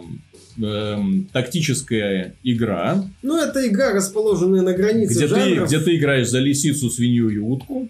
эм, 0.60 1.28
тактическая 1.32 2.34
игра. 2.42 3.04
Ну, 3.22 3.36
это 3.36 3.66
игра, 3.66 3.92
расположенная 3.92 4.62
на 4.62 4.72
границе 4.72 5.14
где 5.14 5.26
жанров. 5.26 5.68
Ты, 5.68 5.76
где 5.76 5.84
ты 5.84 5.96
играешь 5.96 6.28
за 6.28 6.38
лисицу, 6.38 6.90
свинью 6.90 7.28
и 7.28 7.38
утку. 7.38 7.88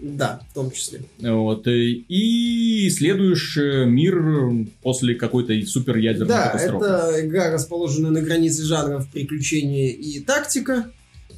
Да, 0.00 0.40
в 0.50 0.54
том 0.54 0.70
числе. 0.70 1.02
Вот, 1.18 1.66
э, 1.66 1.72
и 1.72 2.88
исследуешь 2.88 3.58
э, 3.58 3.84
мир 3.84 4.66
после 4.82 5.14
какой-то 5.14 5.54
супер 5.66 5.98
ядерной 5.98 6.28
да, 6.28 6.46
катастрофы. 6.48 6.86
Да, 6.86 7.10
это 7.10 7.26
игра, 7.26 7.50
расположенная 7.50 8.10
на 8.10 8.22
границе 8.22 8.64
жанров 8.64 9.06
приключения 9.12 9.90
и 9.90 10.20
тактика. 10.20 10.90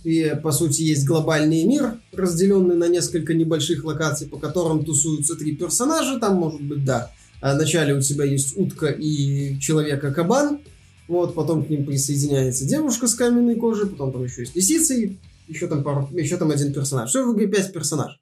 И, 0.05 0.35
по 0.43 0.51
сути, 0.51 0.83
есть 0.83 1.07
глобальный 1.07 1.65
мир, 1.65 1.95
разделенный 2.12 2.77
на 2.77 2.88
несколько 2.88 3.35
небольших 3.35 3.85
локаций, 3.85 4.27
по 4.27 4.37
которым 4.38 4.85
тусуются 4.85 5.37
три 5.37 5.55
персонажа. 5.55 6.19
Там, 6.19 6.37
может 6.37 6.61
быть, 6.61 6.85
да, 6.85 7.11
а 7.41 7.55
вначале 7.55 7.95
у 7.95 8.01
тебя 8.01 8.25
есть 8.25 8.57
утка 8.57 8.87
и 8.87 9.59
человека-кабан. 9.61 10.61
Вот, 11.09 11.35
потом 11.35 11.65
к 11.65 11.69
ним 11.69 11.85
присоединяется 11.85 12.65
девушка 12.65 13.07
с 13.07 13.15
каменной 13.15 13.57
кожей, 13.57 13.87
потом 13.87 14.12
там 14.12 14.25
еще 14.25 14.43
есть 14.43 14.57
лисица, 14.57 14.95
и 14.95 15.19
еще 15.49 15.67
там, 15.67 15.83
пару, 15.83 16.09
еще 16.12 16.37
там 16.37 16.51
один 16.51 16.73
персонаж. 16.73 17.11
Все 17.11 17.27
в 17.27 17.35
игре 17.35 17.49
пять 17.49 17.73
персонажей. 17.73 18.19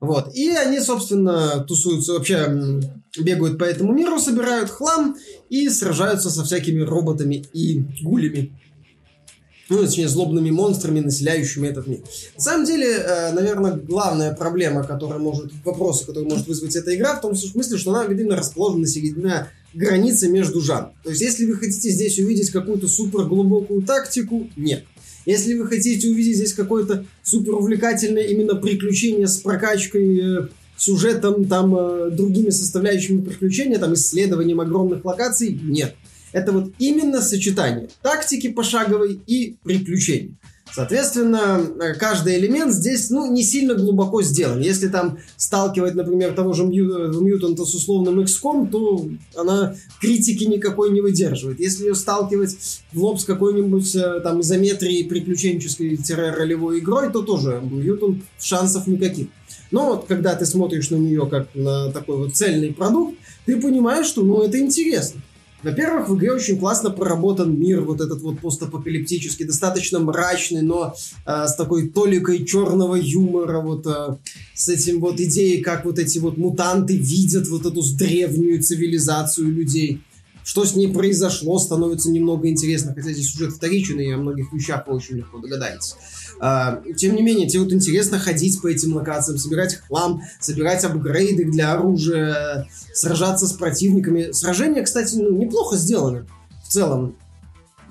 Вот. 0.00 0.34
И 0.34 0.48
они, 0.50 0.80
собственно, 0.80 1.64
тусуются, 1.64 2.14
вообще 2.14 2.80
бегают 3.18 3.58
по 3.58 3.64
этому 3.64 3.92
миру, 3.92 4.18
собирают 4.18 4.70
хлам 4.70 5.16
и 5.50 5.68
сражаются 5.68 6.30
со 6.30 6.44
всякими 6.44 6.80
роботами 6.80 7.44
и 7.52 7.84
гулями 8.02 8.52
ну, 9.72 9.84
точнее, 9.84 10.08
злобными 10.08 10.50
монстрами, 10.50 11.00
населяющими 11.00 11.68
этот 11.68 11.86
мир. 11.86 12.00
На 12.36 12.40
самом 12.40 12.66
деле, 12.66 12.86
э, 12.86 13.32
наверное, 13.32 13.72
главная 13.72 14.34
проблема, 14.34 14.84
которая 14.84 15.18
может, 15.18 15.50
вопросы, 15.64 16.06
которые 16.06 16.28
может 16.28 16.46
вызвать 16.46 16.76
эта 16.76 16.94
игра, 16.94 17.16
в 17.16 17.20
том 17.20 17.34
смысле, 17.34 17.78
что 17.78 17.90
она, 17.90 18.06
видимо, 18.06 18.36
расположена 18.36 18.86
на 19.16 19.48
границе 19.74 20.28
между 20.28 20.60
жанрами. 20.60 20.94
То 21.02 21.10
есть, 21.10 21.22
если 21.22 21.46
вы 21.46 21.56
хотите 21.56 21.90
здесь 21.90 22.18
увидеть 22.18 22.50
какую-то 22.50 22.88
супер 22.88 23.24
глубокую 23.24 23.82
тактику, 23.82 24.48
нет. 24.56 24.84
Если 25.24 25.54
вы 25.54 25.66
хотите 25.66 26.08
увидеть 26.08 26.36
здесь 26.36 26.52
какое-то 26.52 27.04
супер 27.22 27.54
увлекательное 27.54 28.24
именно 28.24 28.56
приключение 28.56 29.28
с 29.28 29.38
прокачкой 29.38 30.18
э, 30.18 30.48
сюжетом, 30.76 31.44
там, 31.44 31.74
э, 31.76 32.10
другими 32.10 32.50
составляющими 32.50 33.20
приключения, 33.20 33.78
там, 33.78 33.94
исследованием 33.94 34.60
огромных 34.60 35.04
локаций, 35.04 35.58
нет. 35.62 35.94
Это 36.32 36.52
вот 36.52 36.72
именно 36.78 37.20
сочетание 37.20 37.88
тактики 38.02 38.48
пошаговой 38.48 39.20
и 39.26 39.56
приключений. 39.62 40.36
Соответственно, 40.74 41.60
каждый 41.98 42.38
элемент 42.38 42.72
здесь, 42.72 43.10
ну, 43.10 43.30
не 43.30 43.42
сильно 43.42 43.74
глубоко 43.74 44.22
сделан. 44.22 44.60
Если 44.60 44.88
там 44.88 45.18
сталкивать, 45.36 45.94
например, 45.94 46.32
того 46.32 46.54
же 46.54 46.64
Мьютанта 46.64 47.66
с 47.66 47.74
условным 47.74 48.20
XCOM, 48.20 48.70
то 48.70 49.06
она 49.36 49.74
критики 50.00 50.44
никакой 50.44 50.90
не 50.90 51.02
выдерживает. 51.02 51.60
Если 51.60 51.84
ее 51.84 51.94
сталкивать 51.94 52.56
в 52.92 53.02
лоб 53.02 53.20
с 53.20 53.24
какой-нибудь 53.24 53.94
э, 53.96 54.20
там 54.20 54.40
изометрией 54.40 55.04
приключенческой-ролевой 55.04 56.78
игрой, 56.78 57.12
то 57.12 57.20
тоже 57.20 57.60
Мьютант 57.62 58.22
шансов 58.40 58.86
никаких. 58.86 59.26
Но 59.70 59.86
вот 59.86 60.06
когда 60.06 60.34
ты 60.34 60.46
смотришь 60.46 60.88
на 60.88 60.96
нее 60.96 61.26
как 61.26 61.48
на 61.54 61.92
такой 61.92 62.16
вот 62.16 62.34
цельный 62.34 62.72
продукт, 62.72 63.18
ты 63.44 63.60
понимаешь, 63.60 64.06
что, 64.06 64.22
ну, 64.22 64.40
это 64.42 64.58
интересно. 64.58 65.20
Во-первых, 65.62 66.08
в 66.08 66.16
игре 66.16 66.32
очень 66.32 66.58
классно 66.58 66.90
проработан 66.90 67.58
мир, 67.58 67.82
вот 67.82 68.00
этот 68.00 68.20
вот 68.22 68.40
постапокалиптический, 68.40 69.46
достаточно 69.46 70.00
мрачный, 70.00 70.62
но 70.62 70.94
э, 71.24 71.46
с 71.46 71.54
такой 71.54 71.88
толикой 71.88 72.44
черного 72.44 72.96
юмора, 72.96 73.60
вот 73.60 73.86
э, 73.86 74.16
с 74.54 74.68
этим 74.68 75.00
вот 75.00 75.20
идеей, 75.20 75.62
как 75.62 75.84
вот 75.84 75.98
эти 75.98 76.18
вот 76.18 76.36
мутанты 76.36 76.96
видят 76.96 77.48
вот 77.48 77.66
эту 77.66 77.82
древнюю 77.96 78.62
цивилизацию 78.62 79.48
людей. 79.48 80.00
Что 80.44 80.64
с 80.64 80.74
ней 80.74 80.92
произошло, 80.92 81.58
становится 81.58 82.10
немного 82.10 82.48
интересно, 82.48 82.94
хотя 82.94 83.12
здесь 83.12 83.30
сюжет 83.30 83.52
вторичен, 83.52 84.00
и 84.00 84.10
о 84.10 84.18
многих 84.18 84.52
вещах 84.52 84.86
вы 84.86 84.94
очень 84.94 85.16
легко 85.16 85.38
догадаетесь. 85.38 85.94
А, 86.40 86.82
тем 86.96 87.14
не 87.14 87.22
менее, 87.22 87.48
тебе 87.48 87.62
вот 87.62 87.72
интересно 87.72 88.18
ходить 88.18 88.60
по 88.60 88.66
этим 88.66 88.94
локациям, 88.94 89.38
собирать 89.38 89.76
хлам, 89.76 90.22
собирать 90.40 90.84
апгрейды 90.84 91.44
для 91.44 91.72
оружия, 91.72 92.68
сражаться 92.92 93.46
с 93.46 93.52
противниками. 93.52 94.32
Сражения, 94.32 94.82
кстати, 94.82 95.14
ну, 95.14 95.30
неплохо 95.30 95.76
сделаны 95.76 96.26
в 96.64 96.68
целом. 96.68 97.16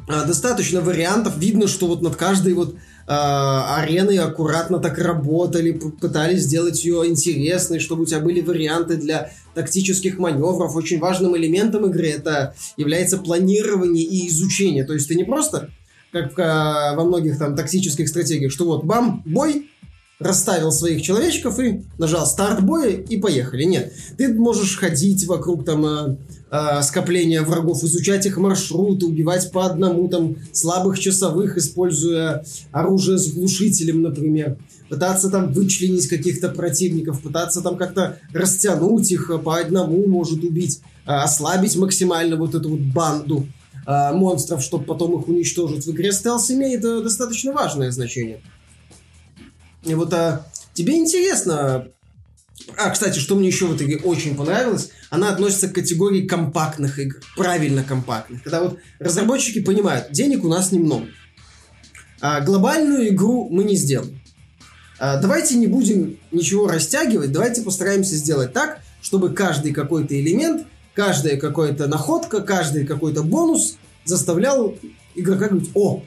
А, 0.08 0.26
достаточно 0.26 0.82
вариантов. 0.82 1.38
Видно, 1.38 1.68
что 1.68 1.88
вот 1.88 2.02
над 2.02 2.16
каждой 2.16 2.54
вот 2.54 2.76
а, 3.14 3.82
ареной 3.82 4.20
аккуратно 4.20 4.80
так 4.80 4.98
работали, 4.98 5.74
пытались 5.74 6.44
сделать 6.44 6.82
ее 6.86 7.06
интересной, 7.08 7.80
чтобы 7.80 8.04
у 8.04 8.06
тебя 8.06 8.22
были 8.22 8.40
варианты 8.40 8.96
для 8.96 9.34
тактических 9.54 10.18
маневров. 10.18 10.74
Очень 10.78 11.00
важным 11.00 11.36
элементом 11.36 11.86
игры 11.88 12.08
это 12.08 12.56
является 12.78 13.18
планирование 13.18 14.06
и 14.06 14.30
изучение. 14.30 14.86
То 14.86 14.94
есть 14.94 15.10
ты 15.10 15.16
не 15.16 15.26
просто 15.26 15.72
как 16.14 16.40
а, 16.40 16.96
во 16.96 17.04
многих 17.04 17.38
там 17.38 17.54
тактических 17.54 18.08
стратегиях, 18.08 18.50
что 18.50 18.64
вот 18.64 18.86
бам, 18.86 19.24
бой, 19.26 19.70
расставил 20.24 20.72
своих 20.72 21.02
человечков 21.02 21.60
и 21.60 21.84
нажал 21.98 22.26
старт 22.26 22.64
боя 22.64 22.92
и 22.92 23.18
поехали. 23.18 23.64
Нет, 23.64 23.94
ты 24.18 24.34
можешь 24.34 24.78
ходить 24.78 25.26
вокруг 25.28 25.66
там 25.66 25.86
э, 25.86 26.18
э, 26.52 26.82
скопления 26.84 27.42
врагов, 27.42 27.84
изучать 27.84 28.26
их 28.26 28.38
маршруты, 28.38 29.06
убивать 29.06 29.52
по 29.52 29.66
одному 29.66 30.08
там 30.08 30.38
слабых 30.54 31.00
часовых, 31.00 31.58
используя 31.58 32.46
оружие 32.72 33.18
с 33.18 33.32
глушителем, 33.34 34.02
например. 34.02 34.58
Пытаться 34.90 35.30
там 35.30 35.54
вычленить 35.54 36.08
каких-то 36.08 36.50
противников, 36.50 37.22
пытаться 37.22 37.62
там 37.62 37.78
как-то 37.78 38.20
растянуть 38.34 39.10
их 39.12 39.32
по 39.44 39.58
одному, 39.58 40.06
может 40.08 40.44
убить, 40.44 40.82
э, 41.06 41.12
ослабить 41.12 41.76
максимально 41.78 42.36
вот 42.36 42.56
эту 42.56 42.70
вот 42.70 42.82
банду 42.82 43.48
э, 43.88 44.12
монстров, 44.14 44.62
чтобы 44.62 44.86
потом 44.86 45.20
их 45.20 45.28
уничтожить. 45.28 45.86
В 45.86 45.92
игре 45.92 46.12
стелс 46.12 46.52
имеет 46.52 46.84
э, 46.84 47.02
достаточно 47.02 47.54
важное 47.54 47.92
значение. 47.92 48.42
И 49.84 49.94
вот 49.94 50.14
а, 50.14 50.46
тебе 50.74 50.98
интересно... 50.98 51.88
А, 52.78 52.92
кстати, 52.92 53.18
что 53.18 53.36
мне 53.36 53.48
еще 53.48 53.66
в 53.66 53.74
этой 53.74 54.00
очень 54.04 54.36
понравилось, 54.36 54.92
она 55.10 55.30
относится 55.30 55.68
к 55.68 55.74
категории 55.74 56.28
компактных 56.28 57.00
игр, 57.00 57.20
правильно 57.36 57.84
компактных. 57.84 58.44
Когда 58.44 58.62
вот 58.62 58.78
разработчики 59.00 59.62
понимают, 59.62 60.12
денег 60.12 60.44
у 60.44 60.48
нас 60.48 60.72
немного. 60.72 61.08
А 62.22 62.42
глобальную 62.42 63.10
игру 63.10 63.50
мы 63.50 63.64
не 63.64 63.76
сделаем. 63.76 64.22
А, 65.00 65.20
давайте 65.20 65.56
не 65.56 65.66
будем 65.66 66.20
ничего 66.32 66.68
растягивать, 66.68 67.32
давайте 67.32 67.64
постараемся 67.64 68.16
сделать 68.16 68.54
так, 68.54 68.82
чтобы 69.02 69.34
каждый 69.34 69.74
какой-то 69.74 70.20
элемент, 70.20 70.68
каждая 70.94 71.38
какая-то 71.38 71.88
находка, 71.88 72.42
каждый 72.42 72.86
какой-то 72.86 73.24
бонус 73.24 73.78
заставлял 74.06 74.78
игрока 75.16 75.48
говорить, 75.48 75.72
о, 75.74 76.04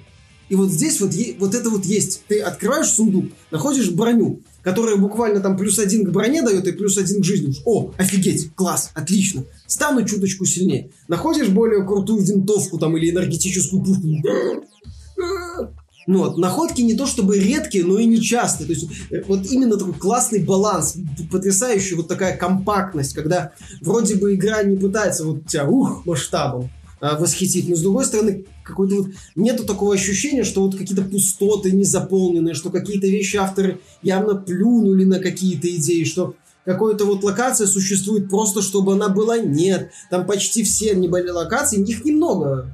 и 0.48 0.54
вот 0.54 0.70
здесь 0.70 1.00
вот, 1.00 1.12
вот 1.38 1.54
это 1.54 1.70
вот 1.70 1.84
есть. 1.84 2.22
Ты 2.28 2.40
открываешь 2.40 2.88
сундук, 2.88 3.26
находишь 3.50 3.90
броню, 3.90 4.40
которая 4.62 4.96
буквально 4.96 5.40
там 5.40 5.56
плюс 5.56 5.78
один 5.78 6.04
к 6.04 6.10
броне 6.10 6.42
дает 6.42 6.66
и 6.66 6.72
плюс 6.72 6.98
один 6.98 7.22
к 7.22 7.24
жизни. 7.24 7.54
О, 7.64 7.92
офигеть, 7.96 8.54
класс, 8.54 8.90
отлично. 8.94 9.44
Стану 9.66 10.06
чуточку 10.06 10.44
сильнее. 10.44 10.90
Находишь 11.08 11.48
более 11.48 11.84
крутую 11.86 12.22
винтовку 12.22 12.78
там 12.78 12.96
или 12.96 13.10
энергетическую 13.10 13.82
пушку. 13.82 14.02
Ну 16.06 16.18
вот, 16.18 16.36
находки 16.36 16.82
не 16.82 16.94
то 16.94 17.06
чтобы 17.06 17.38
редкие, 17.38 17.84
но 17.84 17.98
и 17.98 18.04
нечастые. 18.04 18.66
То 18.66 18.72
есть 18.74 18.88
э, 19.10 19.22
вот 19.26 19.46
именно 19.46 19.78
такой 19.78 19.94
классный 19.94 20.40
баланс, 20.40 20.96
потрясающий 21.30 21.94
вот 21.94 22.08
такая 22.08 22.36
компактность, 22.36 23.14
когда 23.14 23.52
вроде 23.80 24.16
бы 24.16 24.34
игра 24.34 24.62
не 24.62 24.76
пытается 24.76 25.24
вот 25.24 25.46
тебя, 25.46 25.66
ух, 25.66 26.04
масштабом, 26.04 26.70
а, 27.00 27.18
восхитить. 27.18 27.68
Но 27.68 27.76
с 27.76 27.80
другой 27.80 28.04
стороны, 28.04 28.44
какой-то 28.64 28.96
вот 28.96 29.06
нету 29.36 29.64
такого 29.64 29.94
ощущения, 29.94 30.42
что 30.42 30.62
вот 30.62 30.76
какие-то 30.76 31.02
пустоты 31.02 31.70
незаполненные, 31.72 32.54
что 32.54 32.70
какие-то 32.70 33.06
вещи 33.06 33.36
авторы 33.36 33.80
явно 34.02 34.34
плюнули 34.34 35.04
на 35.04 35.20
какие-то 35.20 35.68
идеи, 35.76 36.04
что 36.04 36.34
какая-то 36.64 37.04
вот 37.04 37.22
локация 37.22 37.66
существует 37.66 38.28
просто, 38.28 38.62
чтобы 38.62 38.94
она 38.94 39.08
была. 39.08 39.38
Нет, 39.38 39.90
там 40.10 40.26
почти 40.26 40.64
все 40.64 40.94
небольшие 40.94 41.32
локации, 41.32 41.82
их 41.82 42.04
немного. 42.04 42.72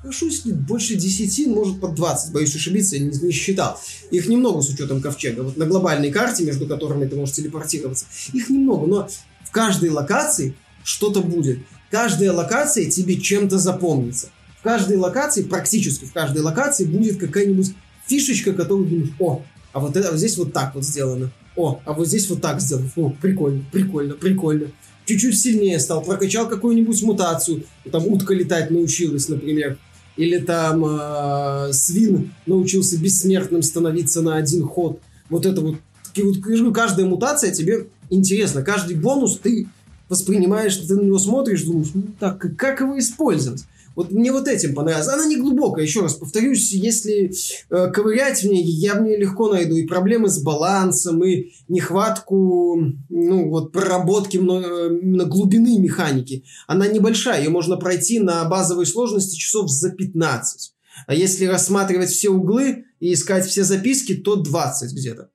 Хорошо, 0.00 0.26
если 0.26 0.52
больше 0.52 0.94
10, 0.94 1.48
может 1.48 1.80
под 1.80 1.94
20, 1.94 2.32
боюсь 2.32 2.54
ошибиться, 2.54 2.96
я 2.96 3.02
не, 3.02 3.18
не 3.18 3.32
считал. 3.32 3.78
Их 4.10 4.28
немного 4.28 4.62
с 4.62 4.70
учетом 4.70 5.00
ковчега. 5.00 5.42
Вот 5.42 5.56
на 5.56 5.66
глобальной 5.66 6.10
карте, 6.10 6.44
между 6.44 6.66
которыми 6.66 7.06
ты 7.06 7.16
можешь 7.16 7.34
телепортироваться, 7.34 8.06
их 8.32 8.48
немного, 8.48 8.86
но 8.86 9.08
в 9.44 9.50
каждой 9.50 9.90
локации 9.90 10.54
что-то 10.84 11.20
будет 11.20 11.58
каждая 11.90 12.32
локация 12.32 12.90
тебе 12.90 13.20
чем-то 13.20 13.58
запомнится. 13.58 14.28
Каждой 14.66 14.96
локации, 14.96 15.44
практически 15.44 16.06
в 16.06 16.12
каждой 16.12 16.42
локации 16.42 16.86
будет 16.86 17.20
какая-нибудь 17.20 17.72
фишечка, 18.08 18.52
которую 18.52 18.88
думаешь, 18.88 19.10
о, 19.20 19.44
а 19.72 19.78
вот, 19.78 19.96
это, 19.96 20.08
а 20.08 20.10
вот 20.10 20.18
здесь 20.18 20.36
вот 20.38 20.52
так 20.52 20.74
вот 20.74 20.82
сделано. 20.82 21.30
О, 21.54 21.80
а 21.84 21.92
вот 21.92 22.08
здесь 22.08 22.28
вот 22.28 22.40
так 22.40 22.60
сделано. 22.60 22.90
О, 22.96 23.10
прикольно, 23.10 23.62
прикольно, 23.70 24.14
прикольно. 24.14 24.66
Чуть-чуть 25.04 25.38
сильнее 25.38 25.78
стал, 25.78 26.02
прокачал 26.02 26.48
какую-нибудь 26.48 27.00
мутацию. 27.04 27.62
Там 27.92 28.08
утка 28.08 28.34
летать 28.34 28.72
научилась, 28.72 29.28
например. 29.28 29.78
Или 30.16 30.38
там 30.38 30.84
э, 30.84 31.72
свин 31.72 32.32
научился 32.46 32.98
бессмертным 32.98 33.62
становиться 33.62 34.20
на 34.20 34.34
один 34.34 34.64
ход. 34.64 35.00
Вот 35.30 35.46
это 35.46 35.60
вот. 35.60 35.76
вот 36.16 36.74
каждая 36.74 37.06
мутация 37.06 37.52
тебе 37.52 37.86
интересна. 38.10 38.62
Каждый 38.62 38.96
бонус 38.96 39.38
ты 39.38 39.68
воспринимаешь, 40.08 40.74
ты 40.74 40.96
на 40.96 41.02
него 41.02 41.20
смотришь, 41.20 41.62
думаешь, 41.62 41.90
ну 41.94 42.02
так, 42.18 42.44
как 42.56 42.80
его 42.80 42.98
использовать? 42.98 43.64
Вот 43.96 44.12
мне 44.12 44.30
вот 44.30 44.46
этим 44.46 44.74
понравилось. 44.74 45.08
Она 45.08 45.24
не 45.24 45.36
глубокая, 45.36 45.82
еще 45.82 46.02
раз 46.02 46.14
повторюсь, 46.14 46.70
если 46.70 47.32
э, 47.70 47.90
ковырять 47.90 48.42
в 48.42 48.44
ней, 48.44 48.62
я 48.62 48.94
в 48.94 49.02
ней 49.02 49.16
легко 49.16 49.50
найду 49.50 49.74
и 49.74 49.86
проблемы 49.86 50.28
с 50.28 50.38
балансом, 50.42 51.24
и 51.24 51.52
нехватку, 51.66 52.78
ну, 53.08 53.48
вот, 53.48 53.72
проработки 53.72 54.36
именно 54.36 55.24
глубины 55.24 55.78
механики. 55.78 56.44
Она 56.66 56.86
небольшая, 56.86 57.42
ее 57.42 57.48
можно 57.48 57.78
пройти 57.78 58.20
на 58.20 58.44
базовой 58.44 58.86
сложности 58.86 59.36
часов 59.36 59.70
за 59.70 59.90
15. 59.90 60.74
А 61.06 61.14
если 61.14 61.46
рассматривать 61.46 62.10
все 62.10 62.28
углы 62.28 62.84
и 63.00 63.14
искать 63.14 63.46
все 63.46 63.64
записки, 63.64 64.14
то 64.14 64.36
20 64.36 64.92
где-то 64.92 65.30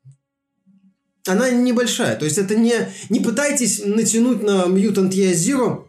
она 1.28 1.52
небольшая. 1.52 2.16
То 2.16 2.26
есть 2.26 2.40
это 2.40 2.56
не, 2.56 2.74
не 3.10 3.20
пытайтесь 3.20 3.84
натянуть 3.86 4.42
на 4.42 4.66
Mutant 4.66 5.12
Year 5.12 5.34
Zero 5.34 5.86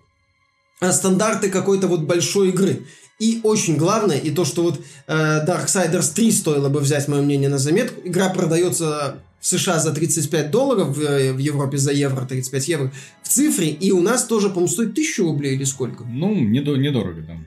стандарты 0.91 1.51
какой-то 1.51 1.87
вот 1.87 2.01
большой 2.01 2.49
игры. 2.49 2.87
И 3.19 3.41
очень 3.45 3.77
главное, 3.77 4.19
и 4.19 4.31
то, 4.31 4.45
что 4.45 4.63
вот 4.63 4.81
э, 5.07 5.47
Darksiders 5.47 6.13
3 6.15 6.33
стоило 6.33 6.69
бы 6.69 6.81
взять 6.81 7.07
мое 7.07 7.23
мнение 7.23 7.49
на 7.49 7.59
заметку, 7.59 8.01
игра 8.05 8.31
продается 8.31 9.19
в 9.39 9.47
США 9.47 9.79
за 9.79 9.93
35 9.93 10.51
долларов, 10.51 10.97
в, 10.97 11.33
в 11.33 11.39
Европе 11.39 11.79
за 11.79 11.93
евро, 11.93 12.25
35 12.25 12.69
евро 12.69 12.93
в 13.23 13.29
цифре, 13.29 13.69
и 13.69 13.93
у 13.93 14.01
нас 14.01 14.25
тоже, 14.25 14.49
по-моему, 14.49 14.69
стоит 14.69 14.91
1000 14.91 15.23
рублей 15.23 15.55
или 15.55 15.65
сколько? 15.65 16.05
Ну, 16.05 16.35
недо, 16.35 16.77
недорого 16.77 17.23
там. 17.23 17.47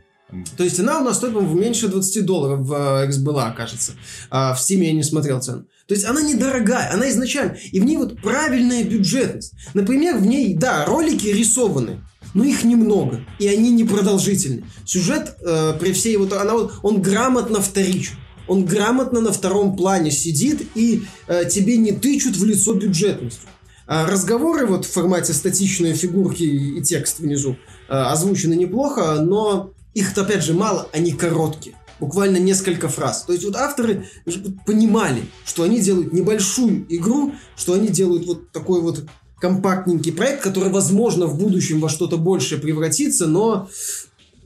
То 0.58 0.64
есть 0.64 0.78
цена 0.78 1.00
у 1.00 1.04
нас 1.04 1.18
стоит, 1.18 1.34
по-моему, 1.34 1.60
меньше 1.60 1.88
20 1.88 2.26
долларов 2.26 2.62
в 2.62 2.72
XBLA, 3.10 3.56
кажется. 3.56 3.94
А 4.30 4.54
в 4.54 4.60
Steam 4.60 4.84
я 4.84 4.92
не 4.92 5.04
смотрел 5.04 5.42
цену. 5.42 5.66
То 5.88 5.94
есть 5.94 6.06
она 6.06 6.22
недорогая, 6.22 6.92
она 6.94 7.10
изначально. 7.10 7.58
И 7.72 7.80
в 7.80 7.86
ней 7.86 7.98
вот 7.98 8.20
правильная 8.22 8.84
бюджетность. 8.84 9.54
Например, 9.74 10.18
в 10.18 10.26
ней, 10.26 10.56
да, 10.56 10.86
ролики 10.86 11.28
рисованы, 11.28 12.02
но 12.36 12.44
их 12.44 12.64
немного, 12.64 13.22
и 13.40 13.48
они 13.48 13.72
непродолжительны. 13.72 14.66
Сюжет 14.86 15.38
э, 15.42 15.74
при 15.80 15.94
всей 15.94 16.18
вот, 16.18 16.34
она 16.34 16.54
он 16.84 17.02
грамотно 17.02 17.62
вторичен. 17.62 18.16
Он 18.48 18.64
грамотно 18.64 19.22
на 19.22 19.32
втором 19.32 19.76
плане 19.76 20.12
сидит, 20.12 20.68
и 20.76 21.06
э, 21.28 21.50
тебе 21.50 21.78
не 21.78 21.94
тычут 21.94 22.36
в 22.36 22.46
лицо 22.46 22.74
бюджетностью. 22.74 23.50
А 23.88 24.06
разговоры 24.06 24.68
вот 24.68 24.86
в 24.86 24.92
формате 24.92 25.34
статичные 25.34 25.94
фигурки 25.96 26.44
и 26.44 26.82
текст 26.84 27.20
внизу 27.20 27.56
э, 27.88 27.94
озвучены 27.94 28.54
неплохо, 28.54 29.22
но 29.22 29.72
их, 29.94 30.16
опять 30.16 30.44
же, 30.44 30.54
мало, 30.54 30.90
они 30.92 31.14
короткие 31.14 31.76
буквально 32.00 32.38
несколько 32.38 32.90
фраз. 32.90 33.24
То 33.24 33.32
есть 33.32 33.46
вот 33.46 33.56
авторы 33.56 34.06
понимали, 34.66 35.24
что 35.46 35.64
они 35.64 35.80
делают 35.80 36.12
небольшую 36.12 36.86
игру, 36.90 37.34
что 37.56 37.74
они 37.74 37.88
делают 37.88 38.26
вот 38.26 38.52
такой 38.52 38.82
вот 38.82 39.06
компактненький 39.40 40.14
проект, 40.14 40.42
который, 40.42 40.70
возможно, 40.70 41.28
в 41.28 41.38
будущем 41.38 41.80
во 41.80 41.90
что-то 41.90 42.18
большее 42.18 42.60
превратится, 42.60 43.28
но 43.28 43.70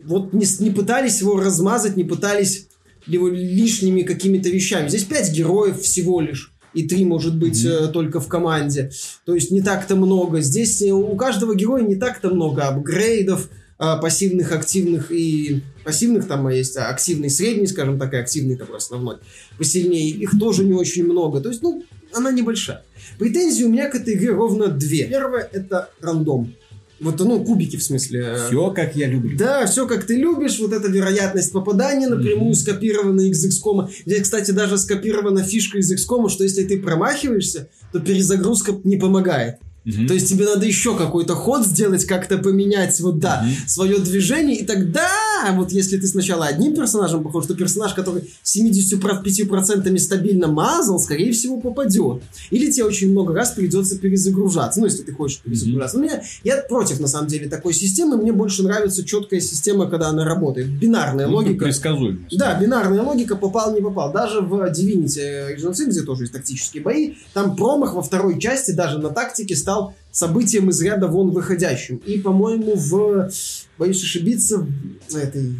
вот 0.04 0.34
не, 0.34 0.46
не 0.60 0.72
пытались 0.72 1.20
его 1.22 1.40
размазать, 1.40 1.98
не 1.98 2.04
пытались 2.04 2.68
его 3.06 3.28
лишними 3.28 4.02
какими-то 4.02 4.50
вещами. 4.50 4.90
Здесь 4.90 5.04
пять 5.04 5.32
героев 5.32 5.82
всего 5.82 6.22
лишь 6.22 6.54
и 6.74 6.88
три, 6.88 7.06
может 7.06 7.38
быть, 7.38 7.66
mm-hmm. 7.66 7.92
только 7.92 8.20
в 8.20 8.28
команде. 8.28 8.92
То 9.26 9.34
есть 9.34 9.52
не 9.52 9.62
так-то 9.62 9.96
много. 9.96 10.42
Здесь 10.42 10.82
э, 10.82 10.92
у 10.92 11.16
каждого 11.16 11.56
героя 11.56 11.82
не 11.82 11.96
так-то 11.96 12.30
много 12.30 12.68
апгрейдов, 12.68 13.50
а, 13.82 13.96
пассивных, 13.96 14.52
активных 14.52 15.10
и 15.10 15.64
пассивных 15.86 16.28
там 16.28 16.50
есть 16.50 16.76
а, 16.76 16.90
активный, 16.90 17.30
средний, 17.30 17.66
скажем 17.66 17.98
так, 17.98 18.14
и 18.14 18.18
активный 18.18 18.58
такой 18.58 18.78
основной. 18.78 19.16
Посильнее 19.58 20.10
их 20.10 20.38
тоже 20.38 20.66
не 20.66 20.74
очень 20.74 21.06
много. 21.06 21.40
То 21.40 21.48
есть, 21.48 21.62
ну, 21.62 21.84
она 22.14 22.32
небольшая. 22.32 22.84
Претензии 23.18 23.64
у 23.64 23.70
меня 23.70 23.90
к 23.90 23.96
этой 23.96 24.14
игре 24.16 24.32
ровно 24.32 24.68
две. 24.68 25.06
Первое– 25.08 25.50
это 25.52 25.90
рандом. 26.02 26.54
Вот, 27.00 27.18
ну, 27.20 27.44
кубики, 27.44 27.78
в 27.78 27.84
смысле. 27.84 28.36
Все, 28.48 28.72
как 28.72 28.96
я 28.96 29.08
люблю. 29.08 29.38
Да, 29.38 29.66
все, 29.66 29.88
как 29.88 30.06
ты 30.06 30.18
любишь. 30.18 30.60
Вот 30.60 30.74
эта 30.74 30.90
вероятность 30.90 31.54
попадания 31.54 32.08
напрямую 32.08 32.52
mm-hmm. 32.52 32.56
скопирована 32.56 33.22
из 33.22 33.46
XCOM. 33.46 33.90
Здесь, 34.06 34.24
кстати, 34.24 34.52
даже 34.52 34.78
скопирована 34.78 35.44
фишка 35.44 35.78
из 35.78 35.92
XCOM, 35.94 36.30
что 36.30 36.44
если 36.44 36.66
ты 36.66 36.78
промахиваешься, 36.80 37.70
то 37.94 38.00
перезагрузка 38.00 38.78
не 38.84 38.98
помогает. 38.98 39.60
Угу. 39.86 40.08
То 40.08 40.14
есть 40.14 40.30
тебе 40.30 40.46
надо 40.46 40.66
еще 40.66 40.98
какой-то 40.98 41.36
ход 41.36 41.66
сделать, 41.66 42.06
как-то 42.06 42.38
поменять 42.38 43.00
вот 43.00 43.20
да 43.20 43.44
угу. 43.44 43.52
свое 43.68 44.00
движение, 44.00 44.58
и 44.58 44.66
тогда 44.66 45.10
вот 45.54 45.72
если 45.72 45.98
ты 45.98 46.08
сначала 46.08 46.46
одним 46.46 46.76
персонажем 46.76 47.24
похож, 47.24 47.46
то 47.46 47.56
персонаж, 47.56 47.94
который 47.94 48.30
75% 48.44 49.98
стабильно 49.98 50.48
мазал, 50.48 51.00
скорее 51.00 51.32
всего 51.32 51.60
попадет. 51.60 52.22
Или 52.52 52.72
тебе 52.72 52.86
очень 52.86 53.12
много 53.12 53.34
раз 53.34 53.52
придется 53.52 53.98
перезагружаться, 53.98 54.80
ну 54.80 54.86
если 54.86 55.04
ты 55.04 55.14
хочешь 55.14 55.40
перезагружаться. 55.40 55.98
Угу. 55.98 56.06
Но 56.06 56.12
меня, 56.12 56.24
я 56.44 56.58
против 56.58 57.00
на 57.00 57.08
самом 57.08 57.28
деле 57.28 57.48
такой 57.48 57.74
системы, 57.74 58.18
мне 58.18 58.32
больше 58.32 58.64
нравится 58.64 59.04
четкая 59.04 59.40
система, 59.40 59.90
когда 59.90 60.10
она 60.10 60.26
работает. 60.26 60.68
Бинарная 60.68 61.28
ну, 61.28 61.36
логика. 61.36 61.66
Предсказуемость. 61.66 62.38
Да, 62.38 62.60
бинарная 62.60 63.02
логика, 63.02 63.36
попал, 63.36 63.74
не 63.74 63.82
попал. 63.82 64.12
Даже 64.12 64.42
в 64.42 64.54
Divinity 64.72 65.56
Original 65.56 65.72
Sin, 65.72 65.90
где 65.90 66.02
тоже 66.02 66.24
есть 66.24 66.34
тактические 66.34 66.84
бои, 66.84 67.14
там 67.34 67.56
промах 67.56 67.94
во 67.94 68.02
второй 68.02 68.40
части 68.40 68.72
даже 68.72 69.00
на 69.00 69.10
тактике 69.10 69.56
стал 69.70 69.94
событием 70.12 70.70
из 70.70 70.82
ряда 70.82 71.08
вон 71.08 71.30
выходящим. 71.30 71.98
И, 71.98 72.18
по-моему, 72.18 72.74
в, 72.76 73.30
боюсь 73.78 74.04
ошибиться, 74.04 74.66
в 75.10 75.16
этой 75.16 75.56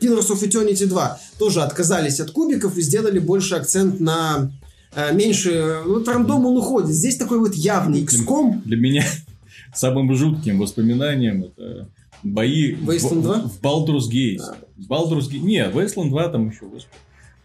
Pillars 0.00 0.30
of 0.30 0.42
Eternity 0.42 0.86
2 0.86 1.20
тоже 1.38 1.60
отказались 1.60 2.20
от 2.20 2.30
кубиков 2.30 2.78
и 2.78 2.82
сделали 2.82 3.18
больше 3.18 3.56
акцент 3.56 4.00
на 4.00 4.50
э, 4.94 5.14
меньше... 5.14 5.80
Вот 5.84 6.08
рандом 6.08 6.46
он 6.46 6.56
уходит. 6.56 6.90
Здесь 6.90 7.16
такой 7.16 7.38
вот 7.38 7.54
явный 7.54 8.02
XCOM. 8.02 8.62
Для, 8.62 8.62
для 8.64 8.76
меня 8.78 9.04
самым 9.74 10.14
жутким 10.14 10.58
воспоминанием 10.58 11.44
это 11.44 11.90
бои 12.22 12.74
Wasteland 12.76 13.22
2? 13.22 13.34
в, 13.40 13.48
в 13.48 13.60
Baldur's 13.60 14.10
Gate. 14.10 14.40
А. 14.40 14.56
Baldur's 14.88 15.28
Gate... 15.30 15.40
Не, 15.40 15.68
Wasteland 15.68 16.08
2 16.08 16.28
там 16.28 16.48
еще, 16.48 16.64
господи. 16.64 16.96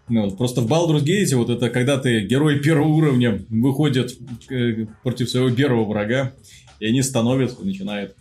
Ну, 0.08 0.32
просто 0.32 0.62
в 0.62 0.68
Baldur's 0.68 1.03
Gate 1.03 1.36
вот 1.36 1.49
это 1.49 1.70
когда 1.70 1.97
ты 1.97 2.22
герой 2.22 2.60
первого 2.60 2.88
уровня 2.88 3.43
выходит 3.49 4.16
э, 4.49 4.86
против 5.01 5.30
своего 5.30 5.49
первого 5.49 5.86
врага, 5.86 6.34
и 6.80 6.86
они 6.86 7.01
становятся 7.01 7.64
начинают 7.64 8.16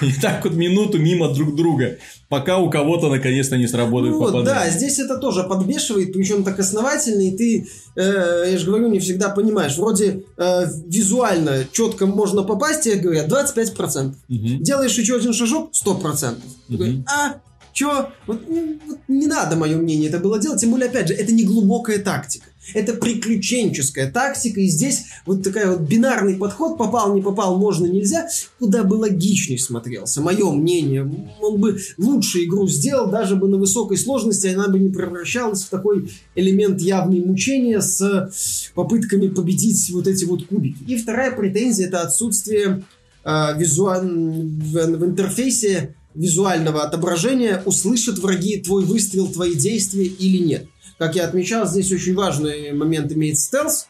и 0.00 0.12
так 0.20 0.44
вот 0.44 0.54
минуту 0.54 0.98
мимо 0.98 1.32
друг 1.32 1.54
друга, 1.54 1.98
пока 2.28 2.58
у 2.58 2.70
кого-то 2.70 3.08
наконец-то 3.08 3.56
не 3.56 3.66
сработает 3.66 4.14
ну, 4.14 4.20
попадание. 4.20 4.54
Да, 4.54 4.70
здесь 4.70 4.98
это 4.98 5.18
тоже 5.18 5.44
подбешивает, 5.44 6.12
причем 6.12 6.44
так 6.44 6.58
основательно, 6.58 7.22
и 7.22 7.36
ты, 7.36 7.68
э, 7.96 8.44
я 8.50 8.58
же 8.58 8.66
говорю, 8.66 8.88
не 8.88 8.98
всегда 8.98 9.30
понимаешь. 9.30 9.76
Вроде 9.76 10.24
э, 10.36 10.66
визуально 10.86 11.64
четко 11.72 12.06
можно 12.06 12.42
попасть, 12.42 12.82
тебе 12.82 12.96
говорят 12.96 13.28
25%. 13.28 14.14
Угу. 14.28 14.62
Делаешь 14.62 14.96
еще 14.96 15.16
один 15.16 15.32
шажок 15.32 15.70
100%. 15.72 16.34
Угу. 16.68 17.04
а, 17.06 17.40
Чё? 17.72 18.10
Вот, 18.26 18.42
вот 18.86 18.98
не 19.08 19.26
надо, 19.26 19.56
мое 19.56 19.76
мнение, 19.76 20.08
это 20.08 20.18
было 20.18 20.38
делать. 20.38 20.60
Тем 20.60 20.70
более, 20.70 20.88
опять 20.88 21.08
же, 21.08 21.14
это 21.14 21.32
не 21.32 21.44
глубокая 21.44 21.98
тактика. 21.98 22.46
Это 22.74 22.92
приключенческая 22.94 24.10
тактика. 24.10 24.60
И 24.60 24.66
здесь 24.66 25.04
вот 25.24 25.42
такая 25.42 25.70
вот 25.70 25.88
бинарный 25.88 26.36
подход. 26.36 26.76
Попал, 26.76 27.14
не 27.14 27.22
попал, 27.22 27.58
можно, 27.58 27.86
нельзя. 27.86 28.28
Куда 28.58 28.84
бы 28.84 28.94
логичней 28.94 29.58
смотрелся. 29.58 30.20
Мое 30.20 30.50
мнение. 30.52 31.10
Он 31.40 31.60
бы 31.60 31.80
лучше 31.96 32.44
игру 32.44 32.68
сделал. 32.68 33.10
Даже 33.10 33.36
бы 33.36 33.48
на 33.48 33.56
высокой 33.56 33.96
сложности 33.96 34.48
она 34.48 34.68
бы 34.68 34.78
не 34.78 34.90
превращалась 34.90 35.64
в 35.64 35.70
такой 35.70 36.10
элемент 36.34 36.80
явной 36.80 37.20
мучения 37.20 37.80
с 37.80 38.70
попытками 38.74 39.28
победить 39.28 39.90
вот 39.90 40.06
эти 40.06 40.24
вот 40.24 40.46
кубики. 40.46 40.82
И 40.86 40.96
вторая 40.96 41.30
претензия 41.30 41.86
это 41.86 42.02
отсутствие 42.02 42.82
э, 43.24 43.58
визуаль... 43.58 44.06
в, 44.08 44.72
в 44.72 45.04
интерфейсе 45.04 45.94
визуального 46.18 46.82
отображения, 46.82 47.62
услышат 47.64 48.18
враги 48.18 48.58
твой 48.58 48.84
выстрел, 48.84 49.28
твои 49.28 49.54
действия 49.54 50.04
или 50.04 50.38
нет. 50.38 50.66
Как 50.98 51.14
я 51.14 51.24
отмечал, 51.24 51.66
здесь 51.66 51.92
очень 51.92 52.14
важный 52.14 52.72
момент 52.72 53.12
имеет 53.12 53.38
стелс. 53.38 53.86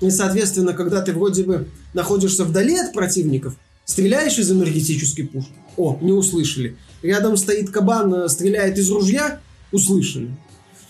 И, 0.00 0.10
соответственно, 0.10 0.72
когда 0.72 1.00
ты 1.00 1.12
вроде 1.12 1.44
бы 1.44 1.68
находишься 1.94 2.44
вдали 2.44 2.76
от 2.76 2.92
противников, 2.92 3.54
стреляешь 3.84 4.38
из 4.38 4.50
энергетической 4.50 5.22
пушки, 5.22 5.52
о, 5.76 5.96
не 6.02 6.12
услышали. 6.12 6.76
Рядом 7.02 7.36
стоит 7.36 7.70
кабан, 7.70 8.12
э, 8.12 8.28
стреляет 8.28 8.76
из 8.76 8.90
ружья, 8.90 9.40
услышали. 9.70 10.36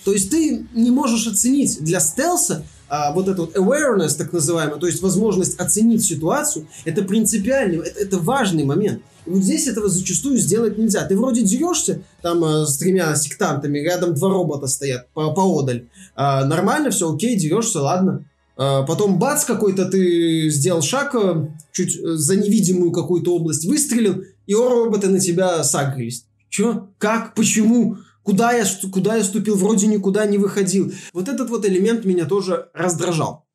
То 0.04 0.12
есть 0.12 0.30
ты 0.30 0.64
не 0.72 0.90
можешь 0.90 1.26
оценить 1.26 1.78
для 1.80 2.00
стелса 2.00 2.64
а, 2.88 3.12
вот 3.12 3.28
этот 3.28 3.38
вот 3.38 3.56
awareness, 3.56 4.16
так 4.16 4.32
называемый, 4.32 4.78
то 4.78 4.86
есть 4.86 5.02
возможность 5.02 5.58
оценить 5.58 6.04
ситуацию, 6.04 6.68
это 6.84 7.02
принципиальный, 7.02 7.78
это, 7.78 8.00
это 8.00 8.18
важный 8.18 8.64
момент. 8.64 9.02
Вот 9.26 9.42
здесь 9.42 9.66
этого 9.66 9.88
зачастую 9.88 10.38
сделать 10.38 10.78
нельзя. 10.78 11.04
Ты 11.04 11.16
вроде 11.16 11.42
дерешься 11.42 12.02
там 12.22 12.44
э, 12.44 12.66
с 12.66 12.78
тремя 12.78 13.14
сектантами, 13.16 13.78
рядом 13.78 14.14
два 14.14 14.30
робота 14.30 14.66
стоят 14.66 15.08
по 15.14 15.32
поодаль. 15.32 15.88
Э, 16.16 16.44
нормально, 16.44 16.90
все 16.90 17.12
окей, 17.12 17.36
дерешься, 17.36 17.80
ладно. 17.80 18.24
Э, 18.56 18.84
потом 18.86 19.18
бац, 19.18 19.44
какой-то 19.44 19.86
ты 19.86 20.48
сделал 20.50 20.82
шаг, 20.82 21.14
э, 21.14 21.48
чуть 21.72 21.96
э, 21.96 22.14
за 22.14 22.36
невидимую 22.36 22.92
какую-то 22.92 23.34
область 23.34 23.66
выстрелил, 23.66 24.22
и 24.46 24.54
роботы 24.54 25.08
на 25.08 25.20
тебя 25.20 25.62
сагрились. 25.64 26.24
Че? 26.48 26.88
Как? 26.98 27.34
Почему? 27.34 27.98
Куда 28.22 28.52
я, 28.52 28.64
куда 28.92 29.16
я 29.16 29.24
ступил? 29.24 29.56
Вроде 29.56 29.86
никуда 29.86 30.26
не 30.26 30.38
выходил. 30.38 30.92
Вот 31.12 31.28
этот 31.28 31.50
вот 31.50 31.66
элемент 31.66 32.04
меня 32.04 32.24
тоже 32.24 32.68
раздражал. 32.74 33.45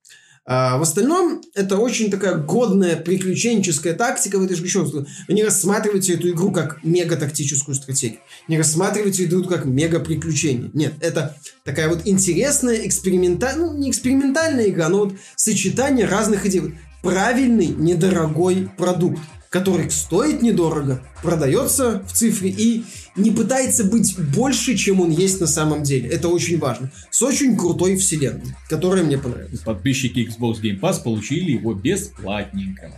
А 0.54 0.78
в 0.78 0.82
остальном, 0.82 1.42
это 1.56 1.78
очень 1.78 2.12
такая 2.12 2.36
годная 2.36 2.98
приключенческая 2.98 3.94
тактика. 3.94 4.38
Вы 4.38 4.50
даже 4.50 4.62
еще 4.62 4.82
раз 4.82 4.92
не 5.30 5.46
рассматривайте 5.46 6.16
эту 6.16 6.30
игру 6.32 6.52
как 6.52 6.84
мега-тактическую 6.84 7.74
стратегию. 7.74 8.20
Не 8.50 8.58
рассматривайте 8.58 9.24
игру 9.24 9.46
как 9.46 9.64
мега-приключение. 9.64 10.70
Нет, 10.74 10.96
это 11.00 11.38
такая 11.64 11.88
вот 11.88 12.02
интересная, 12.04 12.86
экспериментальная, 12.86 13.70
ну, 13.70 13.78
не 13.78 13.90
экспериментальная 13.90 14.68
игра, 14.68 14.90
но 14.90 15.06
вот 15.06 15.14
сочетание 15.38 16.06
разных 16.06 16.46
идей. 16.46 16.76
Правильный, 17.02 17.68
недорогой 17.68 18.70
продукт 18.78 19.22
который 19.52 19.92
стоит 19.92 20.42
недорого, 20.42 21.04
продается 21.22 22.02
в 22.08 22.14
цифре 22.14 22.50
и 22.50 22.86
не 23.16 23.32
пытается 23.32 23.84
быть 23.84 24.16
больше, 24.34 24.76
чем 24.76 25.02
он 25.02 25.12
есть 25.12 25.40
на 25.42 25.48
самом 25.48 25.84
деле. 25.84 26.10
Это 26.10 26.28
очень 26.28 26.58
важно. 26.60 26.92
С 27.10 27.22
очень 27.22 27.58
крутой 27.58 27.98
вселенной, 27.98 28.56
которая 28.70 29.04
мне 29.04 29.18
понравилась. 29.18 29.60
Подписчики 29.60 30.30
Xbox 30.30 30.62
Game 30.62 30.80
Pass 30.80 31.04
получили 31.04 31.52
его 31.52 31.74
бесплатненько. 31.74 32.92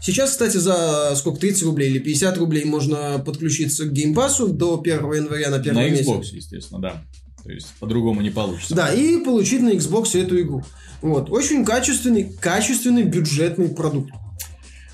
Сейчас, 0.00 0.30
кстати, 0.30 0.56
за 0.58 1.14
сколько, 1.16 1.40
30 1.40 1.64
рублей 1.64 1.90
или 1.90 1.98
50 1.98 2.38
рублей 2.38 2.64
можно 2.64 3.22
подключиться 3.24 3.84
к 3.84 3.92
Game 3.92 4.14
Pass 4.14 4.46
до 4.46 4.80
1 4.80 4.94
января 5.12 5.50
на 5.50 5.58
первый 5.58 5.90
месяц. 5.90 6.06
На 6.06 6.10
Xbox, 6.10 6.18
месяц. 6.18 6.32
естественно, 6.32 6.80
да. 6.80 7.04
То 7.42 7.50
есть, 7.50 7.68
по-другому 7.80 8.20
не 8.20 8.30
получится. 8.30 8.74
Да, 8.74 8.92
и 8.92 9.18
получить 9.18 9.60
на 9.60 9.70
Xbox 9.70 10.18
эту 10.18 10.40
игру. 10.40 10.62
Вот. 11.02 11.30
Очень 11.30 11.64
качественный, 11.64 12.32
качественный 12.40 13.02
бюджетный 13.02 13.68
продукт. 13.68 14.12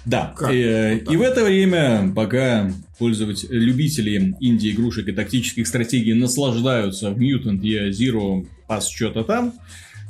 Да. 0.07 0.35
Как? 0.37 0.53
И, 0.53 0.61
э, 0.61 0.99
и 0.99 1.17
в 1.17 1.23
это 1.23 1.45
время, 1.45 2.13
пока 2.15 2.71
пользователи, 2.99 3.55
любители 3.55 4.37
инди-игрушек 4.41 5.09
и 5.09 5.13
тактических 5.13 5.67
стратегий 5.67 6.15
наслаждаются 6.15 7.11
в 7.11 7.19
Mutant 7.19 7.61
Year 7.61 7.91
Zero 7.91 8.47
пас 8.67 8.89
что-то 8.89 9.25
там. 9.25 9.55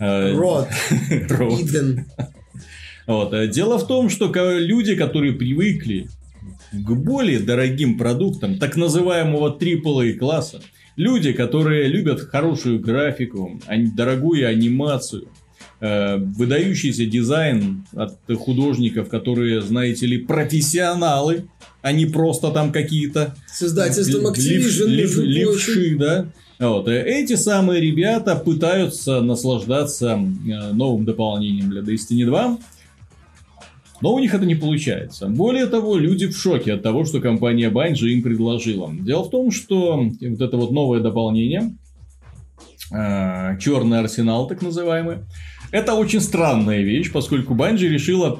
Род. 0.00 0.68
Род. 1.28 1.60
Вот. 3.06 3.34
Э, 3.34 3.46
дело 3.48 3.78
в 3.78 3.86
том, 3.86 4.08
что 4.08 4.32
люди, 4.58 4.96
которые 4.96 5.34
привыкли 5.34 6.08
к 6.72 6.90
более 6.90 7.38
дорогим 7.38 7.98
продуктам, 7.98 8.58
так 8.58 8.76
называемого 8.76 9.56
AAA 9.58 10.14
класса, 10.14 10.62
люди, 10.96 11.32
которые 11.32 11.86
любят 11.88 12.20
хорошую 12.20 12.80
графику, 12.80 13.60
дорогую 13.94 14.48
анимацию, 14.48 15.28
Э, 15.28 15.43
выдающийся 15.80 17.04
дизайн 17.04 17.84
от 17.94 18.16
художников, 18.38 19.08
которые, 19.08 19.60
знаете 19.60 20.06
ли, 20.06 20.18
профессионалы, 20.18 21.48
а 21.82 21.92
не 21.92 22.06
просто 22.06 22.50
там 22.50 22.72
какие-то... 22.72 23.34
С 23.46 23.62
издательством 23.62 24.26
Activision, 24.26 24.86
лев, 24.86 25.16
лев, 25.16 25.18
левши, 25.18 25.96
да? 25.98 26.26
Вот. 26.58 26.88
Э, 26.88 27.02
эти 27.02 27.36
самые 27.36 27.80
ребята 27.80 28.36
пытаются 28.36 29.20
наслаждаться 29.20 30.12
э, 30.12 30.72
новым 30.72 31.04
дополнением 31.04 31.68
для 31.68 31.82
Destiny 31.82 32.24
2, 32.24 32.58
но 34.00 34.14
у 34.14 34.18
них 34.18 34.34
это 34.34 34.46
не 34.46 34.54
получается. 34.54 35.26
Более 35.28 35.66
того, 35.66 35.96
люди 35.96 36.26
в 36.26 36.36
шоке 36.36 36.74
от 36.74 36.82
того, 36.82 37.04
что 37.04 37.20
компания 37.20 37.70
Bungie 37.70 38.08
им 38.08 38.22
предложила. 38.22 38.90
Дело 38.92 39.24
в 39.24 39.30
том, 39.30 39.50
что 39.50 39.96
вот 39.98 40.40
это 40.40 40.56
вот 40.56 40.72
новое 40.72 41.00
дополнение, 41.00 41.74
черный 42.90 44.00
арсенал 44.00 44.46
так 44.46 44.62
называемый, 44.62 45.18
это 45.74 45.94
очень 45.94 46.20
странная 46.20 46.82
вещь, 46.82 47.10
поскольку 47.10 47.54
Банжи 47.54 47.88
решила, 47.88 48.38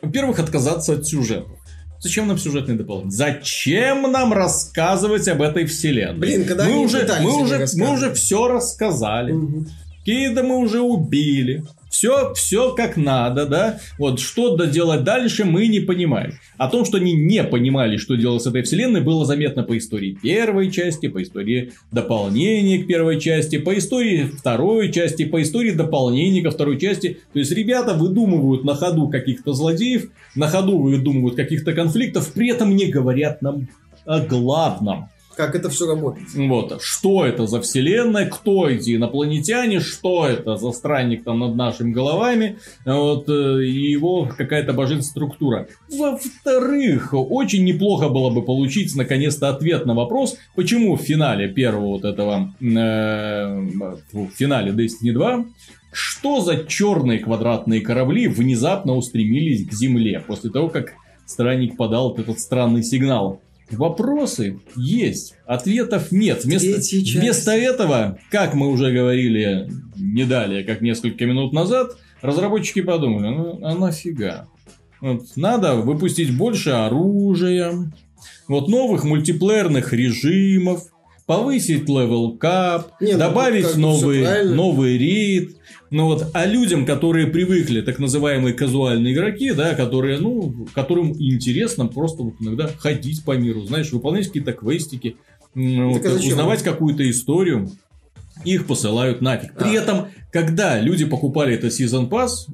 во-первых, 0.00 0.38
отказаться 0.38 0.94
от 0.94 1.06
сюжета. 1.06 1.50
Зачем 1.98 2.26
нам 2.26 2.38
сюжетный 2.38 2.74
дополнение? 2.74 3.10
Зачем 3.10 4.10
нам 4.10 4.32
рассказывать 4.32 5.28
об 5.28 5.42
этой 5.42 5.66
вселенной? 5.66 6.18
Блин, 6.18 6.46
когда 6.46 6.64
мы 6.64 6.78
уже, 6.78 7.06
мы 7.20 7.42
уже, 7.42 7.66
мы 7.76 7.92
уже 7.92 8.14
все 8.14 8.48
рассказали. 8.48 9.32
Угу. 9.32 9.66
Кейда 10.06 10.42
мы 10.42 10.56
уже 10.56 10.80
убили. 10.80 11.64
Все, 12.00 12.32
все 12.32 12.74
как 12.74 12.96
надо, 12.96 13.44
да. 13.44 13.78
Вот 13.98 14.20
что 14.20 14.56
доделать 14.56 15.04
дальше, 15.04 15.44
мы 15.44 15.66
не 15.66 15.80
понимаем. 15.80 16.32
О 16.56 16.68
том, 16.68 16.86
что 16.86 16.96
они 16.96 17.12
не 17.12 17.44
понимали, 17.44 17.98
что 17.98 18.14
делать 18.14 18.42
с 18.42 18.46
этой 18.46 18.62
вселенной, 18.62 19.02
было 19.02 19.26
заметно 19.26 19.64
по 19.64 19.76
истории 19.76 20.16
первой 20.22 20.70
части, 20.70 21.08
по 21.08 21.22
истории 21.22 21.74
дополнения 21.92 22.82
к 22.82 22.86
первой 22.86 23.20
части, 23.20 23.58
по 23.58 23.76
истории 23.76 24.24
второй 24.24 24.90
части, 24.90 25.26
по 25.26 25.42
истории 25.42 25.72
дополнения 25.72 26.40
ко 26.40 26.50
второй 26.50 26.80
части. 26.80 27.18
То 27.34 27.38
есть, 27.38 27.52
ребята 27.52 27.92
выдумывают 27.92 28.64
на 28.64 28.74
ходу 28.76 29.08
каких-то 29.08 29.52
злодеев, 29.52 30.10
на 30.34 30.48
ходу 30.48 30.78
выдумывают 30.78 31.36
каких-то 31.36 31.74
конфликтов, 31.74 32.32
при 32.32 32.48
этом 32.48 32.76
не 32.76 32.86
говорят 32.86 33.42
нам 33.42 33.68
о 34.06 34.20
главном 34.20 35.10
как 35.40 35.54
это 35.54 35.70
все 35.70 35.86
работает. 35.86 36.28
Вот. 36.34 36.82
Что 36.82 37.24
это 37.24 37.46
за 37.46 37.60
вселенная, 37.62 38.26
кто 38.26 38.68
эти 38.68 38.96
инопланетяне, 38.96 39.80
что 39.80 40.26
это 40.26 40.56
за 40.56 40.70
странник 40.72 41.24
там 41.24 41.38
над 41.38 41.56
нашими 41.56 41.92
головами, 41.92 42.58
вот, 42.84 43.28
э, 43.28 43.64
и 43.64 43.90
его 43.90 44.28
какая-то 44.36 44.72
божественная 44.74 45.00
структура. 45.00 45.68
Во-вторых, 45.90 47.14
очень 47.14 47.64
неплохо 47.64 48.10
было 48.10 48.28
бы 48.30 48.42
получить 48.42 48.94
наконец-то 48.94 49.48
ответ 49.48 49.86
на 49.86 49.94
вопрос, 49.94 50.36
почему 50.54 50.96
в 50.96 51.00
финале 51.00 51.48
первого 51.48 51.86
вот 51.86 52.04
этого, 52.04 52.52
э, 52.60 53.68
в 54.12 54.28
финале 54.36 54.72
Destiny 54.72 55.12
2 55.12 55.44
что 55.92 56.40
за 56.40 56.66
черные 56.66 57.18
квадратные 57.18 57.80
корабли 57.80 58.28
внезапно 58.28 58.94
устремились 58.94 59.66
к 59.66 59.72
Земле 59.72 60.22
после 60.24 60.48
того, 60.50 60.68
как 60.68 60.92
странник 61.26 61.76
подал 61.76 62.14
этот 62.16 62.38
странный 62.38 62.84
сигнал? 62.84 63.40
Вопросы 63.70 64.60
есть, 64.76 65.34
ответов 65.46 66.12
нет. 66.12 66.44
Вместо, 66.44 66.80
вместо 67.18 67.52
этого, 67.52 68.18
как 68.30 68.54
мы 68.54 68.68
уже 68.68 68.92
говорили 68.92 69.70
не 69.96 70.24
далее, 70.24 70.64
как 70.64 70.80
несколько 70.80 71.26
минут 71.26 71.52
назад, 71.52 71.96
разработчики 72.20 72.82
подумали, 72.82 73.28
ну 73.34 73.60
а 73.64 73.74
нафига? 73.74 74.48
Вот, 75.00 75.36
надо 75.36 75.76
выпустить 75.76 76.36
больше 76.36 76.70
оружия, 76.70 77.72
вот 78.48 78.68
новых 78.68 79.04
мультиплеерных 79.04 79.92
режимов, 79.92 80.84
повысить 81.30 81.88
level 81.88 82.36
cap, 82.36 82.90
ну, 82.98 83.16
добавить 83.16 83.76
ну, 83.76 83.92
новый, 83.92 84.52
новый 84.52 84.98
рейд. 84.98 85.58
Ну 85.90 86.06
вот, 86.06 86.26
а 86.34 86.44
людям, 86.44 86.84
которые 86.84 87.28
привыкли, 87.28 87.82
так 87.82 88.00
называемые 88.00 88.52
казуальные 88.52 89.14
игроки, 89.14 89.52
да, 89.52 89.76
которые, 89.76 90.18
ну, 90.18 90.66
которым 90.74 91.12
интересно 91.12 91.86
просто 91.86 92.24
вот 92.24 92.34
иногда 92.40 92.66
ходить 92.66 93.24
по 93.24 93.36
миру, 93.36 93.62
знаешь, 93.62 93.92
выполнять 93.92 94.26
какие-то 94.26 94.54
квестики, 94.54 95.18
вот, 95.54 96.04
а 96.04 96.14
узнавать 96.14 96.64
какую-то 96.64 97.08
историю, 97.08 97.70
их 98.44 98.66
посылают 98.66 99.20
нафиг. 99.20 99.54
При 99.56 99.76
а. 99.76 99.82
этом, 99.82 100.08
когда 100.32 100.80
люди 100.80 101.04
покупали 101.04 101.54
это 101.54 101.68
Season 101.68 102.08
Pass, 102.08 102.48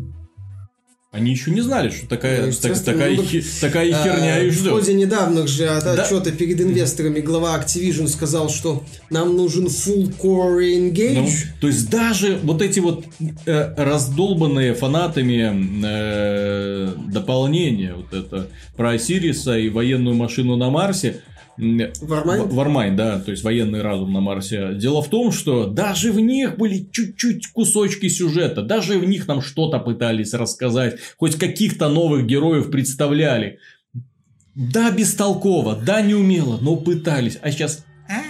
они 1.17 1.31
еще 1.31 1.51
не 1.51 1.63
знали, 1.63 1.89
что 1.89 2.07
такая, 2.07 2.47
ну, 2.47 2.53
так, 2.53 2.79
такая, 2.79 3.17
ну, 3.17 3.23
хи, 3.25 3.43
такая 3.61 3.91
а, 3.95 4.03
херня 4.03 4.43
их 4.43 4.53
ждет. 4.53 4.67
В 4.67 4.71
ходе 4.71 4.93
недавних 4.93 5.49
же 5.49 5.67
отчета 5.67 6.21
да? 6.21 6.31
перед 6.31 6.61
инвесторами 6.61 7.21
глава 7.21 7.59
Activision 7.59 8.07
сказал, 8.07 8.51
что 8.51 8.85
нам 9.09 9.35
нужен 9.35 9.67
full 9.67 10.15
core 10.19 10.61
engage. 10.79 11.15
Ну, 11.15 11.29
то 11.61 11.69
есть 11.69 11.89
даже 11.89 12.39
вот 12.43 12.61
эти 12.61 12.81
вот 12.81 13.07
э, 13.47 13.75
раздолбанные 13.77 14.75
фанатами 14.75 15.83
э, 15.85 16.93
дополнения, 17.09 17.95
вот 17.95 18.13
это 18.13 18.49
про 18.77 18.99
Осириса 18.99 19.57
и 19.57 19.71
военную 19.71 20.15
машину 20.15 20.57
на 20.57 20.69
Марсе, 20.69 21.23
Warmind? 21.59 22.49
Warmind, 22.49 22.97
да, 22.97 23.19
то 23.19 23.31
есть 23.31 23.43
военный 23.43 23.83
разум 23.83 24.13
на 24.13 24.21
Марсе. 24.21 24.75
Дело 24.75 25.03
в 25.03 25.09
том, 25.09 25.33
что 25.33 25.67
даже 25.67 26.13
в 26.13 26.21
них 26.21 26.57
были 26.57 26.89
чуть-чуть 26.91 27.49
кусочки 27.49 28.09
сюжета, 28.09 28.63
даже 28.63 28.99
в 28.99 29.05
них 29.05 29.27
нам 29.27 29.41
что-то 29.41 29.79
пытались 29.79 30.35
рассказать, 30.35 30.99
хоть 31.17 31.37
каких-то 31.37 31.89
новых 31.89 32.27
героев 32.27 32.71
представляли. 32.71 33.59
Да, 34.55 34.91
бестолково, 34.91 35.77
да, 35.77 36.01
неумело, 36.01 36.59
но 36.61 36.77
пытались. 36.77 37.39
А 37.43 37.51
сейчас 37.51 37.85
а, 38.09 38.23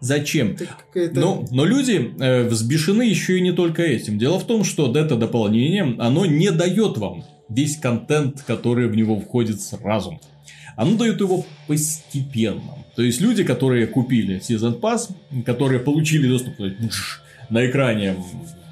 Зачем? 0.00 0.56
Но, 0.94 1.44
но 1.50 1.64
люди 1.64 2.12
э, 2.18 2.48
взбешены 2.48 3.02
еще 3.02 3.38
и 3.38 3.40
не 3.40 3.52
только 3.52 3.82
этим. 3.82 4.18
Дело 4.18 4.38
в 4.38 4.46
том, 4.46 4.64
что 4.64 4.92
это 4.92 5.16
дополнение, 5.16 5.94
оно 5.98 6.26
не 6.26 6.50
дает 6.50 6.96
вам 6.96 7.24
весь 7.48 7.76
контент, 7.76 8.42
который 8.42 8.88
в 8.88 8.96
него 8.96 9.20
входит 9.20 9.60
сразу 9.60 10.20
оно 10.76 10.96
дает 10.96 11.20
его 11.20 11.44
постепенно. 11.66 12.74
То 12.96 13.02
есть 13.02 13.20
люди, 13.20 13.44
которые 13.44 13.86
купили 13.86 14.40
Season 14.40 14.78
Pass, 14.80 15.10
которые 15.44 15.80
получили 15.80 16.28
доступ 16.28 16.54
на 17.48 17.66
экране, 17.66 18.16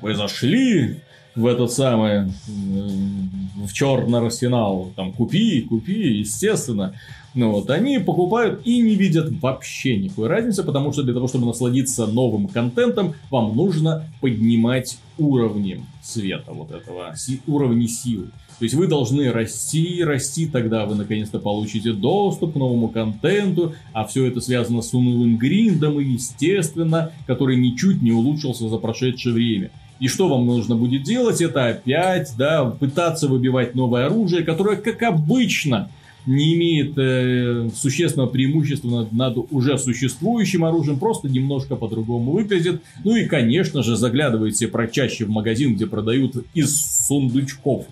вы 0.03 0.15
зашли 0.15 1.01
в 1.35 1.47
этот 1.47 1.73
самый 1.73 2.33
в 2.49 3.73
черный 3.73 4.21
арсенал, 4.21 4.93
там 4.97 5.13
купи, 5.13 5.63
купи, 5.63 6.19
естественно. 6.19 6.95
Ну 7.35 7.53
вот, 7.53 7.71
они 7.71 7.99
покупают 7.99 8.63
и 8.65 8.81
не 8.81 8.95
видят 8.95 9.31
вообще 9.41 9.97
никакой 9.97 10.29
разницы, 10.29 10.65
потому 10.65 10.93
что 10.93 11.03
для 11.03 11.15
того, 11.15 11.29
чтобы 11.29 11.47
насладиться 11.47 12.07
новым 12.07 12.49
контентом, 12.49 13.15
вам 13.31 13.57
нужно 13.57 14.05
поднимать 14.21 14.99
уровни 15.19 15.85
света 16.03 16.53
вот 16.53 16.73
этого, 16.73 17.15
уровни 17.47 17.87
силы. 17.87 18.31
То 18.59 18.65
есть 18.65 18.75
вы 18.75 18.89
должны 18.89 19.31
расти, 19.31 20.03
расти, 20.03 20.47
тогда 20.47 20.85
вы 20.85 20.97
наконец-то 20.97 21.39
получите 21.39 21.93
доступ 21.93 22.55
к 22.55 22.57
новому 22.57 22.89
контенту, 22.89 23.75
а 23.93 24.05
все 24.05 24.27
это 24.27 24.41
связано 24.41 24.83
с 24.83 24.93
унылым 24.93 25.37
гриндом 25.37 26.01
и, 26.01 26.05
естественно, 26.05 27.13
который 27.27 27.57
ничуть 27.57 28.03
не 28.03 28.11
улучшился 28.11 28.69
за 28.69 28.79
прошедшее 28.79 29.35
время. 29.35 29.71
И 30.01 30.09
что 30.09 30.29
вам 30.29 30.47
нужно 30.47 30.75
будет 30.75 31.05
делать? 31.05 31.41
Это 31.41 31.69
опять, 31.69 32.33
да, 32.37 32.65
пытаться 32.65 33.29
выбивать 33.29 33.75
новое 33.75 34.07
оружие, 34.07 34.45
которое, 34.45 34.77
как 34.77 35.03
обычно, 35.03 35.91
не 36.27 36.55
имеет 36.55 36.99
э, 36.99 37.71
существенного 37.75 38.29
преимущества 38.29 38.89
над, 38.89 39.13
над 39.13 39.39
уже 39.51 39.79
существующим 39.79 40.65
оружием, 40.65 40.99
просто 40.99 41.29
немножко 41.29 41.75
по-другому 41.75 42.33
выглядит. 42.33 42.83
Ну 43.03 43.17
и, 43.17 43.25
конечно 43.25 43.83
же, 43.83 43.97
заглядывайте 43.97 44.69
про 44.69 44.89
чаще 44.89 45.25
в 45.25 45.31
магазин, 45.31 45.75
где 45.75 45.87
продают 45.87 46.45
из 46.55 47.07
сундучков 47.07 47.87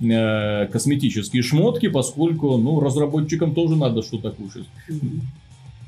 э, 0.00 0.66
косметические 0.66 1.42
шмотки, 1.42 1.88
поскольку, 1.88 2.56
ну, 2.56 2.80
разработчикам 2.80 3.54
тоже 3.54 3.76
надо 3.76 4.02
что-то 4.02 4.30
кушать. 4.30 4.66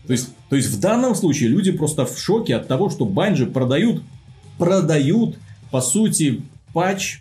То 0.07 0.13
есть, 0.13 0.31
то 0.49 0.57
есть 0.57 0.69
в 0.69 0.81
данном 0.81 1.15
случае 1.15 1.49
люди 1.49 1.71
просто 1.71 2.05
в 2.05 2.19
шоке 2.19 2.57
от 2.57 2.67
того, 2.67 2.91
что 2.91 3.05
Банжи 3.05 3.47
продают, 3.47 4.03
продают, 4.59 5.39
по 5.71 5.81
сути, 5.81 6.43
патч 6.73 7.21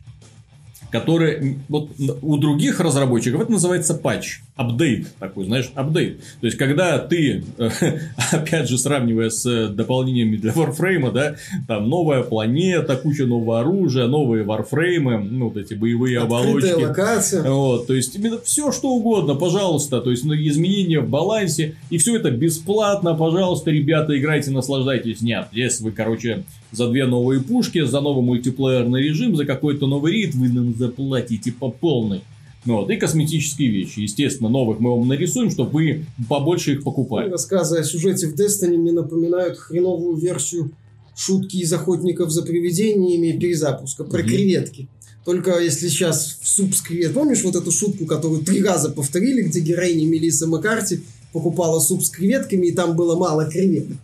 который 0.91 1.57
вот 1.69 1.89
у 2.21 2.37
других 2.37 2.79
разработчиков 2.79 3.41
это 3.41 3.51
называется 3.51 3.93
патч, 3.93 4.41
апдейт 4.55 5.07
такой, 5.19 5.45
знаешь, 5.45 5.71
апдейт. 5.73 6.19
То 6.39 6.47
есть, 6.47 6.57
когда 6.57 6.99
ты, 6.99 7.43
опять 8.31 8.69
же, 8.69 8.77
сравнивая 8.77 9.29
с 9.29 9.69
дополнениями 9.69 10.35
для 10.35 10.51
Warframe, 10.51 11.11
да, 11.11 11.35
там 11.67 11.89
новая 11.89 12.23
планета, 12.23 12.95
куча 12.97 13.25
нового 13.25 13.61
оружия, 13.61 14.07
новые 14.07 14.43
Warframe, 14.43 15.29
ну, 15.29 15.49
вот 15.49 15.57
эти 15.57 15.73
боевые 15.73 16.19
Открытая 16.19 16.43
оболочки. 16.43 16.83
локация. 16.83 17.49
Вот, 17.49 17.87
то 17.87 17.93
есть, 17.93 18.15
именно 18.15 18.39
все 18.41 18.71
что 18.71 18.89
угодно, 18.89 19.35
пожалуйста, 19.35 20.01
то 20.01 20.11
есть, 20.11 20.25
изменения 20.25 20.99
в 20.99 21.09
балансе, 21.09 21.75
и 21.89 21.97
все 21.97 22.15
это 22.17 22.31
бесплатно, 22.31 23.15
пожалуйста, 23.15 23.71
ребята, 23.71 24.17
играйте, 24.17 24.51
наслаждайтесь. 24.51 25.21
Нет, 25.21 25.47
здесь 25.51 25.79
вы, 25.79 25.91
короче, 25.91 26.43
за 26.71 26.87
две 26.87 27.05
новые 27.05 27.41
пушки, 27.41 27.83
за 27.83 28.01
новый 28.01 28.23
мультиплеерный 28.23 29.01
режим, 29.01 29.35
за 29.35 29.45
какой-то 29.45 29.87
новый 29.87 30.13
рейд 30.13 30.35
вы 30.35 30.47
заплатите 30.81 31.51
по 31.51 31.69
полной. 31.69 32.21
Ну, 32.65 32.77
вот, 32.77 32.91
и 32.91 32.97
косметические 32.97 33.69
вещи. 33.69 34.01
Естественно, 34.01 34.49
новых 34.49 34.79
мы 34.79 34.91
вам 34.91 35.07
нарисуем, 35.07 35.49
чтобы 35.49 35.71
вы 35.71 36.05
побольше 36.29 36.73
их 36.73 36.83
покупали. 36.83 37.29
Рассказы 37.29 37.79
о 37.79 37.83
сюжете 37.83 38.27
в 38.27 38.35
Destiny 38.35 38.77
мне 38.77 38.91
напоминают 38.91 39.57
хреновую 39.57 40.17
версию 40.17 40.71
шутки 41.15 41.57
из 41.57 41.73
охотников 41.73 42.31
за 42.31 42.43
привидениями 42.43 43.37
перезапуска 43.37 44.03
про 44.03 44.21
mm-hmm. 44.21 44.25
креветки. 44.25 44.87
Только 45.25 45.59
если 45.59 45.87
сейчас 45.87 46.39
в 46.41 46.47
суп 46.47 46.73
с 46.73 46.81
кревет... 46.81 47.13
Помнишь 47.13 47.43
вот 47.43 47.55
эту 47.55 47.71
шутку, 47.71 48.05
которую 48.05 48.41
три 48.43 48.63
раза 48.63 48.89
повторили, 48.89 49.43
где 49.43 49.59
героиня 49.59 50.07
Мелисса 50.07 50.47
Маккарти 50.47 51.01
покупала 51.31 51.79
суп 51.79 52.03
с 52.03 52.09
креветками, 52.09 52.67
и 52.67 52.71
там 52.71 52.95
было 52.95 53.15
мало 53.15 53.49
креветок. 53.49 53.97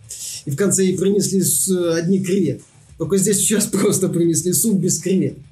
И 0.46 0.50
в 0.50 0.56
конце 0.56 0.84
ей 0.84 0.96
принесли 0.96 1.42
одни 1.92 2.20
креветки. 2.20 2.64
Только 2.98 3.16
здесь 3.16 3.38
сейчас 3.38 3.66
просто 3.72 4.08
принесли 4.08 4.52
суп 4.52 4.78
без 4.78 5.00
креветок. 5.00 5.42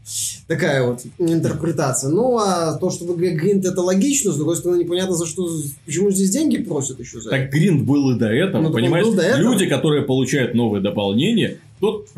Такая 0.48 0.86
вот 0.86 1.00
интерпретация. 1.18 2.10
Ну, 2.10 2.36
а 2.38 2.74
то, 2.74 2.90
что 2.90 3.04
вы 3.04 3.30
Гринд 3.30 3.64
это 3.64 3.80
логично, 3.80 4.32
с 4.32 4.36
другой 4.36 4.56
стороны, 4.56 4.82
непонятно, 4.82 5.14
за 5.14 5.26
что, 5.26 5.48
почему 5.86 6.10
здесь 6.10 6.30
деньги 6.30 6.58
просят 6.58 7.00
еще 7.00 7.20
за 7.20 7.30
Так 7.30 7.50
Гринд 7.50 7.86
был 7.86 8.10
и 8.10 8.18
до 8.18 8.26
этого, 8.26 8.62
ну, 8.62 8.72
понимаешь? 8.72 9.06
До 9.14 9.22
этого. 9.22 9.40
Люди, 9.40 9.66
которые 9.66 10.02
получают 10.02 10.54
новые 10.54 10.82
дополнения, 10.82 11.58
тут 11.80 12.08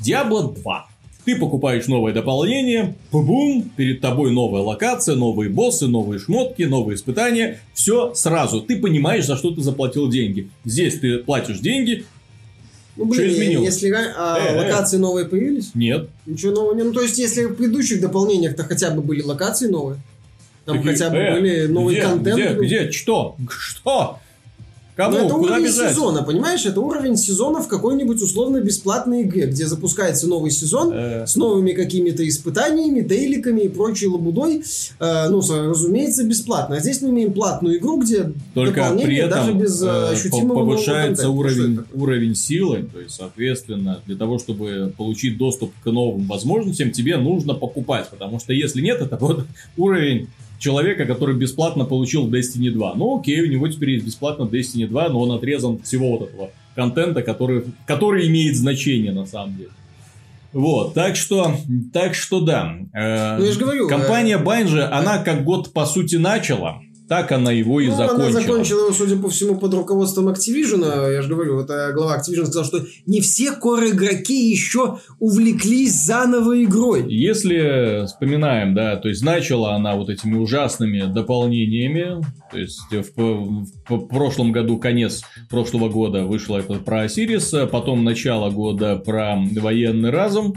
Diablo 0.00 0.54
2 0.62 0.88
ты 1.28 1.36
покупаешь 1.36 1.86
новое 1.88 2.14
дополнение, 2.14 2.94
бум, 3.12 3.70
перед 3.76 4.00
тобой 4.00 4.30
новая 4.30 4.62
локация, 4.62 5.14
новые 5.14 5.50
боссы, 5.50 5.86
новые 5.86 6.18
шмотки, 6.18 6.62
новые 6.62 6.96
испытания. 6.96 7.60
Все 7.74 8.14
сразу. 8.14 8.62
Ты 8.62 8.78
понимаешь, 8.78 9.26
за 9.26 9.36
что 9.36 9.50
ты 9.50 9.60
заплатил 9.60 10.08
деньги. 10.08 10.48
Здесь 10.64 10.98
ты 10.98 11.18
платишь 11.18 11.58
деньги, 11.58 12.06
Ну, 12.98 13.12
Что 13.12 13.22
блин, 13.22 13.32
изменилось? 13.34 13.74
если 13.74 13.90
а 13.92 14.38
Э, 14.38 14.54
э. 14.54 14.58
локации 14.58 14.96
новые 14.96 15.26
появились? 15.26 15.70
Нет. 15.74 16.08
Ничего 16.26 16.52
нового 16.52 16.74
не... 16.74 16.82
Ну, 16.82 16.92
то 16.92 17.00
есть, 17.00 17.16
если 17.16 17.44
в 17.44 17.54
предыдущих 17.54 18.00
дополнениях-то 18.00 18.64
хотя 18.64 18.90
бы 18.90 19.02
были 19.02 19.22
локации 19.22 19.68
новые, 19.68 20.00
там 20.64 20.78
Такие, 20.78 20.92
хотя 20.92 21.10
бы 21.10 21.16
э, 21.16 21.32
были 21.34 21.66
новый 21.66 21.94
где, 21.94 22.02
контент. 22.02 22.36
Где? 22.36 22.48
был. 22.50 22.62
Где? 22.62 22.90
Что? 22.90 23.36
Что? 23.48 24.18
Кому? 24.98 25.16
Но 25.16 25.24
это 25.26 25.34
Куда 25.34 25.52
уровень 25.52 25.66
бежать? 25.66 25.92
сезона, 25.92 26.24
понимаешь? 26.24 26.66
Это 26.66 26.80
уровень 26.80 27.16
сезона 27.16 27.62
в 27.62 27.68
какой-нибудь 27.68 28.20
условно 28.20 28.60
бесплатной 28.60 29.22
игре, 29.22 29.46
где 29.46 29.68
запускается 29.68 30.26
новый 30.26 30.50
сезон 30.50 30.92
Э, 30.92 31.24
с 31.24 31.36
новыми 31.36 31.70
какими-то 31.70 32.26
испытаниями, 32.26 33.02
дейликами 33.02 33.60
и 33.60 33.68
прочей 33.68 34.08
лабудой. 34.08 34.64
Э, 34.98 35.28
ну, 35.28 35.40
разумеется, 35.40 36.24
бесплатно. 36.24 36.74
А 36.74 36.80
здесь 36.80 37.00
мы 37.00 37.10
имеем 37.10 37.32
платную 37.32 37.78
игру, 37.78 38.00
где 38.00 38.32
Только 38.54 38.92
при 39.00 39.18
этом 39.18 39.30
даже 39.30 39.52
без 39.52 39.80
э, 39.80 39.86
э, 39.86 40.12
ощутимого 40.14 40.64
повышается 40.64 41.28
уровень, 41.28 41.78
уровень 41.94 42.34
силы, 42.34 42.88
то 42.92 42.98
есть, 42.98 43.14
соответственно, 43.14 44.00
для 44.04 44.16
того, 44.16 44.40
чтобы 44.40 44.92
получить 44.96 45.38
доступ 45.38 45.70
к 45.80 45.86
новым 45.92 46.26
возможностям, 46.26 46.90
тебе 46.90 47.18
нужно 47.18 47.54
покупать, 47.54 48.08
потому 48.10 48.40
что 48.40 48.52
если 48.52 48.80
нет, 48.80 49.00
это 49.00 49.16
вот 49.20 49.46
уровень 49.76 50.26
человека, 50.58 51.04
который 51.06 51.36
бесплатно 51.36 51.84
получил 51.84 52.28
Destiny 52.28 52.70
2. 52.70 52.94
Ну 52.96 53.18
окей, 53.18 53.40
у 53.42 53.46
него 53.46 53.68
теперь 53.68 53.90
есть 53.90 54.06
бесплатно 54.06 54.44
Destiny 54.44 54.86
2, 54.86 55.08
но 55.10 55.20
он 55.20 55.32
отрезан 55.32 55.74
от 55.74 55.86
всего 55.86 56.18
вот 56.18 56.28
этого 56.28 56.50
контента, 56.74 57.22
который, 57.22 57.64
который 57.86 58.28
имеет 58.28 58.56
значение 58.56 59.12
на 59.12 59.26
самом 59.26 59.56
деле. 59.56 59.70
Вот, 60.52 60.94
так 60.94 61.16
что, 61.16 61.56
так 61.92 62.14
что 62.14 62.40
да. 62.40 62.74
Э, 62.94 63.36
Ну, 63.38 63.44
я 63.44 63.52
же 63.52 63.58
говорю, 63.58 63.88
компания 63.88 64.38
Bungie, 64.38 64.80
она 64.80 65.18
как 65.18 65.44
год 65.44 65.72
по 65.72 65.84
сути 65.84 66.16
начала, 66.16 66.80
так 67.08 67.32
она 67.32 67.52
его 67.52 67.80
и 67.80 67.88
Ну, 67.88 67.96
закончила. 67.96 68.28
она 68.28 68.40
закончила 68.40 68.78
его, 68.84 68.92
судя 68.92 69.16
по 69.16 69.28
всему, 69.30 69.56
под 69.56 69.74
руководством 69.74 70.28
Activision. 70.28 71.12
Я 71.12 71.22
же 71.22 71.28
говорю, 71.28 71.56
вот 71.56 71.70
э, 71.70 71.92
глава 71.92 72.18
Activision 72.18 72.44
сказал, 72.46 72.64
что 72.64 72.84
не 73.06 73.20
все 73.20 73.52
core-игроки 73.52 74.48
еще 74.50 74.98
увлеклись 75.18 75.94
заново 75.94 76.62
игрой. 76.64 77.04
Если 77.12 78.06
вспоминаем, 78.06 78.74
да, 78.74 78.96
то 78.96 79.08
есть 79.08 79.22
начала 79.24 79.74
она 79.74 79.96
вот 79.96 80.10
этими 80.10 80.36
ужасными 80.36 81.12
дополнениями, 81.12 82.22
то 82.50 82.58
есть 82.58 82.80
в, 82.90 83.66
в- 83.88 84.06
прошлом 84.08 84.52
году, 84.52 84.78
конец 84.78 85.22
прошлого 85.50 85.88
года 85.88 86.24
вышло 86.24 86.58
это 86.58 86.74
про 86.74 87.02
Осирис, 87.02 87.54
потом 87.70 88.04
начало 88.04 88.50
года 88.50 88.96
про 88.96 89.36
военный 89.56 90.10
разум, 90.10 90.54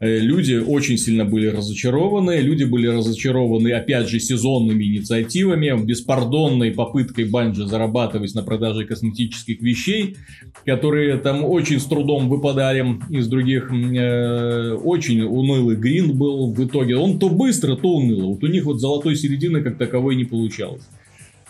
Люди 0.00 0.54
очень 0.54 0.98
сильно 0.98 1.24
были 1.24 1.46
разочарованы. 1.46 2.40
Люди 2.40 2.64
были 2.64 2.86
разочарованы, 2.86 3.72
опять 3.72 4.08
же, 4.08 4.20
сезонными 4.20 4.84
инициативами, 4.84 5.84
беспардонной 5.84 6.72
попыткой 6.72 7.26
Банжи 7.26 7.66
зарабатывать 7.66 8.34
на 8.34 8.42
продаже 8.42 8.84
косметических 8.84 9.60
вещей, 9.60 10.16
которые 10.64 11.16
там 11.18 11.44
очень 11.44 11.80
с 11.80 11.84
трудом 11.84 12.28
выпадали 12.28 12.98
из 13.10 13.28
других. 13.28 13.70
Э, 13.72 14.72
очень 14.72 15.22
унылый 15.22 15.76
грин 15.76 16.16
был 16.16 16.52
в 16.52 16.64
итоге. 16.64 16.96
Он 16.96 17.18
то 17.18 17.28
быстро, 17.28 17.76
то 17.76 17.88
уныло. 17.88 18.26
Вот 18.26 18.42
у 18.42 18.46
них 18.46 18.64
вот 18.64 18.80
золотой 18.80 19.16
середины 19.16 19.62
как 19.62 19.78
таковой 19.78 20.16
не 20.16 20.24
получалось. 20.24 20.82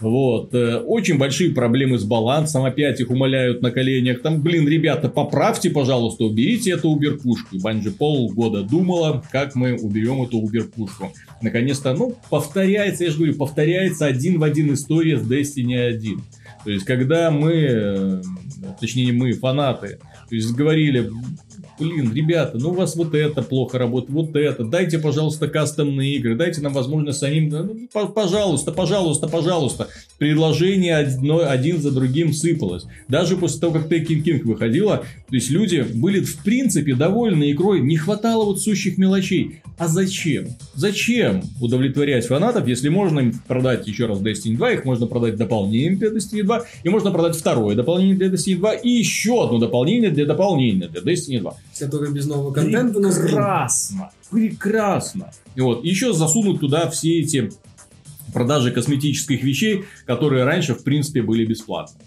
Вот. 0.00 0.54
э, 0.54 0.78
Очень 0.78 1.18
большие 1.18 1.52
проблемы 1.52 1.98
с 1.98 2.04
балансом. 2.04 2.64
Опять 2.64 3.00
их 3.00 3.10
умоляют 3.10 3.62
на 3.62 3.70
коленях. 3.70 4.22
Там, 4.22 4.42
блин, 4.42 4.68
ребята, 4.68 5.08
поправьте, 5.08 5.70
пожалуйста, 5.70 6.24
уберите 6.24 6.72
эту 6.72 6.88
уберпушку. 6.90 7.56
И 7.56 7.60
Банжи 7.60 7.90
полгода 7.90 8.62
думала, 8.62 9.22
как 9.30 9.54
мы 9.54 9.74
уберем 9.74 10.22
эту 10.22 10.38
уберпушку. 10.38 11.12
Наконец-то, 11.42 11.94
ну, 11.94 12.16
повторяется, 12.30 13.04
я 13.04 13.10
же 13.10 13.16
говорю, 13.16 13.34
повторяется 13.34 14.06
один 14.06 14.38
в 14.38 14.42
один 14.42 14.72
история 14.74 15.18
с 15.18 15.22
Destiny 15.22 15.78
1. 15.78 16.20
То 16.64 16.70
есть, 16.70 16.84
когда 16.84 17.30
мы, 17.30 17.52
э, 17.52 18.22
точнее, 18.80 19.12
мы, 19.12 19.32
фанаты, 19.32 19.98
то 20.28 20.34
есть, 20.34 20.52
говорили, 20.52 21.10
блин, 21.78 22.12
ребята, 22.14 22.58
ну 22.58 22.70
у 22.70 22.74
вас 22.74 22.96
вот 22.96 23.14
это 23.14 23.42
плохо 23.42 23.78
работает, 23.78 24.10
вот 24.12 24.36
это, 24.36 24.64
дайте, 24.64 24.98
пожалуйста, 24.98 25.48
кастомные 25.48 26.14
игры, 26.16 26.34
дайте 26.36 26.60
нам 26.60 26.72
возможность 26.72 27.18
самим, 27.18 27.48
ну, 27.48 27.88
по- 27.92 28.06
пожалуйста, 28.06 28.72
пожалуйста, 28.72 29.28
пожалуйста. 29.28 29.88
Предложение 30.24 30.96
одно, 30.96 31.40
один 31.46 31.82
за 31.82 31.90
другим 31.90 32.32
сыпалось. 32.32 32.86
Даже 33.08 33.36
после 33.36 33.60
того, 33.60 33.74
как 33.74 33.92
Tekken 33.92 34.24
King 34.24 34.42
выходила, 34.44 35.04
то 35.28 35.34
есть 35.34 35.50
люди 35.50 35.82
были 35.82 36.20
в 36.20 36.38
принципе 36.38 36.94
довольны 36.94 37.52
игрой, 37.52 37.82
не 37.82 37.98
хватало 37.98 38.46
вот 38.46 38.58
сущих 38.58 38.96
мелочей. 38.96 39.60
А 39.76 39.86
зачем? 39.86 40.46
Зачем 40.74 41.42
удовлетворять 41.60 42.26
фанатов, 42.26 42.66
если 42.66 42.88
можно 42.88 43.20
им 43.20 43.32
продать 43.46 43.86
еще 43.86 44.06
раз 44.06 44.22
Destiny 44.22 44.56
2, 44.56 44.70
их 44.70 44.84
можно 44.86 45.06
продать 45.06 45.36
дополнением 45.36 45.98
для 45.98 46.08
Destiny 46.08 46.42
2, 46.42 46.62
и 46.84 46.88
можно 46.88 47.10
продать 47.10 47.36
второе 47.36 47.76
дополнение 47.76 48.16
для 48.16 48.28
Destiny 48.28 48.56
2, 48.56 48.72
и 48.76 48.88
еще 48.88 49.44
одно 49.44 49.58
дополнение 49.58 50.08
для 50.08 50.24
дополнения 50.24 50.88
для 50.88 51.02
Destiny 51.02 51.40
2. 51.40 51.54
Который 51.78 52.10
без 52.14 52.24
нового 52.24 52.50
контента. 52.50 52.98
Прекрасно, 52.98 54.10
прекрасно. 54.30 55.32
И 55.54 55.60
вот, 55.60 55.84
еще 55.84 56.14
засунуть 56.14 56.60
туда 56.60 56.88
все 56.88 57.20
эти 57.20 57.50
продажи 58.34 58.70
косметических 58.70 59.42
вещей, 59.42 59.84
которые 60.06 60.44
раньше, 60.44 60.74
в 60.74 60.82
принципе, 60.82 61.22
были 61.22 61.46
бесплатны. 61.46 62.00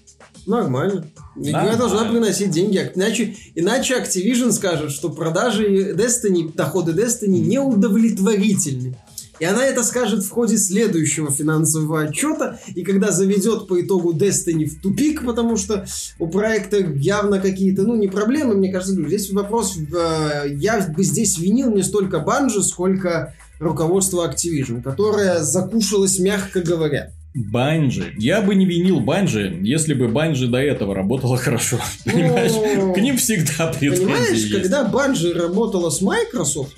Нормально. 0.46 1.08
Игра 1.36 1.76
должна 1.76 2.06
приносить 2.06 2.52
деньги. 2.52 2.80
Иначе, 2.96 3.36
иначе 3.56 3.96
Activision 3.96 4.52
скажет, 4.52 4.92
что 4.92 5.10
продажи 5.10 5.94
Destiny, 5.94 6.54
доходы 6.54 6.92
Destiny 6.92 7.40
неудовлетворительны. 7.40 8.96
И 9.40 9.46
она 9.46 9.64
это 9.66 9.84
скажет 9.84 10.24
в 10.24 10.30
ходе 10.30 10.58
следующего 10.58 11.32
финансового 11.32 12.02
отчета, 12.02 12.60
и 12.74 12.84
когда 12.84 13.12
заведет 13.12 13.68
по 13.68 13.80
итогу 13.80 14.14
Destiny 14.14 14.66
в 14.66 14.82
тупик, 14.82 15.26
потому 15.26 15.58
что 15.58 15.86
у 16.18 16.28
проекта 16.28 16.78
явно 16.78 17.40
какие-то, 17.40 17.84
ну, 17.84 17.96
не 17.96 18.08
проблемы, 18.08 18.56
мне 18.56 18.72
кажется, 18.72 18.96
здесь 18.96 19.32
вопрос, 19.32 19.78
э, 19.78 20.46
я 20.56 20.80
бы 20.88 21.04
здесь 21.04 21.38
винил 21.38 21.72
не 21.72 21.84
столько 21.84 22.20
Банжи, 22.20 22.64
сколько 22.64 23.36
руководство 23.60 24.30
Activision, 24.30 24.82
которое 24.82 25.44
закушалось, 25.44 26.20
мягко 26.20 26.62
говоря. 26.62 27.12
Банжи. 27.34 28.14
Я 28.18 28.42
бы 28.42 28.56
не 28.56 28.66
винил 28.66 29.00
Банжи, 29.00 29.60
если 29.62 29.94
бы 29.94 30.08
Банжи 30.08 30.48
до 30.48 30.58
этого 30.58 30.96
работала 30.96 31.38
хорошо. 31.38 31.78
Понимаешь? 32.06 32.52
Ну, 32.54 32.94
К 32.94 32.98
ним 32.98 33.18
всегда 33.18 33.68
претензии 33.68 34.06
Понимаешь, 34.06 34.38
есть. 34.38 34.52
когда 34.52 34.86
Банжи 34.86 35.34
работала 35.34 35.90
с 35.92 36.02
Microsoft, 36.02 36.76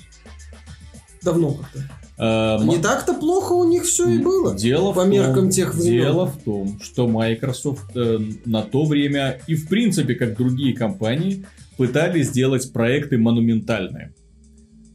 давно 1.22 1.54
как-то, 1.54 1.90
А, 2.18 2.62
не 2.64 2.76
так-то 2.76 3.14
плохо 3.14 3.52
у 3.52 3.64
них 3.64 3.84
все 3.84 4.06
и 4.08 4.18
было. 4.18 4.54
Дело 4.54 4.92
по 4.92 5.02
том, 5.02 5.10
меркам 5.10 5.50
тех 5.50 5.74
времен. 5.74 6.02
Дело 6.02 6.26
в 6.26 6.36
том, 6.42 6.78
что 6.82 7.08
Microsoft 7.08 7.96
э, 7.96 8.18
на 8.44 8.62
то 8.62 8.84
время 8.84 9.40
и 9.46 9.54
в 9.54 9.66
принципе, 9.68 10.14
как 10.14 10.36
другие 10.36 10.76
компании, 10.76 11.46
пытались 11.78 12.26
сделать 12.26 12.70
проекты 12.74 13.16
монументальные. 13.16 14.12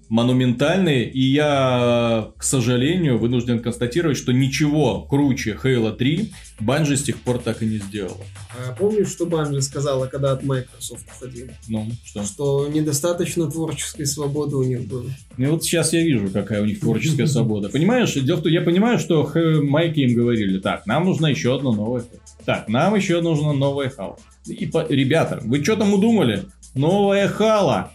Монументальные, 0.09 1.09
и 1.09 1.21
я, 1.21 2.29
к 2.37 2.43
сожалению, 2.43 3.17
вынужден 3.17 3.59
констатировать, 3.59 4.17
что 4.17 4.31
ничего 4.31 5.01
круче 5.01 5.57
Halo 5.61 5.95
3 5.95 6.31
Bungie 6.61 6.95
с 6.95 7.03
тех 7.03 7.17
пор 7.17 7.39
так 7.39 7.61
и 7.61 7.65
не 7.65 7.77
сделала. 7.77 8.17
А 8.57 8.73
помнишь, 8.73 9.09
что 9.09 9.25
Банжи 9.25 9.61
сказала, 9.61 10.05
когда 10.07 10.31
от 10.31 10.43
Microsoft 10.43 11.05
уходила? 11.17 11.49
Ну, 11.67 11.87
что? 12.05 12.23
Что 12.23 12.67
недостаточно 12.67 13.49
творческой 13.51 14.05
свободы 14.05 14.55
у 14.55 14.63
них 14.63 14.87
было. 14.87 15.09
Ну 15.37 15.51
вот 15.51 15.63
сейчас 15.63 15.91
я 15.91 16.01
вижу, 16.01 16.29
какая 16.29 16.61
у 16.61 16.65
них 16.65 16.79
творческая 16.79 17.27
свобода. 17.27 17.69
Понимаешь, 17.69 18.13
дело 18.13 18.37
в 18.37 18.43
том, 18.43 18.51
я 18.51 18.61
понимаю, 18.61 18.99
что 18.99 19.29
Майки 19.63 19.99
им 19.99 20.15
говорили, 20.15 20.59
так, 20.59 20.85
нам 20.85 21.05
нужно 21.05 21.27
еще 21.27 21.55
одно 21.55 21.73
новое 21.73 22.01
Halo. 22.01 22.19
Так, 22.45 22.67
нам 22.69 22.95
еще 22.95 23.21
нужно 23.21 23.51
новое 23.53 23.89
Halo. 23.95 24.17
И, 24.47 24.65
по- 24.67 24.85
ребята, 24.87 25.39
вы 25.43 25.63
что 25.63 25.75
там 25.75 25.93
удумали? 25.93 26.43
Новая 26.75 27.27
Хала. 27.27 27.91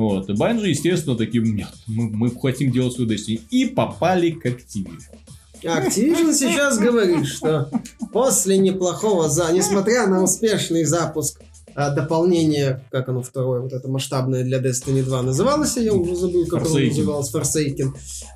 Вот, 0.00 0.30
и 0.30 0.32
Банжи, 0.32 0.70
естественно, 0.70 1.14
таким, 1.14 1.54
нет, 1.54 1.68
мы, 1.86 2.08
мы 2.08 2.30
хотим 2.30 2.72
делать 2.72 2.94
свою 2.94 3.10
Destiny. 3.10 3.42
И 3.50 3.66
попали 3.66 4.30
к 4.30 4.46
Activision. 4.46 5.18
Activision 5.62 6.32
сейчас 6.32 6.78
говорит, 6.78 7.26
что 7.26 7.70
после 8.10 8.56
неплохого, 8.56 9.28
за, 9.28 9.52
несмотря 9.52 10.06
на 10.06 10.22
успешный 10.22 10.84
запуск 10.84 11.42
а, 11.74 11.90
дополнения, 11.90 12.84
как 12.90 13.08
оно 13.08 13.22
второе, 13.22 13.60
вот 13.60 13.72
это 13.72 13.88
масштабное 13.88 14.44
для 14.44 14.58
Destiny 14.60 15.02
2 15.02 15.22
называлось, 15.22 15.76
я 15.76 15.92
уже 15.92 16.14
забыл, 16.16 16.46
как 16.46 16.66
оно 16.66 16.78
Forsaken. 16.78 16.88
называлось, 16.88 17.34
Forsaken, 17.34 17.88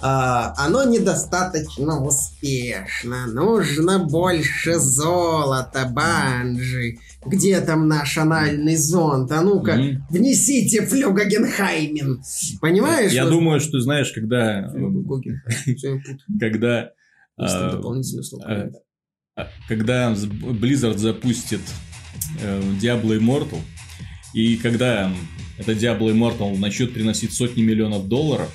а, 0.03 0.55
оно 0.57 0.85
недостаточно 0.85 2.05
успешно, 2.05 3.27
нужно 3.27 3.99
больше 4.01 4.79
золота, 4.79 5.89
банжи, 5.91 6.99
где 7.27 7.61
там 7.61 7.89
наш 7.89 8.19
анальный 8.19 8.77
зонд, 8.77 9.33
а 9.33 9.41
ну-ка, 9.43 9.75
Мгм. 9.77 10.07
внесите 10.11 10.83
Флюгагенхаймен, 10.87 12.23
понимаешь? 12.61 13.13
Я 13.13 13.25
Вот- 13.25 13.31
думаю, 13.31 13.61
что 13.61 13.81
знаешь, 13.81 14.13
когда, 14.13 14.71
я 15.67 16.01
когда, 16.41 16.91
а, 17.37 17.81
А, 19.37 19.49
когда 19.69 20.13
Blizzard 20.13 20.99
запустит 20.99 21.61
Diablo 22.81 23.19
Immortal, 23.19 23.61
и 24.33 24.57
когда 24.57 25.13
это 25.59 25.73
Diablo 25.73 26.13
Immortal 26.13 26.59
начнет 26.59 26.93
приносить 26.93 27.33
сотни 27.33 27.63
миллионов 27.63 28.09
долларов, 28.09 28.51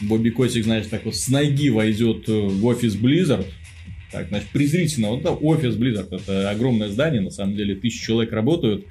Бобби 0.00 0.30
Котик, 0.30 0.64
знаешь, 0.64 0.86
так 0.86 1.04
вот 1.04 1.16
с 1.16 1.28
ноги 1.28 1.70
войдет 1.70 2.28
э, 2.28 2.32
в 2.32 2.64
офис 2.66 2.94
Blizzard, 2.94 3.46
так, 4.12 4.28
значит, 4.28 4.48
презрительно, 4.50 5.10
вот 5.10 5.20
это 5.20 5.30
офис 5.30 5.74
Blizzard, 5.74 6.14
это 6.14 6.50
огромное 6.50 6.88
здание, 6.88 7.20
на 7.20 7.30
самом 7.30 7.56
деле, 7.56 7.74
тысячи 7.74 8.04
человек 8.04 8.32
работают, 8.32 8.86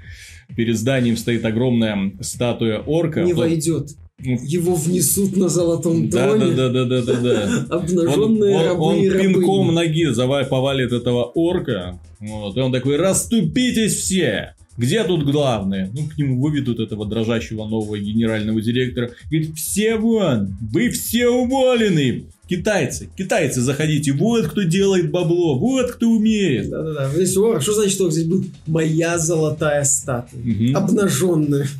перед 0.56 0.78
зданием 0.78 1.18
стоит 1.18 1.46
огромная 1.46 2.14
статуя 2.22 2.80
орка. 2.80 3.24
Не 3.24 3.34
войдет. 3.34 3.92
Его 4.20 4.74
внесут 4.74 5.38
на 5.38 5.48
золотом 5.48 6.10
Да, 6.10 6.26
троне. 6.36 6.56
да, 6.56 6.70
да, 6.70 6.86
да, 6.86 7.02
да, 7.04 7.14
да, 7.14 7.22
да. 7.22 7.66
Он, 7.76 7.82
Обнаженные 7.82 8.56
он- 8.58 8.66
рабы 8.66 8.82
он 8.82 8.96
и 8.96 9.10
пинком 9.12 9.70
рабыни. 9.70 9.76
ноги 9.76 10.06
зава- 10.12 10.46
повалит 10.46 10.92
этого 10.92 11.24
орка. 11.24 12.00
Вот, 12.20 12.58
и 12.58 12.60
он 12.60 12.72
такой, 12.72 12.96
расступитесь 12.98 13.94
все! 13.96 14.56
Где 14.78 15.04
тут 15.04 15.24
главное? 15.26 15.90
Ну, 15.94 16.08
к 16.08 16.18
нему 16.18 16.40
выведут 16.40 16.80
этого 16.80 17.06
дрожащего 17.06 17.66
нового 17.66 17.98
генерального 17.98 18.62
директора. 18.62 19.12
Говорит, 19.30 19.56
все 19.56 19.98
вон! 19.98 20.56
Вы 20.62 20.90
все 20.92 21.28
уволены! 21.28 22.26
Китайцы, 22.48 23.10
китайцы, 23.18 23.60
заходите. 23.60 24.14
Вот 24.14 24.48
кто 24.48 24.62
делает 24.62 25.12
бабло, 25.12 25.60
вот 25.60 25.92
кто 25.92 26.08
умеет. 26.10 26.70
Да-да-да. 26.70 27.12
Здесь 27.14 27.36
орк. 27.36 27.62
Что 27.62 27.74
значит 27.74 28.00
орк? 28.00 28.14
Здесь 28.14 28.26
будет 28.26 28.52
моя 28.66 29.18
золотая 29.18 29.84
статуя. 29.84 30.42
Мгм. 30.42 30.78
Обнаженная. 30.78 31.68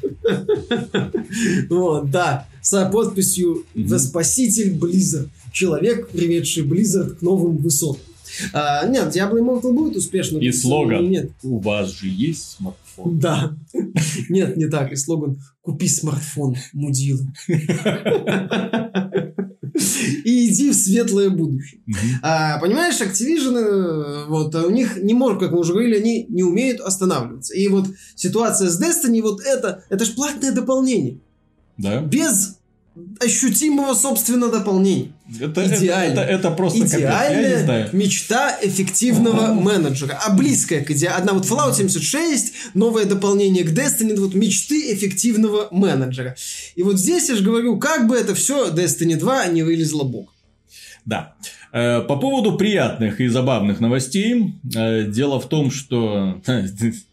Вот, 1.70 2.10
да. 2.12 2.48
С 2.62 2.90
подписью 2.92 3.66
Мгм. 3.74 3.94
«The 3.94 4.00
спаситель 4.00 4.74
Blizzard». 4.74 5.30
Человек, 5.54 6.10
приведший 6.10 6.64
Blizzard 6.64 7.12
к 7.16 7.22
новым 7.22 7.58
высотам. 7.58 8.02
А, 8.54 8.88
нет, 8.88 9.16
Diablo 9.16 9.40
Immortal 9.40 9.74
будет 9.74 9.96
успешно. 9.98 10.38
И 10.38 10.52
слоган. 10.52 11.10
Нет. 11.10 11.32
У 11.44 11.60
вас 11.60 11.92
же 11.92 12.08
есть 12.08 12.58
смартфон. 12.58 13.20
Да. 13.20 13.56
Нет, 14.30 14.58
не 14.58 14.68
так. 14.68 14.92
И 14.92 14.96
слоган 14.96 15.40
«Купи 15.62 15.88
смартфон, 15.88 16.56
мудила». 16.74 17.26
И 20.24 20.48
иди 20.48 20.72
в 20.72 20.74
светлое 20.74 21.30
будущее. 21.30 21.82
А, 22.24 22.58
понимаешь, 22.60 23.00
Activision, 23.00 23.58
э, 23.58 24.26
вот, 24.28 24.56
у 24.56 24.70
них 24.70 24.98
не 25.02 25.14
может, 25.14 25.40
как 25.40 25.52
мы 25.52 25.60
уже 25.60 25.74
говорили, 25.74 25.98
они 25.98 26.26
не 26.30 26.44
умеют 26.44 26.80
останавливаться. 26.80 27.54
И 27.54 27.68
вот 27.68 27.86
ситуация 28.16 28.70
с 28.70 28.82
Destiny, 28.82 29.22
вот 29.22 29.42
это, 29.42 29.84
это 29.90 30.06
же 30.06 30.14
платное 30.14 30.52
дополнение. 30.52 31.20
Да? 31.78 32.02
Без 32.02 32.57
ощутимого, 33.20 33.94
собственно, 33.94 34.50
дополнения. 34.50 35.12
Это, 35.42 35.62
это- 35.62 35.76
Идеально. 35.76 36.20
Это, 36.20 36.22
это 36.22 36.52
просто 36.52 36.80
капец, 36.82 36.94
я 36.94 37.00
не 37.00 37.06
Идеальная 37.06 37.64
знаю. 37.64 37.90
мечта 37.94 38.58
эффективного 38.62 39.54
менеджера. 39.54 40.20
А 40.26 40.34
близкая 40.34 40.84
к 40.84 40.92
идеалу. 40.92 41.18
Одна 41.18 41.34
вот 41.34 41.46
Fallout 41.46 41.76
76, 41.76 42.54
новое 42.76 43.06
дополнение 43.06 43.64
к 43.64 43.70
Destiny, 43.72 44.14
это 44.14 44.22
вот 44.22 44.36
мечты 44.36 44.94
эффективного 44.94 45.68
менеджера. 45.72 46.36
И 46.76 46.84
вот 46.84 47.00
здесь 47.00 47.30
я 47.30 47.36
же 47.36 47.44
говорю, 47.44 47.78
как 47.80 48.08
бы 48.08 48.16
это 48.16 48.36
все 48.36 48.70
Destiny 48.72 49.16
2 49.18 49.48
не 49.48 49.64
вылезло 49.64 50.04
бок. 50.04 50.34
Да. 51.06 51.36
Э, 51.74 52.02
По 52.02 52.16
поводу 52.18 52.58
приятных 52.58 53.20
и 53.22 53.28
забавных 53.28 53.80
новостей. 53.80 54.54
э, 54.76 55.04
Дело 55.06 55.40
в 55.40 55.48
том, 55.50 55.72
что 55.72 56.42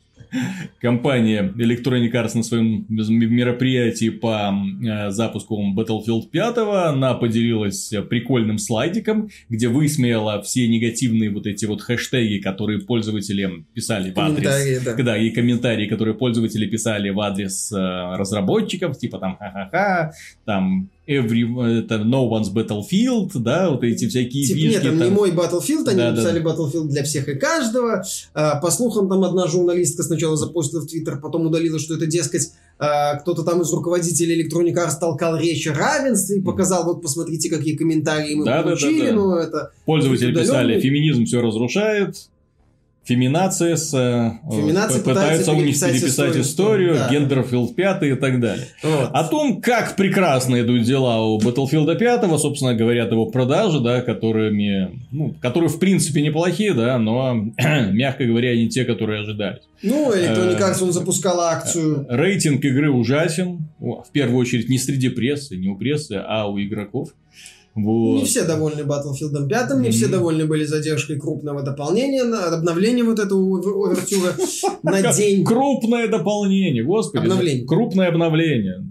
компания 0.81 1.53
Electronic 1.57 2.13
Arts 2.13 2.37
на 2.37 2.43
своем 2.43 2.87
мероприятии 2.89 4.11
по 4.11 4.53
э, 4.53 5.11
запуску 5.11 5.61
Battlefield 5.77 6.29
5 6.31 6.57
она 6.93 7.15
поделилась 7.15 7.93
прикольным 8.09 8.59
слайдиком, 8.59 9.29
где 9.49 9.69
высмеяла 9.69 10.43
все 10.43 10.69
негативные 10.69 11.31
вот 11.31 11.47
эти 11.47 11.65
вот 11.67 11.83
хэштеги, 11.83 12.41
которые 12.41 12.81
пользователи 12.81 13.65
писали 13.73 14.13
в 14.13 14.19
адрес 14.19 14.85
да. 14.85 14.95
да, 14.95 15.19
и 15.19 15.31
комментарии, 15.31 15.87
которые 15.87 16.15
пользователи 16.15 16.67
писали 16.67 17.11
в 17.11 17.21
адрес 17.21 17.73
э, 17.73 17.77
разработчиков, 17.77 18.99
типа 18.99 19.19
там 19.19 19.37
ха-ха-ха, 19.37 20.13
там 20.45 20.91
every, 21.07 21.45
это 21.81 21.97
no 21.97 22.29
one's 22.29 22.53
battlefield, 22.53 23.31
да, 23.35 23.71
вот 23.71 23.85
эти 23.85 24.09
всякие 24.09 24.45
Типа, 24.45 24.59
фишки. 24.59 24.73
нет, 24.73 24.83
там, 24.83 24.99
там. 24.99 25.09
не 25.09 25.15
мой 25.15 25.31
Battlefield, 25.31 25.89
они 25.89 25.97
Да, 25.97 26.11
да, 26.11 26.13
написали 26.13 26.43
Battlefield 26.43 26.89
для 26.89 27.03
всех 27.05 27.29
и 27.29 27.35
каждого. 27.35 28.03
А, 28.33 28.61
по 28.61 28.71
слухам, 28.71 29.09
там 29.09 29.23
одна 29.25 29.47
журналистка 29.47 30.03
сначала 30.03 30.37
запостила 30.37 30.81
в 30.81 30.87
Твиттер, 30.87 31.21
потом 31.21 31.47
удалила, 31.47 31.79
что 31.79 31.95
это, 31.95 32.07
дескать, 32.07 32.53
а, 32.79 33.17
кто-то 33.17 33.43
там 33.43 33.63
из 33.63 33.73
руководителей 33.73 34.43
Electronic 34.43 34.75
Arts 34.75 34.99
толкал 34.99 35.37
речь 35.37 35.67
о 35.67 35.75
равенстве 35.75 36.39
и 36.39 36.43
показал, 36.43 36.85
вот 36.85 37.03
посмотрите, 37.03 37.51
какие 37.51 37.77
комментарии 37.77 38.35
мы 38.35 38.45
Да, 38.45 38.51
да, 38.51 38.57
да, 38.59 38.63
получили, 38.65 39.07
да. 39.09 39.13
ну 39.15 39.37
это... 39.37 39.73
Пользователи 39.85 40.35
писали, 40.35 40.81
феминизм 40.81 41.25
все 41.27 41.41
разрушает, 41.41 42.17
феминация 43.05 43.77
с, 43.77 43.93
э, 43.95 44.33
Феминация 44.51 45.01
п- 45.03 45.11
пытается 45.11 45.53
у 45.53 45.57
них 45.57 45.79
переписать 45.79 45.97
историю, 46.37 46.41
историю, 46.43 46.95
да. 46.95 47.09
гендерфилд 47.11 47.75
5 47.77 48.03
и 48.03 48.15
так 48.15 48.41
далее. 48.41 48.67
Вот. 48.83 49.11
О 49.13 49.25
том, 49.25 49.61
как 49.61 49.97
прекрасно 49.97 50.61
идут 50.61 50.83
дела 50.83 51.23
у 51.23 51.39
Battlefield 51.39 51.97
5, 51.97 52.39
собственно, 52.39 52.75
говорят 52.75 53.11
его 53.13 53.27
продажи, 53.27 53.81
да, 53.81 54.01
которыми, 54.01 55.01
ну, 55.13 55.35
которые 55.41 55.69
в 55.69 55.79
принципе 55.79 56.23
неплохие, 56.23 56.73
да, 56.75 56.99
но, 56.99 57.35
мягко 57.91 58.25
говоря, 58.25 58.57
не 58.57 58.69
те, 58.69 58.85
которые 58.85 59.21
ожидались. 59.23 59.63
Ну, 59.83 60.13
Electronic 60.13 60.57
Э, 60.59 60.73
Arts, 60.73 60.83
он 60.83 60.93
запускала 60.93 61.51
акцию. 61.51 62.07
Рейтинг 62.09 62.65
игры 62.65 62.91
ужасен, 62.91 63.69
в 63.79 64.07
первую 64.13 64.39
очередь 64.39 64.69
не 64.71 64.79
среди 64.79 65.11
прессы, 65.11 65.57
не 65.57 65.69
у 65.69 65.77
прессы, 65.77 66.23
а 66.27 66.49
у 66.49 66.59
игроков. 66.59 67.11
Вот. 67.75 68.19
Не 68.21 68.25
все 68.25 68.45
довольны 68.45 68.83
Battlefield 68.83 69.49
5, 69.49 69.79
не 69.81 69.91
все 69.91 70.07
довольны 70.07 70.47
были 70.47 70.65
задержкой 70.65 71.19
крупного 71.19 71.63
дополнения, 71.63 72.23
обновления 72.23 73.03
вот 73.03 73.19
этого 73.19 73.41
ов- 73.59 73.67
овертюра 73.67 74.33
на 74.85 75.13
день. 75.13 75.45
Крупное 75.45 76.07
дополнение, 76.09 76.85
господи. 76.85 77.23
Обновление. 77.25 77.67
Крупное 77.67 78.09
обновление. 78.09 78.87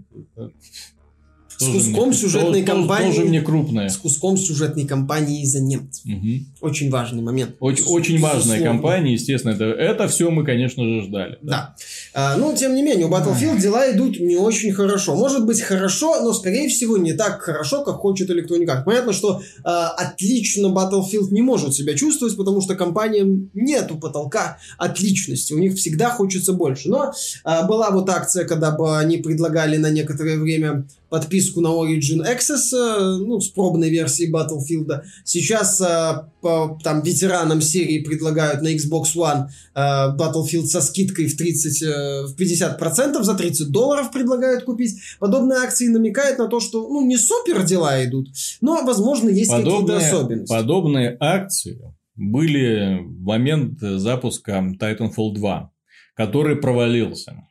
С 1.56 1.64
Тоже 1.64 1.72
куском 1.78 2.08
мне- 2.08 2.16
сюжетной 2.16 2.62
тоже- 2.62 2.64
кампании. 2.64 3.12
Тоже 3.12 3.24
мне 3.26 3.40
крупное. 3.40 3.88
С 3.88 3.96
куском 3.96 4.36
сюжетной 4.36 4.86
кампании 4.86 5.44
за 5.44 5.60
немцев. 5.60 6.04
Мгм. 6.04 6.46
Очень 6.60 6.90
важный 6.90 7.22
момент. 7.22 7.56
Очень, 7.60 7.84
очень 7.84 8.20
важная 8.20 8.62
компания, 8.62 9.12
естественно, 9.12 9.52
это, 9.52 9.64
это 9.64 10.08
все 10.08 10.30
мы, 10.30 10.44
конечно 10.44 10.82
же, 10.84 11.02
ждали. 11.02 11.38
Да. 11.42 11.74
А, 12.12 12.36
ну, 12.36 12.54
тем 12.56 12.74
не 12.74 12.82
менее, 12.82 13.06
у 13.06 13.10
Battlefield 13.10 13.60
дела 13.60 13.90
идут 13.92 14.18
не 14.18 14.36
очень 14.36 14.72
хорошо. 14.72 15.14
Может 15.14 15.46
быть, 15.46 15.60
хорошо, 15.60 16.20
но, 16.22 16.32
скорее 16.32 16.68
всего, 16.68 16.96
не 16.96 17.12
так 17.12 17.40
хорошо, 17.42 17.84
как 17.84 17.96
хочет 17.96 18.30
Electronic 18.30 18.66
Arts. 18.66 18.84
Понятно, 18.84 19.12
что 19.12 19.40
а, 19.62 19.90
отлично 19.90 20.66
Battlefield 20.66 21.28
не 21.30 21.42
может 21.42 21.74
себя 21.74 21.94
чувствовать, 21.94 22.36
потому 22.36 22.60
что 22.60 22.74
компаниям 22.74 23.50
нету 23.54 23.96
потолка 23.96 24.58
отличности. 24.78 25.52
У 25.52 25.58
них 25.58 25.74
всегда 25.76 26.10
хочется 26.10 26.52
больше. 26.52 26.88
Но 26.88 27.12
а, 27.44 27.62
была 27.64 27.90
вот 27.90 28.08
акция, 28.10 28.44
когда 28.44 28.70
бы 28.70 28.98
они 28.98 29.18
предлагали 29.18 29.76
на 29.76 29.90
некоторое 29.90 30.38
время 30.38 30.86
подписку 31.14 31.60
на 31.60 31.68
Origin 31.68 32.24
Access, 32.26 32.74
э, 32.74 33.18
ну, 33.18 33.40
с 33.40 33.48
пробной 33.48 33.88
версией 33.88 34.32
Battlefield. 34.32 35.02
Сейчас 35.24 35.80
а, 35.80 36.28
по, 36.40 36.76
там 36.82 37.02
ветеранам 37.02 37.60
серии 37.60 38.00
предлагают 38.00 38.62
на 38.62 38.74
Xbox 38.74 39.14
One 39.14 39.46
э, 39.76 39.80
Battlefield 39.80 40.66
со 40.66 40.80
скидкой 40.80 41.26
в 41.28 41.36
30, 41.36 41.82
э, 41.82 41.86
в 42.26 42.36
50% 42.36 43.22
за 43.22 43.34
30 43.34 43.68
долларов 43.70 44.10
предлагают 44.10 44.64
купить. 44.64 44.96
Подобные 45.20 45.60
акции 45.60 45.86
намекают 45.86 46.40
на 46.40 46.48
то, 46.48 46.58
что 46.58 46.88
ну 46.88 47.06
не 47.06 47.16
супер 47.16 47.62
дела 47.62 48.04
идут, 48.04 48.30
но 48.60 48.84
возможно 48.84 49.28
есть 49.28 49.52
какие-то 49.52 49.96
особенности. 49.96 50.52
подобные 50.52 51.16
акции 51.20 51.80
были 52.16 53.04
в 53.04 53.22
момент 53.22 53.78
запуска 53.80 54.64
Titanfall 54.80 55.32
2, 55.34 55.70
который 56.16 56.56
провалился. 56.56 57.44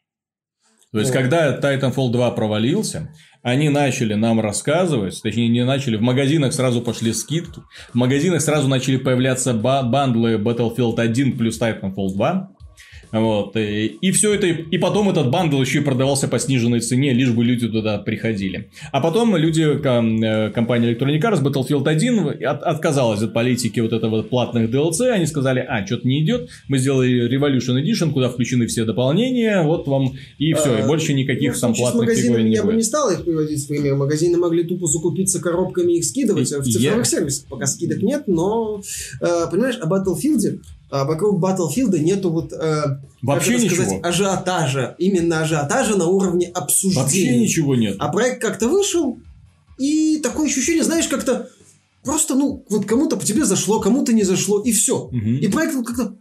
То 0.94 1.00
есть, 1.00 1.10
О. 1.10 1.14
когда 1.14 1.60
Titanfall 1.60 2.12
2 2.12 2.32
провалился, 2.32 3.10
они 3.44 3.68
начали 3.70 4.14
нам 4.14 4.40
рассказывать, 4.40 5.22
точнее, 5.22 5.50
не 5.50 5.66
начали, 5.66 5.98
в 5.98 6.02
магазинах 6.02 6.54
сразу 6.54 6.82
пошли 6.82 7.12
скидки, 7.14 7.60
в 7.92 7.96
магазинах 7.96 8.42
сразу 8.42 8.70
начали 8.70 8.96
появляться 8.96 9.54
ба- 9.54 9.84
бандлы 9.84 10.36
Battlefield 10.36 11.00
1 11.00 11.38
плюс 11.38 11.60
Titanfall 11.62 12.14
2. 12.16 12.50
Вот, 13.14 13.56
и, 13.56 13.86
и 14.02 14.12
все 14.12 14.34
это, 14.34 14.48
и 14.48 14.78
потом 14.80 15.08
этот 15.10 15.30
бандл 15.30 15.62
еще 15.62 15.80
и 15.80 15.84
продавался 15.84 16.28
по 16.28 16.40
сниженной 16.40 16.80
цене, 16.80 17.14
лишь 17.14 17.30
бы 17.30 17.44
люди 17.46 17.70
туда 17.70 18.00
приходили. 18.00 18.72
А 18.92 19.02
потом 19.02 19.38
люди, 19.38 19.62
э, 19.62 20.50
компания 20.50 20.92
Electronic 20.94 21.22
Arts, 21.22 21.44
Battlefield 21.44 21.88
1 21.88 22.44
от- 22.44 22.64
отказалась 22.64 23.22
от 23.22 23.32
политики 23.32 23.80
вот 23.82 23.94
этого 23.94 24.24
платных 24.24 24.72
DLC, 24.72 25.10
они 25.12 25.28
сказали, 25.28 25.60
а, 25.60 25.86
что-то 25.86 26.08
не 26.08 26.24
идет, 26.24 26.50
мы 26.68 26.80
сделали 26.80 27.30
Revolution 27.32 27.80
Edition, 27.84 28.12
куда 28.14 28.30
включены 28.30 28.66
все 28.66 28.84
дополнения, 28.84 29.62
вот 29.62 29.88
вам 29.88 30.14
и 30.40 30.54
все, 30.54 30.80
и 30.80 30.82
А, 30.82 30.88
больше 30.88 31.14
никаких 31.14 31.54
Ну, 31.54 31.60
там 31.60 31.74
платных 31.76 32.18
фигурин 32.18 32.48
не 32.48 32.56
я 32.56 32.64
бы 32.64 32.74
не 32.74 32.82
стал 32.82 33.12
их 33.12 33.24
приводить 33.24 33.64
в 33.64 33.68
пример. 33.68 33.96
Магазины 33.96 34.40
могли 34.40 34.64
тупо 34.64 34.88
закупиться 34.88 35.40
коробками 35.40 35.94
и 35.94 35.98
их 36.00 36.06
скидывать 36.06 36.52
И- 36.52 36.56
в 36.56 36.66
я- 36.66 36.72
цифровых 36.74 37.06
сервисах. 37.06 37.48
Пока 37.48 37.68
скидок 37.68 38.02
нет, 38.02 38.24
но, 38.28 38.82
э, 39.22 39.26
понимаешь, 39.52 39.78
о 39.80 39.88
Battlefield, 39.88 40.62
а, 40.94 41.06
вокруг 41.06 41.44
Battlefield 41.44 41.98
нету 41.98 42.30
вот, 42.30 42.54
э, 42.54 42.84
Вообще 43.24 43.54
как 43.54 43.62
это 43.62 43.66
ничего. 43.66 43.84
сказать, 43.84 44.00
ажиотажа. 44.04 44.96
Именно 45.00 45.42
ажиотажа 45.42 45.96
на 45.96 46.06
уровне 46.06 46.52
обсуждения. 46.54 47.02
Вообще 47.02 47.40
ничего 47.40 47.76
нет. 47.76 47.96
А 47.98 48.10
проект 48.10 48.40
как-то 48.40 48.70
вышел, 48.70 49.18
и 49.80 50.20
такое 50.22 50.48
ощущение, 50.48 50.84
знаешь, 50.84 51.08
как-то 51.08 51.50
просто, 52.04 52.36
ну, 52.36 52.64
вот 52.70 52.86
кому-то 52.86 53.18
по 53.18 53.26
тебе 53.26 53.44
зашло, 53.44 53.80
кому-то 53.80 54.14
не 54.14 54.22
зашло, 54.22 54.60
и 54.62 54.72
все. 54.72 55.10
Мгм. 55.12 55.38
И 55.38 55.48
проект 55.48 55.74
как-то 55.84 56.16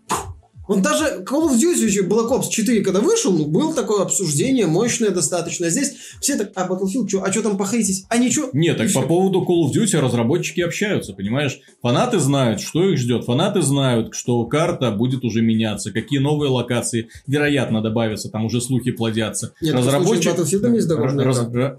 Он 0.68 0.80
даже 0.80 1.24
Call 1.28 1.50
of 1.50 1.58
Duty 1.58 2.06
Black 2.06 2.30
Ops 2.30 2.48
4, 2.48 2.82
когда 2.82 3.00
вышел, 3.00 3.32
было 3.46 3.74
такое 3.74 4.02
обсуждение, 4.02 4.66
мощное 4.66 5.10
достаточно. 5.10 5.68
Здесь 5.68 5.94
все 6.20 6.36
так, 6.36 6.52
а 6.54 6.68
Battlefield, 6.68 7.08
что, 7.08 7.22
а 7.24 7.32
что 7.32 7.42
там 7.42 7.58
похейтить? 7.58 8.04
А 8.08 8.16
ничего? 8.16 8.48
Нет, 8.52 8.78
так 8.78 8.92
по 8.92 9.02
поводу 9.02 9.40
Call 9.40 9.66
of 9.66 9.72
Duty 9.74 9.98
разработчики 9.98 10.60
общаются, 10.60 11.14
понимаешь? 11.14 11.58
Фанаты 11.82 12.20
знают, 12.20 12.60
что 12.60 12.88
их 12.88 12.98
ждет. 12.98 13.24
Фанаты 13.24 13.60
знают, 13.62 14.14
что 14.14 14.44
карта 14.46 14.92
будет 14.92 15.24
уже 15.24 15.42
меняться, 15.42 15.90
какие 15.90 16.20
новые 16.20 16.50
локации, 16.50 17.08
вероятно, 17.26 17.82
добавятся, 17.82 18.30
там 18.30 18.44
уже 18.44 18.60
слухи 18.60 18.92
плодятся. 18.92 19.54
Нет, 19.60 19.74
Разработчик... 19.74 20.32
Battlefield 20.32 20.74
есть 20.74 20.88
дорожная 20.88 21.24
раз... 21.24 21.38
карта. 21.38 21.78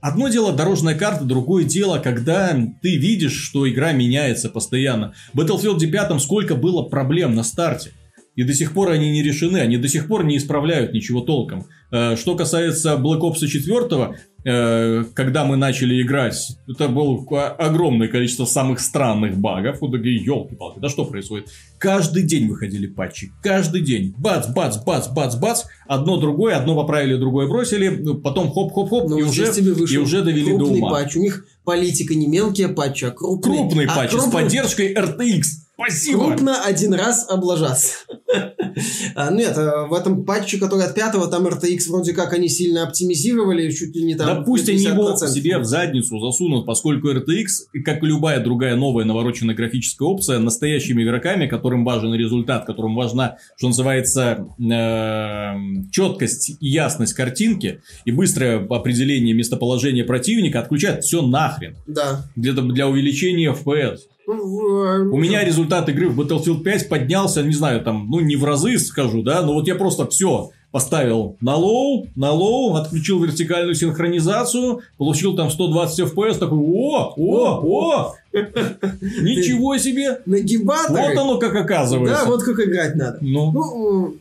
Одно 0.00 0.28
дело 0.28 0.52
дорожная 0.52 0.94
карта, 0.94 1.24
другое 1.24 1.64
дело, 1.64 1.98
когда 1.98 2.56
ты 2.82 2.96
видишь, 2.96 3.32
что 3.32 3.68
игра 3.68 3.92
меняется 3.92 4.50
постоянно. 4.50 5.14
В 5.32 5.40
Battlefield 5.40 5.78
5 5.78 6.20
сколько 6.20 6.54
было 6.54 6.82
проблем 6.82 7.34
на 7.34 7.42
старте. 7.42 7.92
И 8.36 8.44
до 8.44 8.52
сих 8.52 8.72
пор 8.72 8.90
они 8.90 9.10
не 9.10 9.22
решены, 9.22 9.58
они 9.58 9.78
до 9.78 9.88
сих 9.88 10.06
пор 10.08 10.24
не 10.24 10.36
исправляют 10.36 10.92
ничего 10.92 11.22
толком. 11.22 11.66
Э, 11.90 12.16
что 12.16 12.36
касается 12.36 12.94
Black 13.02 13.20
Ops 13.20 13.46
4, 13.46 14.14
э, 14.44 15.04
когда 15.14 15.44
мы 15.46 15.56
начали 15.56 16.02
играть, 16.02 16.58
это 16.68 16.88
было 16.88 17.24
огромное 17.58 18.08
количество 18.08 18.44
самых 18.44 18.80
странных 18.80 19.38
багов. 19.38 19.80
Вот 19.80 19.92
такие, 19.92 20.22
елки-палки, 20.22 20.80
да 20.80 20.90
что 20.90 21.06
происходит? 21.06 21.48
Каждый 21.78 22.24
день 22.24 22.46
выходили 22.48 22.86
патчи, 22.86 23.32
каждый 23.42 23.80
день. 23.80 24.14
Бац, 24.18 24.48
бац, 24.48 24.76
бац, 24.84 25.08
бац, 25.08 25.36
бац. 25.36 25.64
Одно 25.88 26.18
другое, 26.18 26.56
одно 26.56 26.76
поправили, 26.76 27.16
другое 27.16 27.48
бросили. 27.48 27.88
Потом 28.22 28.52
хоп-хоп-хоп, 28.52 29.08
ну, 29.08 29.18
и, 29.18 29.22
уже, 29.22 29.44
и 29.46 29.96
уже 29.96 30.22
довели 30.22 30.56
до 30.58 30.64
ума. 30.66 30.90
патч. 30.90 31.16
У 31.16 31.20
них 31.20 31.46
политика 31.64 32.14
не 32.14 32.26
мелкие 32.26 32.68
патчи, 32.68 33.06
а 33.06 33.12
крупные. 33.12 33.60
Крупный 33.60 33.86
а 33.86 33.96
патч 33.96 34.10
крупный... 34.10 34.28
с 34.28 34.32
поддержкой 34.32 34.94
RTX. 34.94 35.65
Спасибо. 35.78 36.26
Крупно 36.26 36.62
один 36.64 36.94
раз 36.94 37.26
облажаться. 37.28 37.96
а, 39.14 39.30
нет, 39.30 39.56
э, 39.58 39.86
в 39.88 39.92
этом 39.92 40.24
патче, 40.24 40.58
который 40.58 40.86
от 40.86 40.94
пятого, 40.94 41.28
там 41.28 41.46
RTX 41.46 41.90
вроде 41.90 42.14
как 42.14 42.32
они 42.32 42.48
сильно 42.48 42.84
оптимизировали, 42.84 43.70
чуть 43.70 43.94
ли 43.94 44.04
не 44.04 44.14
там 44.14 44.26
Да 44.26 44.42
пусть 44.42 44.68
они 44.70 44.82
его 44.82 45.14
себе 45.16 45.58
в 45.58 45.64
задницу 45.64 46.18
засунут, 46.18 46.64
поскольку 46.64 47.10
RTX, 47.10 47.82
как 47.84 48.02
и 48.02 48.06
любая 48.06 48.42
другая 48.42 48.74
новая 48.74 49.04
навороченная 49.04 49.54
графическая 49.54 50.08
опция, 50.08 50.38
настоящими 50.38 51.02
игроками, 51.02 51.46
которым 51.46 51.84
важен 51.84 52.14
результат, 52.14 52.64
которым 52.64 52.94
важна, 52.94 53.36
что 53.58 53.68
называется, 53.68 54.48
э, 54.58 55.90
четкость 55.90 56.56
и 56.58 56.68
ясность 56.68 57.12
картинки 57.12 57.82
и 58.06 58.12
быстрое 58.12 58.66
определение 58.66 59.34
местоположения 59.34 60.04
противника, 60.04 60.60
отключают 60.60 61.04
все 61.04 61.20
нахрен. 61.20 61.76
Да. 61.86 62.24
Для, 62.34 62.52
для 62.54 62.88
увеличения 62.88 63.52
FPS. 63.52 63.98
У 64.26 65.16
меня 65.16 65.44
результат 65.44 65.88
игры 65.88 66.08
в 66.08 66.20
Battlefield 66.20 66.62
5 66.62 66.88
поднялся, 66.88 67.42
не 67.42 67.54
знаю, 67.54 67.82
там, 67.82 68.08
ну, 68.10 68.20
не 68.20 68.34
в 68.34 68.44
разы 68.44 68.76
скажу, 68.78 69.22
да, 69.22 69.42
но 69.42 69.54
вот 69.54 69.68
я 69.68 69.76
просто 69.76 70.06
все 70.08 70.50
поставил 70.72 71.36
на 71.40 71.54
low, 71.54 72.08
на 72.16 72.32
low, 72.32 72.74
отключил 72.74 73.22
вертикальную 73.22 73.74
синхронизацию, 73.74 74.80
получил 74.98 75.36
там 75.36 75.50
120 75.50 76.00
FPS, 76.00 76.38
такой, 76.38 76.58
о, 76.58 77.14
о, 77.16 77.60
о, 77.62 78.14
ничего 78.32 79.78
себе! 79.78 80.20
Нагибатор. 80.26 80.90
Вот 80.90 81.16
оно 81.16 81.38
как 81.38 81.54
оказывается. 81.54 82.24
Да, 82.24 82.30
вот 82.30 82.42
как 82.42 82.58
играть 82.58 82.96
надо. 82.96 83.18
Ну. 83.20 83.52
ну 83.52 84.16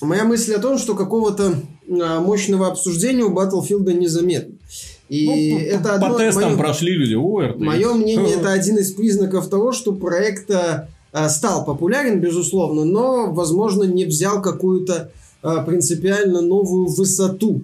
моя 0.00 0.24
мысль 0.24 0.54
о 0.54 0.58
том, 0.60 0.78
что 0.78 0.94
какого-то 0.94 1.54
а, 1.88 2.20
мощного 2.20 2.68
обсуждения 2.68 3.24
у 3.24 3.34
Battlefield 3.34 3.92
незаметно. 3.92 4.54
И 5.08 5.52
ну, 5.52 5.58
это 5.58 5.88
по, 5.88 5.94
одно, 5.94 6.18
тестам 6.18 6.50
мое, 6.50 6.56
прошли 6.56 6.92
люди. 6.92 7.14
Мое 7.14 7.92
мнение, 7.94 8.34
это 8.38 8.52
один 8.52 8.78
из 8.78 8.92
признаков 8.92 9.48
того, 9.48 9.72
что 9.72 9.92
проект 9.92 10.50
э, 10.50 10.88
стал 11.28 11.64
популярен, 11.64 12.20
безусловно, 12.20 12.84
но, 12.84 13.32
возможно, 13.32 13.84
не 13.84 14.04
взял 14.06 14.40
какую-то 14.40 15.10
э, 15.42 15.56
принципиально 15.66 16.40
новую 16.40 16.86
высоту. 16.86 17.62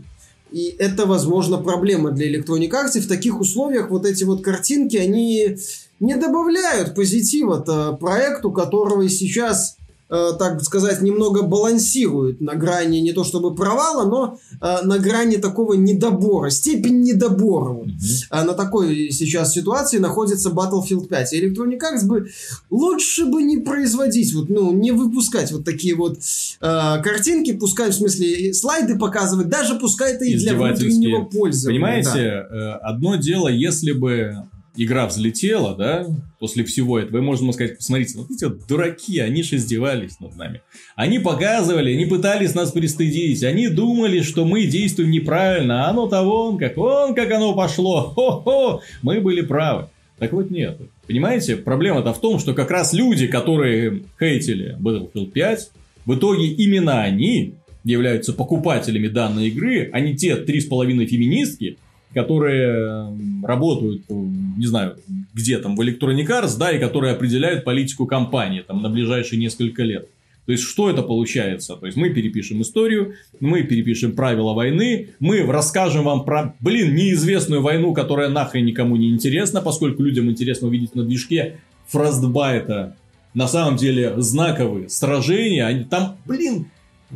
И 0.53 0.75
это, 0.79 1.07
возможно, 1.07 1.59
проблема 1.59 2.11
для 2.11 2.31
Electronic 2.31 2.71
Arts. 2.71 3.01
В 3.01 3.09
таких 3.09 3.41
условиях 3.41 3.91
вот 3.91 4.05
эти 4.05 4.25
вот 4.25 4.43
картинки, 4.43 4.97
они 4.97 5.57
не 6.01 6.17
добавляют 6.17 6.95
позитива 6.95 7.97
проекту, 8.01 8.51
которого 8.51 9.09
сейчас 9.09 9.77
Э, 9.79 9.80
так 10.11 10.61
сказать, 10.63 11.03
немного 11.03 11.43
балансирует 11.43 12.41
на 12.41 12.55
грани 12.55 12.99
не 12.99 13.13
то 13.13 13.23
чтобы 13.23 13.55
провала, 13.55 14.09
но 14.09 14.39
э, 14.61 14.85
на 14.85 14.99
грани 14.99 15.37
такого 15.37 15.75
недобора, 15.75 16.51
степень 16.51 17.01
недобора. 17.01 17.71
Вот. 17.71 17.87
Mm-hmm. 17.87 18.45
На 18.45 18.55
такой 18.55 19.11
сейчас 19.11 19.53
ситуации 19.53 19.99
находится 19.99 20.51
Battlefield 20.51 21.07
5. 21.07 21.33
И 21.33 21.47
Electronic 21.47 21.79
Arts 21.79 22.07
бы 22.07 22.29
лучше 22.71 23.27
бы 23.27 23.43
не 23.43 23.59
производить, 23.59 24.35
вот, 24.35 24.49
ну, 24.49 24.73
не 24.73 24.91
выпускать 24.91 25.53
вот 25.53 25.65
такие 25.65 25.95
вот 25.95 26.19
э, 26.19 27.03
картинки, 27.03 27.53
пускай 27.53 27.91
в 27.91 27.95
смысле 27.95 28.53
слайды 28.53 28.99
показывать, 28.99 29.49
даже 29.49 29.77
пускай 29.77 30.15
это 30.15 30.25
и 30.25 30.37
для 30.37 30.55
внутреннего 30.55 31.25
пользования. 31.25 31.81
Понимаете, 31.81 32.47
да. 32.51 32.77
одно 32.79 33.17
дело, 33.17 33.49
если 33.49 33.93
бы 33.93 34.45
игра 34.77 35.07
взлетела, 35.07 35.75
да, 35.75 36.07
после 36.39 36.65
всего 36.65 36.99
этого, 36.99 37.19
и 37.19 37.21
можно 37.21 37.53
сказать, 37.53 37.77
посмотрите, 37.79 38.19
вот 38.19 38.31
эти 38.31 38.45
вот 38.45 38.67
дураки, 38.67 39.19
они 39.19 39.43
же 39.43 39.57
издевались 39.57 40.21
над 40.21 40.37
нами. 40.37 40.63
Они 40.97 41.19
показывали, 41.19 41.93
они 41.93 42.07
пытались 42.07 42.55
нас 42.55 42.73
пристыдить, 42.73 43.43
они 43.43 43.69
думали, 43.69 44.23
что 44.23 44.45
мы 44.45 44.67
действуем 44.67 45.11
неправильно, 45.11 45.87
а 45.87 45.91
оно 45.91 46.09
того, 46.09 46.49
он 46.49 46.59
как, 46.59 46.79
он 46.79 47.15
как 47.15 47.31
оно 47.31 47.55
пошло, 47.55 48.13
хо-хо, 48.15 48.83
мы 49.03 49.21
были 49.21 49.43
правы. 49.43 49.89
Так 50.19 50.33
вот 50.33 50.51
нет. 50.51 50.79
Понимаете, 51.07 51.57
проблема-то 51.57 52.13
в 52.13 52.21
том, 52.21 52.39
что 52.39 52.53
как 52.53 52.71
раз 52.71 52.93
люди, 52.93 53.27
которые 53.27 54.03
хейтили 54.19 54.77
Battlefield 54.79 55.31
5, 55.31 55.71
в 56.05 56.15
итоге 56.15 56.47
именно 56.47 57.01
они 57.03 57.55
являются 57.85 58.33
покупателями 58.33 59.09
данной 59.09 59.49
игры, 59.49 59.89
а 59.93 60.01
не 60.01 60.15
те 60.15 60.37
три 60.37 60.61
с 60.61 60.67
половиной 60.67 61.07
феминистки, 61.07 61.79
которые 62.15 63.17
работают, 63.43 64.03
не 64.09 64.67
знаю, 64.67 64.97
где 65.35 65.59
там, 65.59 65.77
в 65.77 65.81
Electronic 65.81 66.27
Arts, 66.27 66.59
да, 66.59 66.73
и 66.73 66.79
которые 66.79 67.15
определяют 67.15 67.65
политику 67.65 68.07
компании 68.07 68.63
там 68.67 68.83
на 68.83 68.89
ближайшие 68.89 69.41
несколько 69.41 69.83
лет. 69.83 70.09
То 70.47 70.53
есть, 70.53 70.65
что 70.65 70.91
это 70.91 71.03
получается? 71.03 71.77
То 71.77 71.87
есть, 71.87 71.97
мы 71.97 72.11
перепишем 72.11 72.63
историю, 72.63 73.15
мы 73.39 73.63
перепишем 73.63 74.13
правила 74.13 74.53
войны, 74.53 75.11
мы 75.21 75.43
расскажем 75.43 76.05
вам 76.05 76.25
про, 76.25 76.55
блин, 76.61 76.95
неизвестную 76.95 77.63
войну, 77.63 77.95
которая 77.95 78.29
нахрен 78.29 78.65
никому 78.65 78.97
не 78.97 79.11
интересна, 79.11 79.61
поскольку 79.61 80.03
людям 80.03 80.29
интересно 80.29 80.69
увидеть 80.69 80.95
на 80.95 81.05
движке 81.05 81.59
Фростбайта 81.89 82.97
на 83.35 83.47
самом 83.47 83.77
деле 83.77 84.15
знаковые 84.17 84.89
сражения, 84.89 85.67
они 85.67 85.85
там, 85.85 86.17
блин, 86.25 86.67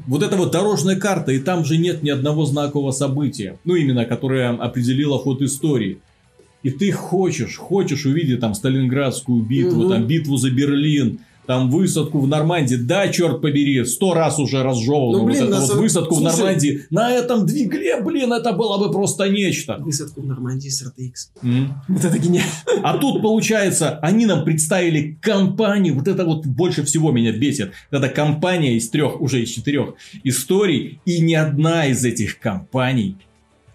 вот 0.06 0.22
эта 0.22 0.36
вот 0.36 0.50
дорожная 0.50 0.96
карта, 0.96 1.32
и 1.32 1.38
там 1.38 1.64
же 1.64 1.78
нет 1.78 2.02
ни 2.02 2.10
одного 2.10 2.44
знакового 2.44 2.90
события, 2.90 3.58
ну 3.64 3.74
именно, 3.74 4.04
которое 4.04 4.50
определило 4.50 5.18
ход 5.18 5.42
истории. 5.42 5.98
И 6.62 6.70
ты 6.70 6.92
хочешь, 6.92 7.56
хочешь 7.56 8.06
увидеть 8.06 8.40
там 8.40 8.54
Сталинградскую 8.54 9.42
битву, 9.42 9.82
угу. 9.82 9.90
там 9.90 10.06
битву 10.06 10.36
за 10.36 10.50
Берлин, 10.50 11.20
там 11.46 11.70
высадку 11.70 12.20
в 12.20 12.26
Нормандии, 12.26 12.76
да, 12.76 13.08
черт 13.08 13.40
побери, 13.40 13.84
сто 13.84 14.14
раз 14.14 14.38
уже 14.38 14.62
разжевывал 14.62 15.12
ну, 15.12 15.22
вот 15.24 15.34
эту 15.34 15.54
вот 15.54 15.74
высадку 15.74 16.14
Слушай, 16.14 16.32
в 16.32 16.38
Нормандии. 16.38 16.86
На 16.90 17.10
этом 17.10 17.46
двигле, 17.46 18.00
блин, 18.00 18.32
это 18.32 18.52
было 18.52 18.78
бы 18.78 18.90
просто 18.90 19.28
нечто. 19.28 19.76
Высадку 19.78 20.22
в 20.22 20.26
Нормандии 20.26 20.68
с 20.68 20.82
RTX. 20.82 21.42
Mm. 21.42 21.68
Вот 21.88 22.04
это 22.04 22.18
гениально. 22.18 22.50
А 22.82 22.98
тут, 22.98 23.22
получается, 23.22 23.98
они 24.00 24.26
нам 24.26 24.44
представили 24.44 25.18
компанию, 25.20 25.94
вот 25.94 26.08
это 26.08 26.24
вот 26.24 26.46
больше 26.46 26.82
всего 26.84 27.12
меня 27.12 27.32
бесит. 27.32 27.72
Это 27.90 28.08
компания 28.08 28.76
из 28.76 28.88
трех, 28.90 29.20
уже 29.20 29.42
из 29.42 29.50
четырех 29.50 29.94
историй, 30.22 31.00
и 31.04 31.20
ни 31.20 31.34
одна 31.34 31.86
из 31.86 32.04
этих 32.04 32.38
компаний 32.38 33.16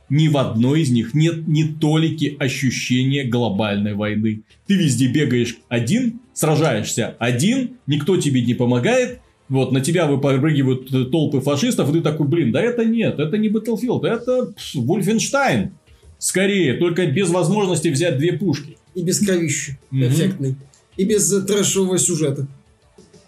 ни 0.10 0.28
в 0.28 0.38
одной 0.38 0.82
из 0.82 0.90
них 0.90 1.14
нет 1.14 1.48
ни 1.48 1.64
толики 1.64 2.36
ощущения 2.40 3.24
глобальной 3.24 3.94
войны. 3.94 4.42
Ты 4.68 4.76
везде 4.76 5.08
бегаешь 5.08 5.58
один, 5.70 6.20
сражаешься 6.34 7.16
один, 7.20 7.78
никто 7.88 8.18
тебе 8.18 8.44
не 8.44 8.54
помогает, 8.54 9.20
вот, 9.50 9.72
на 9.72 9.82
тебя 9.82 10.06
выпрыгивают 10.06 11.12
толпы 11.12 11.42
фашистов, 11.42 11.90
и 11.90 11.94
ты 11.94 12.02
такой, 12.02 12.28
блин, 12.28 12.52
да 12.52 12.62
это 12.62 12.86
нет, 12.86 13.20
это 13.20 13.38
не 13.38 13.50
Battlefield, 13.50 14.06
это 14.06 14.54
Вульфенштайн. 14.76 15.72
Скорее, 16.20 16.76
только 16.76 17.08
без 17.08 17.30
возможности 17.30 17.88
взять 17.88 18.18
две 18.18 18.34
пушки. 18.34 18.78
И 18.94 19.02
без 19.02 19.20
кровища 19.20 19.78
mm-hmm. 19.92 20.08
эффектной. 20.08 20.56
И 20.98 21.06
без 21.06 21.30
трэшевого 21.46 21.98
сюжета. 21.98 22.46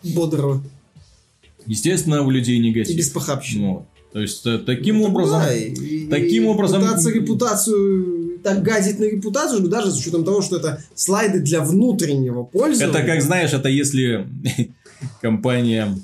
Бодрого. 0.04 0.62
Естественно, 1.66 2.22
у 2.22 2.30
людей 2.30 2.60
негатив. 2.60 2.94
И 2.94 2.98
без 2.98 3.10
похабщины. 3.10 3.70
Вот. 3.70 3.86
То 4.14 4.20
есть, 4.20 4.46
э, 4.46 4.58
таким 4.58 5.00
ну, 5.00 5.06
образом... 5.06 5.42
Да, 5.42 5.54
и, 5.54 6.08
таким 6.08 6.44
и 6.44 6.48
образом... 6.48 6.82
Пытаться 6.82 7.10
репутацию, 7.12 8.40
так 8.44 8.62
гадить 8.62 9.00
на 9.00 9.06
репутацию, 9.06 9.68
даже 9.68 9.92
с 9.92 10.00
учетом 10.00 10.26
того, 10.26 10.42
что 10.42 10.58
это 10.58 10.84
слайды 10.96 11.40
для 11.40 11.62
внутреннего 11.62 12.44
пользования. 12.44 12.94
Это, 12.94 13.08
как 13.08 13.22
знаешь, 13.22 13.54
это 13.54 13.70
если 13.70 14.28
компания 15.22 15.96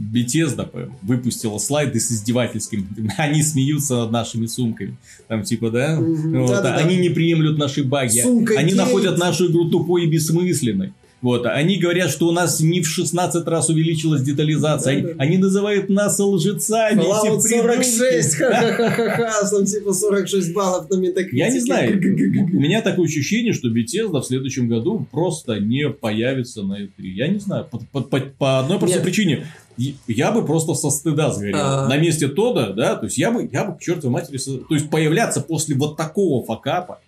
Bethesda 0.00 0.90
выпустила 1.02 1.58
слайды 1.58 2.00
с 2.00 2.10
издевательским. 2.10 2.88
Они 3.18 3.42
смеются 3.42 3.96
над 3.96 4.12
нашими 4.12 4.46
сумками. 4.46 4.96
Там 5.28 5.42
типа, 5.42 5.70
да? 5.70 5.98
Mm-hmm. 5.98 6.40
Вот, 6.40 6.50
да, 6.50 6.62
да, 6.62 6.76
они 6.76 6.96
да. 6.96 7.02
не 7.02 7.08
приемлют 7.10 7.58
наши 7.58 7.84
баги. 7.84 8.20
Сумка 8.20 8.54
они 8.58 8.70
гей. 8.70 8.76
находят 8.76 9.18
нашу 9.18 9.50
игру 9.50 9.68
тупой 9.68 10.04
и 10.04 10.06
бессмысленной. 10.06 10.92
Вот, 11.22 11.44
они 11.44 11.76
говорят, 11.76 12.10
что 12.10 12.28
у 12.28 12.32
нас 12.32 12.60
не 12.60 12.80
в 12.80 12.88
16 12.88 13.46
раз 13.46 13.68
увеличилась 13.68 14.22
детализация. 14.22 14.96
Они, 14.96 15.14
они 15.18 15.38
называют 15.38 15.90
нас 15.90 16.18
лжецами. 16.18 17.00
Fallout 17.00 17.40
46, 17.40 18.34
ха-ха-ха-ха, 18.38 19.50
там 19.50 19.64
типа 19.66 19.92
46 19.92 20.54
баллов 20.54 20.88
на 20.88 20.96
метакритике. 20.96 21.36
Я 21.36 21.50
не 21.50 21.60
знаю, 21.60 21.98
у 21.98 22.60
меня 22.60 22.80
такое 22.80 23.06
ощущение, 23.06 23.52
что 23.52 23.68
Bethesda 23.68 24.20
в 24.20 24.24
следующем 24.24 24.68
году 24.68 25.06
просто 25.10 25.60
не 25.60 25.90
появится 25.90 26.62
на 26.62 26.84
E3. 26.84 26.90
Я 26.98 27.28
не 27.28 27.38
знаю, 27.38 27.66
по, 27.70 27.78
по, 27.78 28.00
по, 28.00 28.20
по 28.20 28.58
одной 28.60 28.78
простой 28.78 28.98
Нет. 28.98 29.04
причине. 29.04 29.46
Я 30.06 30.32
бы 30.32 30.44
просто 30.44 30.74
со 30.74 30.90
стыда 30.90 31.32
сгорел. 31.32 31.58
А. 31.58 31.88
На 31.88 31.96
месте 31.96 32.28
Тода, 32.28 32.72
да, 32.72 32.96
то 32.96 33.06
есть 33.06 33.18
я 33.18 33.30
бы, 33.30 33.48
я 33.50 33.64
бы 33.64 33.76
к 33.76 33.80
чертовой 33.80 34.12
матери... 34.12 34.38
То 34.38 34.74
есть 34.74 34.90
появляться 34.90 35.40
после 35.40 35.74
вот 35.74 35.96
такого 35.96 36.44
факапа, 36.44 37.00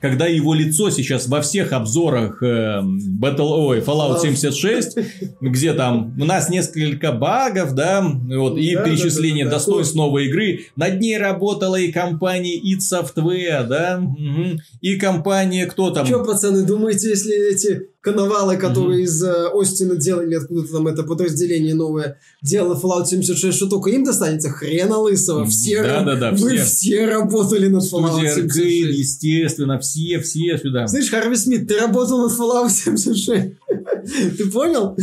когда 0.00 0.26
его 0.26 0.54
лицо 0.54 0.90
сейчас 0.90 1.26
во 1.26 1.40
всех 1.40 1.72
обзорах 1.72 2.42
э, 2.42 2.80
Battle, 3.20 3.66
ой, 3.66 3.80
Fallout 3.80 4.20
76, 4.20 4.98
где 5.40 5.72
там 5.72 6.14
у 6.20 6.24
нас 6.24 6.48
несколько 6.48 7.12
багов, 7.12 7.74
да, 7.74 8.02
вот, 8.02 8.58
и 8.58 8.74
Да, 8.74 8.84
да, 8.84 8.88
перечисление 8.88 9.44
да, 9.44 9.50
да, 9.50 9.56
да. 9.56 9.58
достоинств 9.58 9.94
новой 9.94 10.26
игры. 10.26 10.66
Над 10.76 11.00
ней 11.00 11.18
работала 11.18 11.76
и 11.76 11.90
компания 11.90 12.58
id 12.58 12.78
Software, 12.78 13.66
да, 13.66 13.98
мгм, 13.98 14.60
и 14.80 14.96
компания, 14.96 15.66
кто 15.66 15.90
там? 15.90 16.06
Че, 16.06 16.24
пацаны, 16.24 16.64
думаете, 16.64 17.08
если 17.10 17.52
эти 17.52 17.88
коновалы, 18.00 18.56
которые 18.56 19.02
из 19.02 19.22
э, 19.22 19.48
Остина 19.52 19.96
делали, 19.96 20.34
откуда-то 20.36 20.72
там 20.72 20.86
это 20.86 21.02
подразделение 21.02 21.74
новое, 21.74 22.18
делало 22.42 22.78
Fallout 22.80 23.06
76, 23.06 23.56
что 23.56 23.66
только 23.68 23.90
им 23.90 24.04
достанется? 24.04 24.50
Хрена 24.50 24.98
лысого. 24.98 25.44
Все, 25.46 25.82
Да-да-да, 25.82 26.30
вы 26.30 26.56
все. 26.56 26.64
все 26.64 27.06
работали 27.06 27.66
над 27.68 27.82
Fallout 27.82 28.12
Студия 28.12 28.30
Arcane, 28.36 28.52
76. 28.52 28.98
естественно, 28.98 29.78
все, 29.80 30.20
все 30.20 30.58
сюда. 30.58 30.86
Слышь, 30.86 31.10
Харви 31.10 31.36
Смит, 31.36 31.66
ты 31.68 31.78
работал 31.78 32.28
над 32.28 32.38
Fallout 32.38 32.70
76. 32.70 33.54
Ты 34.38 34.50
понял? 34.50 34.96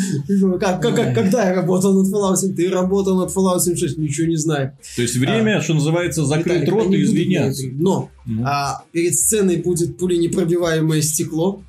Как, 0.60 0.82
как, 0.82 0.96
как- 0.96 1.14
когда 1.14 1.50
я 1.50 1.54
работал 1.56 1.94
над 1.94 2.12
Fallout 2.12 2.38
7? 2.38 2.56
Ты 2.56 2.70
работал 2.70 3.18
над 3.20 3.30
Fallout 3.30 3.60
76, 3.60 3.98
ничего 3.98 4.28
не 4.28 4.38
знаю. 4.38 4.72
То 4.96 5.02
есть 5.04 5.16
время, 5.18 5.62
что 5.62 5.74
называется, 5.76 6.26
закрыть 6.26 6.62
Виталик, 6.62 6.72
рот 6.86 6.94
и 6.94 7.04
извиняться. 7.04 7.68
E3. 7.68 7.72
Но 7.78 8.10
Ну. 8.26 8.44
а, 8.46 8.84
перед 8.94 9.14
сценой 9.16 9.58
будет 9.58 9.98
пуленепробиваемое 9.98 11.02
стекло, 11.02 11.62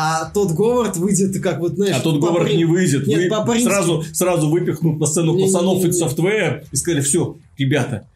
а 0.00 0.30
тот 0.32 0.52
Говард 0.52 0.96
выйдет, 0.96 1.40
как 1.42 1.58
вот, 1.58 1.74
знаешь... 1.74 1.96
А 1.96 2.00
тот 2.00 2.20
Говард 2.20 2.54
не 2.54 2.64
выйдет. 2.64 3.06
Нет, 3.06 3.30
Вы 3.30 3.54
Римский. 3.54 3.64
сразу, 3.64 4.04
сразу 4.12 4.48
выпихнут 4.48 5.00
на 5.00 5.06
сцену 5.06 5.32
Не-не-не-не. 5.32 5.52
пацанов 5.52 5.84
из 5.84 5.98
софтвера 5.98 6.64
и 6.70 6.76
сказали, 6.76 7.00
все, 7.00 7.36
ребята, 7.56 8.06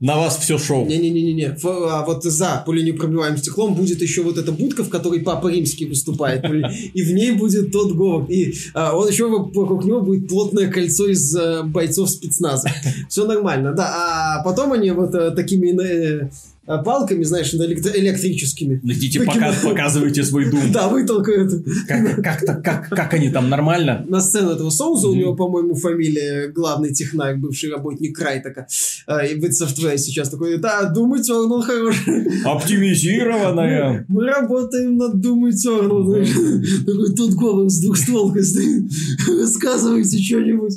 на 0.00 0.16
вас 0.18 0.38
все 0.38 0.58
шоу. 0.58 0.86
Не-не-не-не. 0.86 1.56
А 1.64 2.04
вот 2.04 2.24
за 2.24 2.62
пуленепробиваемым 2.66 3.38
стеклом 3.38 3.74
будет 3.74 4.02
еще 4.02 4.22
вот 4.22 4.36
эта 4.36 4.52
будка, 4.52 4.84
в 4.84 4.90
которой 4.90 5.20
Папа 5.20 5.48
Римский 5.48 5.86
выступает. 5.86 6.44
И 6.44 7.02
в 7.02 7.12
ней 7.12 7.32
будет 7.32 7.72
тот 7.72 7.92
Говард. 7.92 8.30
И 8.30 8.54
а, 8.74 8.96
он 8.96 9.08
еще 9.08 9.28
вокруг 9.28 9.84
него 9.84 10.00
будет 10.02 10.28
плотное 10.28 10.70
кольцо 10.70 11.08
из 11.08 11.34
э, 11.34 11.62
бойцов 11.62 12.10
спецназа. 12.10 12.70
Все 13.08 13.26
нормально, 13.26 13.72
да. 13.72 14.38
А 14.40 14.42
потом 14.42 14.72
они 14.72 14.90
вот 14.90 15.14
э, 15.14 15.30
такими 15.32 15.68
э, 15.78 16.30
палками, 16.78 17.22
знаешь, 17.24 17.52
электрическими. 17.54 18.80
Идите, 18.82 19.20
пока, 19.22 19.52
показывайте 19.62 20.22
свой 20.24 20.50
дум. 20.50 20.72
Да, 20.72 20.88
вытолкают 20.88 21.52
Как, 21.86 22.22
как-то- 22.22 22.54
как, 22.54 22.88
как 22.88 23.14
они 23.14 23.30
там, 23.30 23.48
нормально? 23.48 24.04
на 24.08 24.20
сцену 24.20 24.50
этого 24.50 24.70
Соуза, 24.70 25.08
у 25.08 25.14
него, 25.14 25.34
по-моему, 25.34 25.74
фамилия 25.74 26.48
главный 26.48 26.92
технарь, 26.92 27.36
бывший 27.36 27.70
работник 27.70 28.16
Крайтака. 28.16 28.66
А, 29.06 29.24
И 29.24 29.38
в 29.38 29.44
Software 29.44 29.96
сейчас 29.98 30.28
такой, 30.30 30.58
да, 30.58 30.92
Doom 30.94 31.16
Eternal 31.20 31.62
хороший. 31.62 32.42
Оптимизированная. 32.44 34.04
Мы 34.08 34.24
работаем 34.26 34.96
над 34.96 35.16
Doom 35.16 35.50
Eternal. 35.50 36.84
Такой 36.86 37.14
тут 37.14 37.34
голос 37.34 37.74
с 37.74 37.80
двухстволкой 37.80 38.42
стоит. 38.44 38.84
Рассказывайте 39.28 40.18
что-нибудь. 40.18 40.74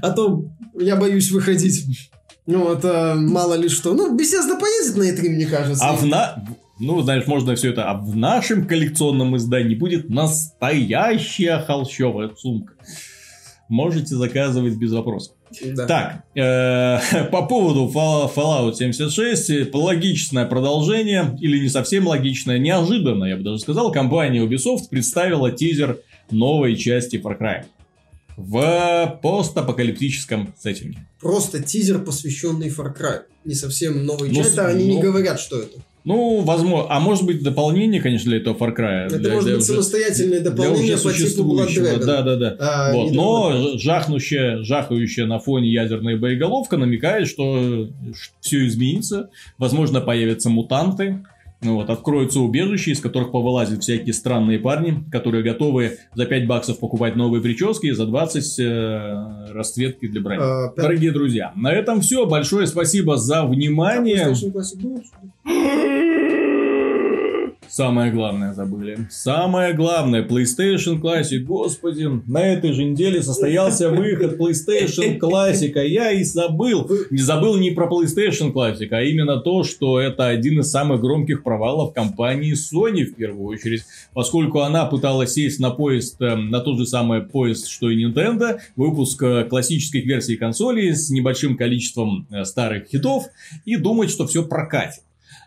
А 0.00 0.10
то 0.10 0.46
я 0.80 0.96
боюсь 0.96 1.30
выходить. 1.30 1.84
Ну, 2.46 2.78
а, 2.82 3.14
мало 3.14 3.54
ли 3.54 3.68
что. 3.68 3.94
Ну, 3.94 4.16
Bethesda 4.16 4.58
поедет 4.58 4.96
на 4.96 5.02
E3, 5.02 5.28
мне 5.28 5.46
кажется. 5.46 5.84
А 5.84 5.92
в 5.94 6.04
на... 6.04 6.44
Ну, 6.80 7.00
знаешь, 7.02 7.26
можно 7.26 7.54
все 7.54 7.70
это. 7.70 7.84
А 7.88 7.94
в 7.94 8.16
нашем 8.16 8.66
коллекционном 8.66 9.36
издании 9.36 9.76
будет 9.76 10.10
настоящая 10.10 11.58
холщовая 11.60 12.30
сумка. 12.36 12.74
Можете 13.68 14.16
заказывать 14.16 14.74
без 14.74 14.92
вопросов. 14.92 15.34
Да. 15.64 15.86
Так, 15.86 16.24
э, 16.34 17.24
по 17.30 17.42
поводу 17.46 17.90
Fall- 17.94 18.32
Fallout 18.34 18.74
76, 18.74 19.50
э, 19.50 19.70
логичное 19.72 20.46
продолжение, 20.46 21.36
или 21.40 21.58
не 21.58 21.68
совсем 21.68 22.06
логичное, 22.06 22.58
неожиданно, 22.58 23.24
я 23.24 23.36
бы 23.36 23.42
даже 23.42 23.58
сказал, 23.60 23.92
компания 23.92 24.44
Ubisoft 24.44 24.88
представила 24.90 25.50
тизер 25.50 26.00
новой 26.30 26.76
части 26.76 27.16
Far 27.16 27.38
Cry 27.38 27.64
в 28.36 29.18
постапокалиптическом 29.22 30.54
сеттинге. 30.58 30.98
Просто 31.20 31.62
тизер, 31.62 31.98
посвященный 32.00 32.68
Far 32.68 32.96
Cry. 32.96 33.20
Не 33.44 33.54
совсем 33.54 34.04
новый 34.04 34.30
Ну, 34.30 34.36
часть, 34.36 34.58
а 34.58 34.68
они 34.68 34.86
не 34.86 34.94
ну, 34.96 35.00
говорят, 35.00 35.40
что 35.40 35.60
это. 35.60 35.78
Ну, 36.04 36.40
возможно, 36.40 36.86
а 36.90 36.98
может 36.98 37.24
быть 37.24 37.44
дополнение, 37.44 38.00
конечно, 38.02 38.28
для 38.30 38.40
этого 38.40 38.54
Far 38.56 38.76
Cry. 38.76 39.06
Это 39.06 39.18
для- 39.18 39.30
может 39.34 39.46
для 39.46 39.54
быть 39.56 39.62
уже- 39.64 39.72
самостоятельное 39.74 40.40
дополнение 40.40 40.96
по 40.96 41.12
типу 41.12 41.42
Blood. 41.42 41.68
Dragon. 41.68 42.04
Да, 42.04 42.22
да, 42.22 42.36
да. 42.36 42.56
А, 42.58 42.92
Вот, 42.92 43.10
не 43.10 43.16
но 43.16 43.78
жахнущая, 43.78 44.62
жахающая 44.64 45.26
на 45.26 45.38
фоне 45.38 45.70
ядерная 45.70 46.16
боеголовка 46.16 46.76
намекает, 46.76 47.28
что 47.28 47.88
все 48.40 48.66
изменится. 48.66 49.30
Возможно, 49.58 50.00
появятся 50.00 50.50
мутанты. 50.50 51.24
Ну 51.62 51.76
Вот, 51.76 51.90
откроются 51.90 52.40
убежища, 52.40 52.90
из 52.90 53.00
которых 53.00 53.30
повылазят 53.30 53.82
всякие 53.82 54.12
странные 54.12 54.58
парни, 54.58 55.04
которые 55.12 55.44
готовы 55.44 55.98
за 56.14 56.26
5 56.26 56.46
баксов 56.46 56.80
покупать 56.80 57.14
новые 57.14 57.40
прически 57.40 57.86
и 57.86 57.92
за 57.92 58.06
20 58.06 58.58
э, 58.58 59.52
расцветки 59.52 60.08
для 60.08 60.20
брони. 60.20 60.40
А, 60.42 60.72
Дорогие 60.76 61.12
друзья, 61.12 61.52
на 61.54 61.72
этом 61.72 62.00
все. 62.00 62.26
Большое 62.26 62.66
спасибо 62.66 63.16
за 63.16 63.44
внимание. 63.44 64.34
Самое 67.72 68.12
главное 68.12 68.52
забыли. 68.52 69.08
Самое 69.08 69.72
главное, 69.72 70.22
PlayStation 70.22 71.00
Classic. 71.00 71.38
Господи, 71.38 72.06
на 72.26 72.46
этой 72.46 72.72
же 72.72 72.84
неделе 72.84 73.22
состоялся 73.22 73.88
выход 73.88 74.38
PlayStation 74.38 75.18
Classic, 75.18 75.72
а 75.76 75.82
я 75.82 76.12
и 76.12 76.22
забыл. 76.22 76.86
Не 77.08 77.22
забыл 77.22 77.56
не 77.56 77.70
про 77.70 77.88
PlayStation 77.88 78.52
Classic, 78.52 78.88
а 78.90 79.02
именно 79.02 79.38
то, 79.40 79.64
что 79.64 79.98
это 79.98 80.26
один 80.26 80.60
из 80.60 80.70
самых 80.70 81.00
громких 81.00 81.42
провалов 81.42 81.94
компании 81.94 82.52
Sony 82.52 83.04
в 83.04 83.14
первую 83.14 83.46
очередь, 83.46 83.84
поскольку 84.12 84.60
она 84.60 84.84
пыталась 84.84 85.32
сесть 85.32 85.58
на 85.58 85.70
поезд, 85.70 86.20
э, 86.20 86.36
на 86.36 86.60
тот 86.60 86.76
же 86.76 86.84
самый 86.84 87.22
поезд, 87.22 87.68
что 87.68 87.88
и 87.88 88.04
Nintendo, 88.04 88.58
выпуск 88.76 89.22
э, 89.22 89.44
классических 89.44 90.04
версий 90.04 90.36
консолей 90.36 90.94
с 90.94 91.08
небольшим 91.08 91.56
количеством 91.56 92.26
э, 92.30 92.44
старых 92.44 92.88
хитов 92.88 93.28
и 93.64 93.76
думать, 93.76 94.10
что 94.10 94.26
все 94.26 94.44
прокатит. 94.44 95.00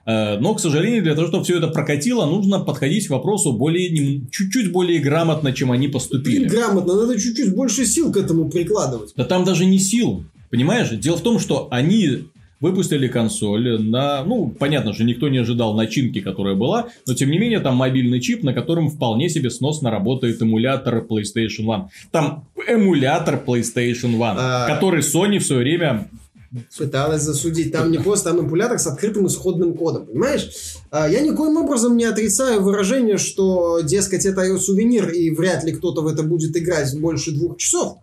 Э, 0.06 0.38
Но, 0.39 0.53
к 0.53 0.60
сожалению, 0.60 1.03
для 1.03 1.16
того, 1.16 1.28
чтобы 1.28 1.43
все 1.43 1.58
это 1.58 1.68
прокатило, 1.68 2.26
нужно 2.26 2.60
подходить 2.60 3.08
к 3.08 3.12
вопросу 3.12 3.53
более, 3.53 4.22
чуть-чуть 4.32 4.72
более 4.72 4.99
грамотно, 4.99 5.51
чем 5.53 5.72
они 5.72 5.88
поступили. 5.88 6.47
грамотно, 6.47 6.93
надо 6.95 7.20
чуть-чуть 7.20 7.56
больше 7.56 7.86
сил 7.86 8.12
к 8.12 8.18
этому 8.18 8.49
прикладывать. 8.49 9.14
Да 9.16 9.24
там 9.26 9.43
даже 9.43 9.66
не 9.66 9.80
сил, 9.80 10.24
понимаешь? 10.51 10.89
Дело 10.89 11.18
в 11.18 11.22
том, 11.22 11.39
что 11.39 11.68
они 11.72 12.26
выпустили 12.62 13.08
консоль 13.08 13.82
на... 13.82 14.24
Ну, 14.24 14.47
понятно 14.58 14.93
же, 14.93 15.03
никто 15.03 15.28
не 15.28 15.39
ожидал 15.39 15.76
начинки, 15.76 16.22
которая 16.22 16.56
была, 16.56 16.88
но, 17.06 17.14
тем 17.14 17.30
не 17.30 17.38
менее, 17.38 17.60
там 17.60 17.76
мобильный 17.76 18.22
чип, 18.22 18.43
на 18.43 18.53
котором 18.53 18.89
вполне 18.89 19.30
себе 19.30 19.49
сносно 19.49 19.91
работает 19.91 20.41
эмулятор 20.41 21.06
PlayStation 21.08 21.66
One. 21.66 21.84
Там 22.12 22.45
эмулятор 22.68 23.43
PlayStation 23.45 24.18
One, 24.18 24.36
А. 24.38 24.68
который 24.68 25.01
Sony 25.01 25.39
в 25.39 25.45
свое 25.45 25.62
время 25.64 26.08
Пыталась 26.78 27.22
засудить. 27.22 27.72
Там 27.72 27.91
не 27.91 27.97
просто 27.97 28.30
там 28.30 28.41
эмпулятор 28.41 28.80
с 28.80 28.88
открытым 28.88 29.28
исходным 29.28 29.76
кодом, 29.76 30.06
понимаешь? 30.06 30.49
А, 30.91 31.10
Я 31.10 31.22
никоим 31.22 31.58
образом 31.58 31.97
не 31.97 32.06
отрицаю 32.06 32.62
выражение, 32.62 33.18
что, 33.18 33.82
дескать, 33.82 34.26
это 34.26 34.58
сувенир, 34.58 35.10
и 35.10 35.30
вряд 35.32 35.64
ли 35.64 35.74
кто-то 35.74 36.01
в 36.01 36.08
это 36.08 36.24
будет 36.24 36.56
играть 36.56 36.97
больше 36.99 37.32
двух 37.32 37.58
часов. 37.58 37.97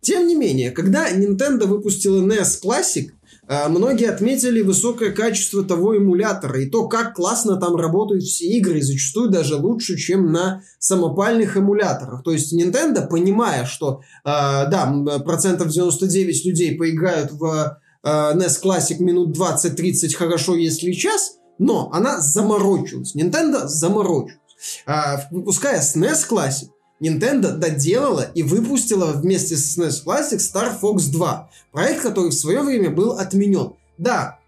Тем 0.00 0.26
не 0.26 0.34
менее, 0.34 0.70
когда 0.70 1.10
Nintendo 1.10 1.66
выпустила 1.66 2.20
NES 2.20 2.60
Classic, 2.62 3.10
а, 3.48 3.68
многие 3.68 4.08
отметили 4.08 4.62
высокое 4.62 5.10
качество 5.10 5.64
того 5.64 5.96
эмулятора 5.96 6.60
и 6.60 6.70
то, 6.70 6.88
как 6.88 7.14
классно 7.14 7.56
там 7.56 7.76
работают 7.76 8.22
все 8.22 8.46
игры, 8.46 8.78
и 8.78 8.82
зачастую 8.82 9.30
даже 9.30 9.56
лучше, 9.56 9.96
чем 9.96 10.30
на 10.30 10.62
самопальных 10.78 11.56
эмуляторах. 11.56 12.22
То 12.22 12.32
есть 12.32 12.54
Nintendo, 12.54 13.06
понимая, 13.06 13.66
что 13.66 14.00
а, 14.24 14.66
да, 14.66 15.18
процентов 15.18 15.68
99 15.68 16.44
людей 16.46 16.76
поиграют 16.76 17.32
в 17.32 17.78
NES 18.04 18.62
Classic 18.62 18.98
минут 18.98 19.36
20-30 19.36 20.14
хорошо, 20.14 20.56
если 20.56 20.92
час, 20.92 21.36
но 21.58 21.90
она 21.92 22.20
заморочилась. 22.20 23.14
Nintendo 23.14 23.66
заморочилась. 23.66 24.38
А, 24.86 25.26
выпуская 25.30 25.80
SNES 25.80 26.28
Classic, 26.28 26.68
Nintendo 27.00 27.52
доделала 27.52 28.30
и 28.34 28.42
выпустила 28.42 29.12
вместе 29.12 29.56
с 29.56 29.76
SNES 29.76 30.04
Classic 30.04 30.38
Star 30.38 30.72
Fox 30.80 31.10
2. 31.10 31.50
Проект, 31.72 32.02
который 32.02 32.30
в 32.30 32.34
свое 32.34 32.62
время 32.62 32.90
был 32.90 33.12
отменен. 33.12 33.74
Да, 33.98 34.38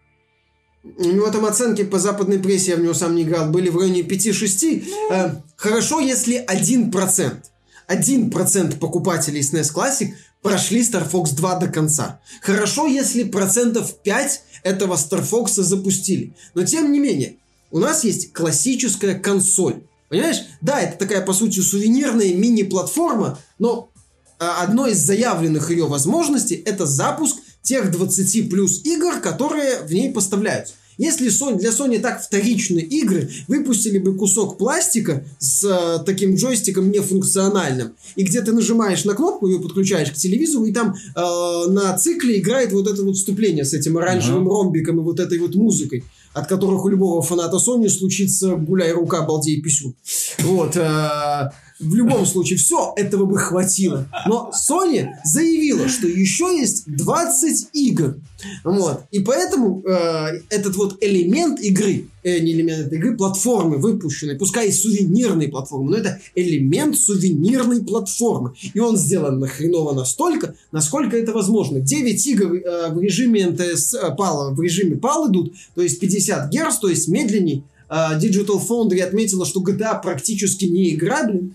у 0.98 1.04
него 1.04 1.30
там 1.30 1.46
оценки 1.46 1.82
по 1.82 1.98
западной 1.98 2.38
прессе, 2.38 2.72
я 2.72 2.76
в 2.76 2.80
него 2.80 2.92
сам 2.94 3.16
не 3.16 3.22
играл, 3.22 3.50
были 3.50 3.70
в 3.70 3.78
районе 3.78 4.02
5-6. 4.02 4.84
Э, 5.10 5.30
хорошо, 5.56 6.00
если 6.00 6.44
1%. 6.44 7.36
1% 7.88 8.78
покупателей 8.78 9.40
SNES 9.40 9.74
Classic 9.74 10.14
прошли 10.42 10.82
Star 10.82 11.10
Fox 11.10 11.34
2 11.34 11.58
до 11.58 11.68
конца. 11.68 12.20
Хорошо, 12.42 12.86
если 12.86 13.24
процентов 13.24 13.94
5 14.02 14.42
этого 14.62 14.94
Star 14.94 15.26
Fox 15.28 15.62
запустили. 15.62 16.34
Но 16.54 16.64
тем 16.64 16.92
не 16.92 17.00
менее, 17.00 17.36
у 17.70 17.78
нас 17.78 18.04
есть 18.04 18.32
классическая 18.32 19.14
консоль. 19.14 19.82
Понимаешь? 20.08 20.42
Да, 20.60 20.80
это 20.80 20.98
такая, 20.98 21.22
по 21.22 21.32
сути, 21.32 21.60
сувенирная 21.60 22.34
мини-платформа, 22.34 23.38
но 23.58 23.90
а, 24.38 24.62
одной 24.62 24.92
из 24.92 24.98
заявленных 24.98 25.70
ее 25.70 25.86
возможностей 25.86 26.54
это 26.54 26.86
запуск 26.86 27.36
тех 27.62 27.90
20 27.90 28.50
плюс 28.50 28.84
игр, 28.84 29.20
которые 29.20 29.80
в 29.80 29.92
ней 29.92 30.12
поставляются. 30.12 30.74
Если 30.98 31.28
Sony, 31.28 31.58
для 31.58 31.70
Sony 31.70 31.98
так 31.98 32.22
вторичные 32.22 32.84
игры, 32.84 33.28
выпустили 33.48 33.98
бы 33.98 34.16
кусок 34.16 34.58
пластика 34.58 35.24
с 35.38 35.64
э, 35.64 36.04
таким 36.04 36.36
джойстиком 36.36 36.90
нефункциональным, 36.90 37.94
и 38.16 38.22
где 38.22 38.42
ты 38.42 38.52
нажимаешь 38.52 39.04
на 39.04 39.14
кнопку, 39.14 39.48
ее 39.48 39.60
подключаешь 39.60 40.10
к 40.10 40.14
телевизору, 40.14 40.64
и 40.66 40.72
там 40.72 40.94
э, 40.94 41.70
на 41.70 41.96
цикле 41.98 42.38
играет 42.38 42.72
вот 42.72 42.86
это 42.86 43.02
вот 43.02 43.16
вступление 43.16 43.64
с 43.64 43.72
этим 43.72 43.98
оранжевым 43.98 44.46
uh-huh. 44.46 44.62
ромбиком 44.62 45.00
и 45.00 45.02
вот 45.02 45.18
этой 45.18 45.38
вот 45.38 45.54
музыкой, 45.54 46.04
от 46.32 46.46
которых 46.46 46.84
у 46.84 46.88
любого 46.88 47.22
фаната 47.22 47.56
Sony 47.56 47.88
случится 47.88 48.54
гуляй 48.54 48.92
рука, 48.92 49.22
балдей 49.22 49.60
писю. 49.60 49.94
Вот. 50.40 50.76
Э, 50.76 51.50
в 51.84 51.94
любом 51.94 52.26
случае, 52.26 52.58
все 52.58 52.92
этого 52.96 53.26
бы 53.26 53.38
хватило. 53.38 54.08
Но 54.26 54.50
Sony 54.52 55.08
заявила, 55.24 55.88
что 55.88 56.08
еще 56.08 56.56
есть 56.56 56.84
20 56.86 57.68
игр. 57.72 58.16
Вот. 58.64 59.04
И 59.10 59.20
поэтому 59.20 59.82
э, 59.82 60.40
этот 60.50 60.76
вот 60.76 60.98
элемент 61.00 61.60
игры, 61.60 62.08
э, 62.22 62.38
не 62.40 62.52
элемент 62.52 62.92
игры, 62.92 63.16
платформы 63.16 63.78
выпущенной, 63.78 64.36
пускай 64.36 64.68
и 64.68 64.72
сувенирной 64.72 65.48
платформы, 65.48 65.90
но 65.90 65.96
это 65.96 66.20
элемент 66.34 66.98
сувенирной 66.98 67.84
платформы. 67.84 68.52
И 68.74 68.80
он 68.80 68.96
сделан 68.96 69.38
нахреново 69.38 69.94
настолько, 69.94 70.54
насколько 70.72 71.16
это 71.16 71.32
возможно. 71.32 71.80
9 71.80 72.26
игр 72.26 72.54
э, 72.54 72.90
в 72.92 73.00
режиме 73.00 73.46
НТС, 73.46 73.94
э, 73.94 74.14
PAL, 74.18 74.54
в 74.54 74.60
режиме 74.60 74.96
PAL 74.96 75.30
идут, 75.30 75.54
то 75.74 75.82
есть 75.82 76.00
50 76.00 76.52
Гц, 76.52 76.78
то 76.80 76.88
есть 76.88 77.08
медленней. 77.08 77.64
Э, 77.88 78.18
Digital 78.18 78.60
Foundry 78.68 79.00
отметила, 79.00 79.46
что 79.46 79.62
GTA 79.62 80.00
практически 80.02 80.64
не 80.66 80.94
играбелен. 80.94 81.54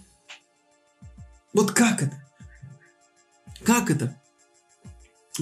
Вот 1.54 1.72
как 1.72 2.04
это? 2.04 2.24
Как 3.64 3.90
это? 3.90 4.16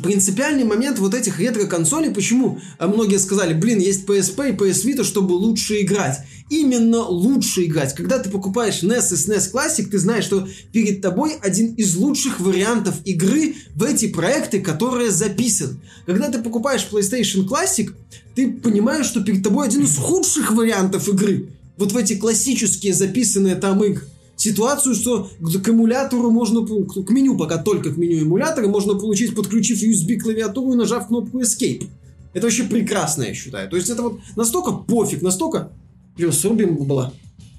Принципиальный 0.02 0.64
момент 0.64 1.00
вот 1.00 1.16
этих 1.16 1.40
ретро-консолей, 1.40 2.12
почему 2.12 2.60
а 2.78 2.88
многие 2.88 3.18
сказали, 3.18 3.54
блин, 3.54 3.80
есть 3.80 4.08
PSP 4.08 4.50
и 4.50 4.56
PS 4.56 4.86
Vita, 4.86 5.04
чтобы 5.04 5.34
лучше 5.34 5.82
играть. 5.82 6.20
Именно 6.50 7.00
лучше 7.00 7.66
играть. 7.66 7.96
Когда 7.96 8.20
ты 8.20 8.30
покупаешь 8.30 8.84
NES 8.84 9.14
и 9.14 9.16
SNES 9.16 9.52
Classic, 9.52 9.90
ты 9.90 9.98
знаешь, 9.98 10.24
что 10.24 10.48
перед 10.72 11.02
тобой 11.02 11.34
один 11.42 11.74
из 11.74 11.96
лучших 11.96 12.40
вариантов 12.40 12.96
игры 13.06 13.56
в 13.74 13.84
эти 13.84 14.08
проекты, 14.08 14.62
которые 14.62 15.10
записаны. 15.10 15.80
Когда 16.06 16.30
ты 16.30 16.40
покупаешь 16.40 16.88
PlayStation 16.90 17.48
Classic, 17.48 17.92
ты 18.36 18.52
понимаешь, 18.52 19.08
что 19.08 19.24
перед 19.24 19.44
тобой 19.44 19.68
один 19.68 19.82
из 19.82 19.98
худших 19.98 20.52
вариантов 20.52 21.08
игры. 21.10 21.50
Вот 21.76 21.92
в 21.92 21.98
эти 21.98 22.16
классические 22.16 22.94
записанные 22.94 23.56
там 23.56 23.84
игры 23.84 24.08
ситуацию, 24.38 24.96
что 24.96 25.30
к 25.42 25.70
эмулятору 25.70 26.32
можно, 26.32 26.66
к 26.66 27.10
меню 27.10 27.38
пока 27.38 27.58
только 27.58 27.92
к 27.92 27.98
меню 27.98 28.22
эмулятора 28.22 28.68
можно 28.68 28.94
получить, 28.94 29.36
подключив 29.36 29.84
USB 29.84 30.18
клавиатуру 30.18 30.74
и 30.74 30.78
нажав 30.78 31.08
кнопку 31.08 31.42
Escape. 31.42 31.88
Это 32.34 32.46
вообще 32.46 32.64
прекрасно, 32.64 33.24
я 33.24 33.34
считаю. 33.34 33.70
То 33.70 33.76
есть 33.76 33.90
это 33.90 34.04
вот 34.04 34.20
настолько 34.36 34.72
пофиг, 34.72 35.22
настолько... 35.22 35.72
Плюс 36.16 36.40
срубим 36.40 36.78
была. 36.78 37.14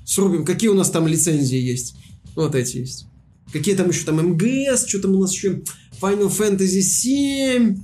Срубим. 0.05 0.45
Какие 0.45 0.71
у 0.71 0.75
нас 0.75 0.91
там 0.91 1.07
лицензии 1.07 1.59
есть? 1.59 1.95
Вот 2.35 2.55
эти 2.55 2.79
есть. 2.79 3.07
Какие 3.53 3.77
там 3.77 3.89
еще 3.89 4.05
там 4.05 4.17
МГС, 4.17 4.87
что 4.87 5.01
там 5.01 5.15
у 5.15 5.21
нас 5.21 5.33
еще 5.33 5.63
Final 6.01 6.29
Fantasy 6.29 6.81
7. 6.81 7.77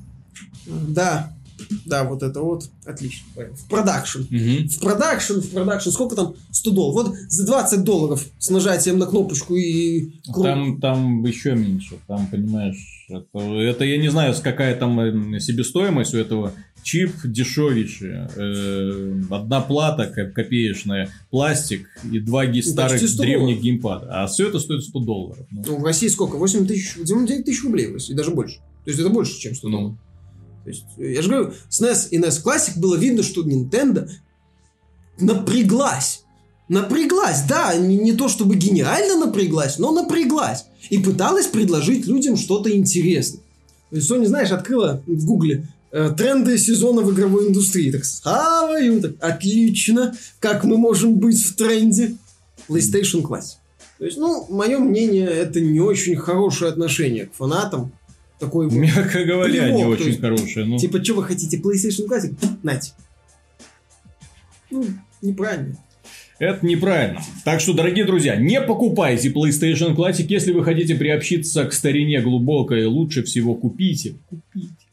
Да, 0.89 1.37
да, 1.85 2.05
вот 2.05 2.23
это 2.23 2.41
вот. 2.41 2.71
Отлично. 2.85 3.27
В 3.37 3.69
продакшн. 3.69 4.21
Угу. 4.21 4.69
В 4.69 4.81
продакшн, 4.81 5.41
в 5.41 5.51
продакшн. 5.51 5.91
Сколько 5.91 6.17
там? 6.17 6.35
100 6.51 6.71
долларов. 6.71 7.09
Вот 7.09 7.17
за 7.29 7.47
20 7.47 7.85
долларов 7.85 8.25
с 8.39 8.51
нажатием 8.51 8.99
на 8.99 9.07
кнопочку 9.07 9.55
и... 9.55 10.11
Там, 10.35 10.81
там 10.81 11.25
еще 11.25 11.55
меньше. 11.55 11.99
Там, 12.07 12.27
понимаешь, 12.27 13.07
это, 13.09 13.39
это 13.39 13.85
я 13.85 13.99
не 13.99 14.09
знаю, 14.09 14.35
какая 14.43 14.75
там 14.77 15.01
э, 15.01 15.41
себестоимость 15.41 16.15
у 16.15 16.19
этого. 16.19 16.53
Чип 16.83 17.13
дешевейший. 17.25 18.29
Э, 18.37 19.21
одна 19.31 19.61
плата 19.63 20.07
копеечная, 20.07 21.11
пластик 21.31 21.89
и 22.11 22.19
два 22.21 22.47
ги- 22.47 22.61
старых 22.61 23.01
древних 23.17 23.61
геймпада. 23.61 24.07
А 24.11 24.27
все 24.27 24.49
это 24.49 24.59
стоит 24.59 24.83
100 24.83 25.01
долларов. 25.01 25.47
Ну. 25.51 25.63
ну, 25.67 25.79
в 25.79 25.85
России 25.85 26.09
сколько? 26.09 26.37
8 26.37 26.67
тысяч, 26.67 26.95
9 27.03 27.45
тысяч 27.45 27.65
рублей 27.65 27.87
в 27.87 27.95
России, 27.95 28.13
даже 28.13 28.31
больше. 28.33 28.59
То 28.85 28.91
есть 28.91 29.01
это 29.01 29.09
больше, 29.09 29.39
чем 29.39 29.55
100 29.55 29.69
ну. 29.69 29.97
То 30.65 30.71
есть, 30.71 30.85
я 30.97 31.23
же 31.23 31.29
говорю, 31.29 31.53
с 31.69 31.83
NES 31.83 32.09
и 32.11 32.19
NES 32.19 32.43
Classic 32.43 32.79
было 32.79 32.97
видно, 32.97 33.23
что 33.23 33.43
Nintendo 33.43 34.09
напряглась. 35.19 36.23
Напряглась, 36.69 37.43
да, 37.47 37.75
не, 37.75 37.97
не 37.97 38.13
то 38.15 38.29
чтобы 38.29 38.57
гениально 38.57 39.27
напряглась, 39.27 39.79
но 39.79 39.93
напряглась. 39.93 40.65
И 40.89 40.99
пыталась 40.99 41.47
предложить 41.47 42.07
людям 42.07 42.37
что-то 42.37 42.75
интересное. 42.75 43.41
То 43.91 43.97
есть 43.97 44.11
Sony, 44.11 44.27
знаешь, 44.27 44.51
открыла 44.51 45.03
в 45.07 45.27
гугле 45.27 45.69
э, 45.93 46.11
тренды 46.17 46.57
сезона 46.57 47.03
в 47.03 47.13
игровой 47.13 47.49
индустрии. 47.49 47.93
Так, 47.93 48.07
схаваю, 48.07 49.03
так, 49.03 49.13
отлично, 49.21 50.17
как 50.41 50.65
мы 50.65 50.79
можем 50.79 51.19
быть 51.19 51.45
в 51.45 51.55
тренде. 51.55 52.17
PlayStation 52.69 53.21
Classic. 53.23 53.57
То 53.99 54.07
есть, 54.07 54.17
ну, 54.17 54.47
мое 54.49 54.79
мнение, 54.79 55.27
это 55.27 55.61
не 55.61 55.81
очень 55.81 56.17
хорошее 56.17 56.71
отношение 56.71 57.27
к 57.27 57.35
фанатам 57.35 57.93
такой 58.45 58.69
вот... 58.69 58.77
Мягко 58.77 59.25
говоря, 59.25 59.65
плевок, 59.65 59.77
не 59.77 59.85
очень 59.85 60.07
есть, 60.07 60.21
хорошее. 60.21 60.67
Ну... 60.67 60.79
Типа, 60.79 61.03
что 61.03 61.15
вы 61.15 61.25
хотите, 61.25 61.59
PlayStation 61.59 62.07
Classic? 62.09 62.35
Нате. 62.63 62.93
Ну, 64.71 64.85
неправильно. 65.23 65.77
Это 66.39 66.67
неправильно. 66.67 67.23
Так 67.45 67.61
что, 67.61 67.73
дорогие 67.73 68.05
друзья, 68.05 68.37
не 68.37 68.61
покупайте 68.61 69.31
PlayStation 69.31 69.95
Classic, 69.95 70.27
если 70.29 70.53
вы 70.53 70.65
хотите 70.65 70.95
приобщиться 70.95 71.65
к 71.65 71.73
старине 71.73 72.21
глубокой, 72.21 72.87
лучше 72.87 73.23
всего 73.23 73.55
купите. 73.55 74.15
Купите 74.29 74.84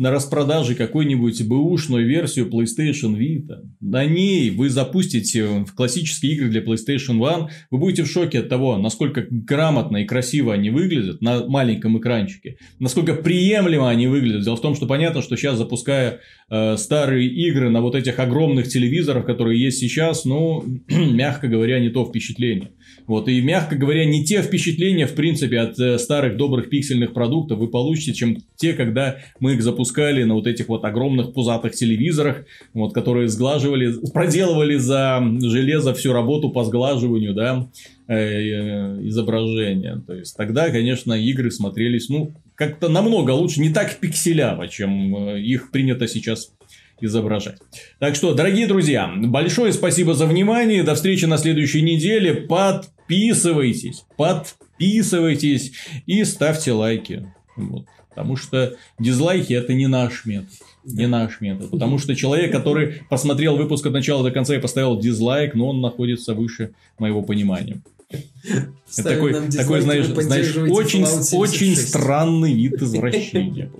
на 0.00 0.10
распродаже 0.10 0.74
какой-нибудь 0.74 1.46
бэушную 1.46 2.06
версию 2.06 2.48
PlayStation 2.48 3.18
Vita. 3.18 3.68
На 3.82 4.06
ней 4.06 4.48
вы 4.48 4.70
запустите 4.70 5.46
в 5.66 5.74
классические 5.74 6.32
игры 6.32 6.48
для 6.48 6.62
PlayStation 6.62 7.18
One. 7.18 7.48
Вы 7.70 7.78
будете 7.78 8.04
в 8.04 8.10
шоке 8.10 8.38
от 8.38 8.48
того, 8.48 8.78
насколько 8.78 9.26
грамотно 9.28 9.98
и 9.98 10.06
красиво 10.06 10.54
они 10.54 10.70
выглядят 10.70 11.20
на 11.20 11.46
маленьком 11.46 11.98
экранчике. 11.98 12.56
Насколько 12.78 13.12
приемлемо 13.12 13.90
они 13.90 14.06
выглядят. 14.06 14.44
Дело 14.44 14.56
в 14.56 14.62
том, 14.62 14.74
что 14.74 14.86
понятно, 14.86 15.20
что 15.20 15.36
сейчас 15.36 15.58
запуская 15.58 16.20
э, 16.48 16.78
старые 16.78 17.28
игры 17.28 17.68
на 17.68 17.82
вот 17.82 17.94
этих 17.94 18.18
огромных 18.18 18.68
телевизорах, 18.68 19.26
которые 19.26 19.60
есть 19.60 19.80
сейчас, 19.80 20.24
ну, 20.24 20.64
мягко 20.88 21.46
говоря, 21.46 21.78
не 21.78 21.90
то 21.90 22.06
впечатление. 22.06 22.70
Вот, 23.06 23.28
и, 23.28 23.40
мягко 23.42 23.76
говоря, 23.76 24.04
не 24.04 24.24
те 24.24 24.40
впечатления, 24.40 25.06
в 25.06 25.14
принципе, 25.14 25.58
от 25.58 25.78
э, 25.78 25.98
старых 25.98 26.38
добрых 26.38 26.70
пиксельных 26.70 27.12
продуктов 27.12 27.58
вы 27.58 27.68
получите, 27.68 28.14
чем 28.14 28.38
те, 28.56 28.72
когда 28.72 29.18
мы 29.40 29.54
их 29.54 29.62
запускали 29.90 30.24
на 30.24 30.34
вот 30.34 30.46
этих 30.46 30.68
вот 30.68 30.84
огромных 30.84 31.32
пузатых 31.32 31.72
телевизорах, 31.72 32.44
вот, 32.74 32.94
которые 32.94 33.28
сглаживали, 33.28 33.92
проделывали 34.12 34.76
за 34.76 35.20
железо 35.40 35.94
всю 35.94 36.12
работу 36.12 36.50
по 36.50 36.64
сглаживанию, 36.64 37.34
да, 37.34 37.68
э, 38.08 38.14
э, 38.14 39.08
изображения. 39.08 40.02
То 40.06 40.14
есть, 40.14 40.36
тогда, 40.36 40.70
конечно, 40.70 41.12
игры 41.12 41.50
смотрелись, 41.50 42.08
ну, 42.08 42.32
как-то 42.54 42.88
намного 42.88 43.32
лучше, 43.32 43.60
не 43.60 43.70
так 43.70 43.96
пикселяво, 43.96 44.68
чем 44.68 45.36
их 45.36 45.70
принято 45.70 46.06
сейчас 46.06 46.52
изображать. 47.00 47.58
Так 47.98 48.14
что, 48.14 48.34
дорогие 48.34 48.66
друзья, 48.66 49.10
большое 49.16 49.72
спасибо 49.72 50.14
за 50.14 50.26
внимание. 50.26 50.82
До 50.82 50.94
встречи 50.94 51.24
на 51.24 51.38
следующей 51.38 51.82
неделе. 51.82 52.34
Подписывайтесь, 52.34 54.04
подписывайтесь 54.16 55.72
и 56.06 56.24
ставьте 56.24 56.72
лайки. 56.72 57.26
Вот. 57.56 57.86
Потому 58.20 58.36
что 58.36 58.76
дизлайки 58.98 59.52
это 59.52 59.74
не 59.74 59.86
наш 59.86 60.24
метод. 60.24 60.50
Не 60.84 61.06
наш 61.06 61.40
метод. 61.40 61.70
Потому 61.70 61.98
что 61.98 62.14
человек, 62.14 62.52
который 62.52 63.02
посмотрел 63.08 63.56
выпуск 63.56 63.86
от 63.86 63.92
начала 63.92 64.22
до 64.22 64.30
конца 64.30 64.54
и 64.54 64.60
поставил 64.60 64.98
дизлайк, 64.98 65.54
но 65.54 65.68
он 65.68 65.80
находится 65.80 66.34
выше 66.34 66.72
моего 66.98 67.22
понимания. 67.22 67.80
Это 68.10 69.04
такой, 69.04 69.50
такой, 69.50 69.80
знаешь, 69.80 70.06
знаешь 70.06 70.56
очень, 70.56 71.04
очень 71.36 71.76
странный 71.76 72.52
вид 72.52 72.82
извращения. 72.82 73.70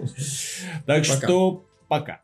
Так 0.86 1.04
что 1.04 1.64
пока. 1.88 2.20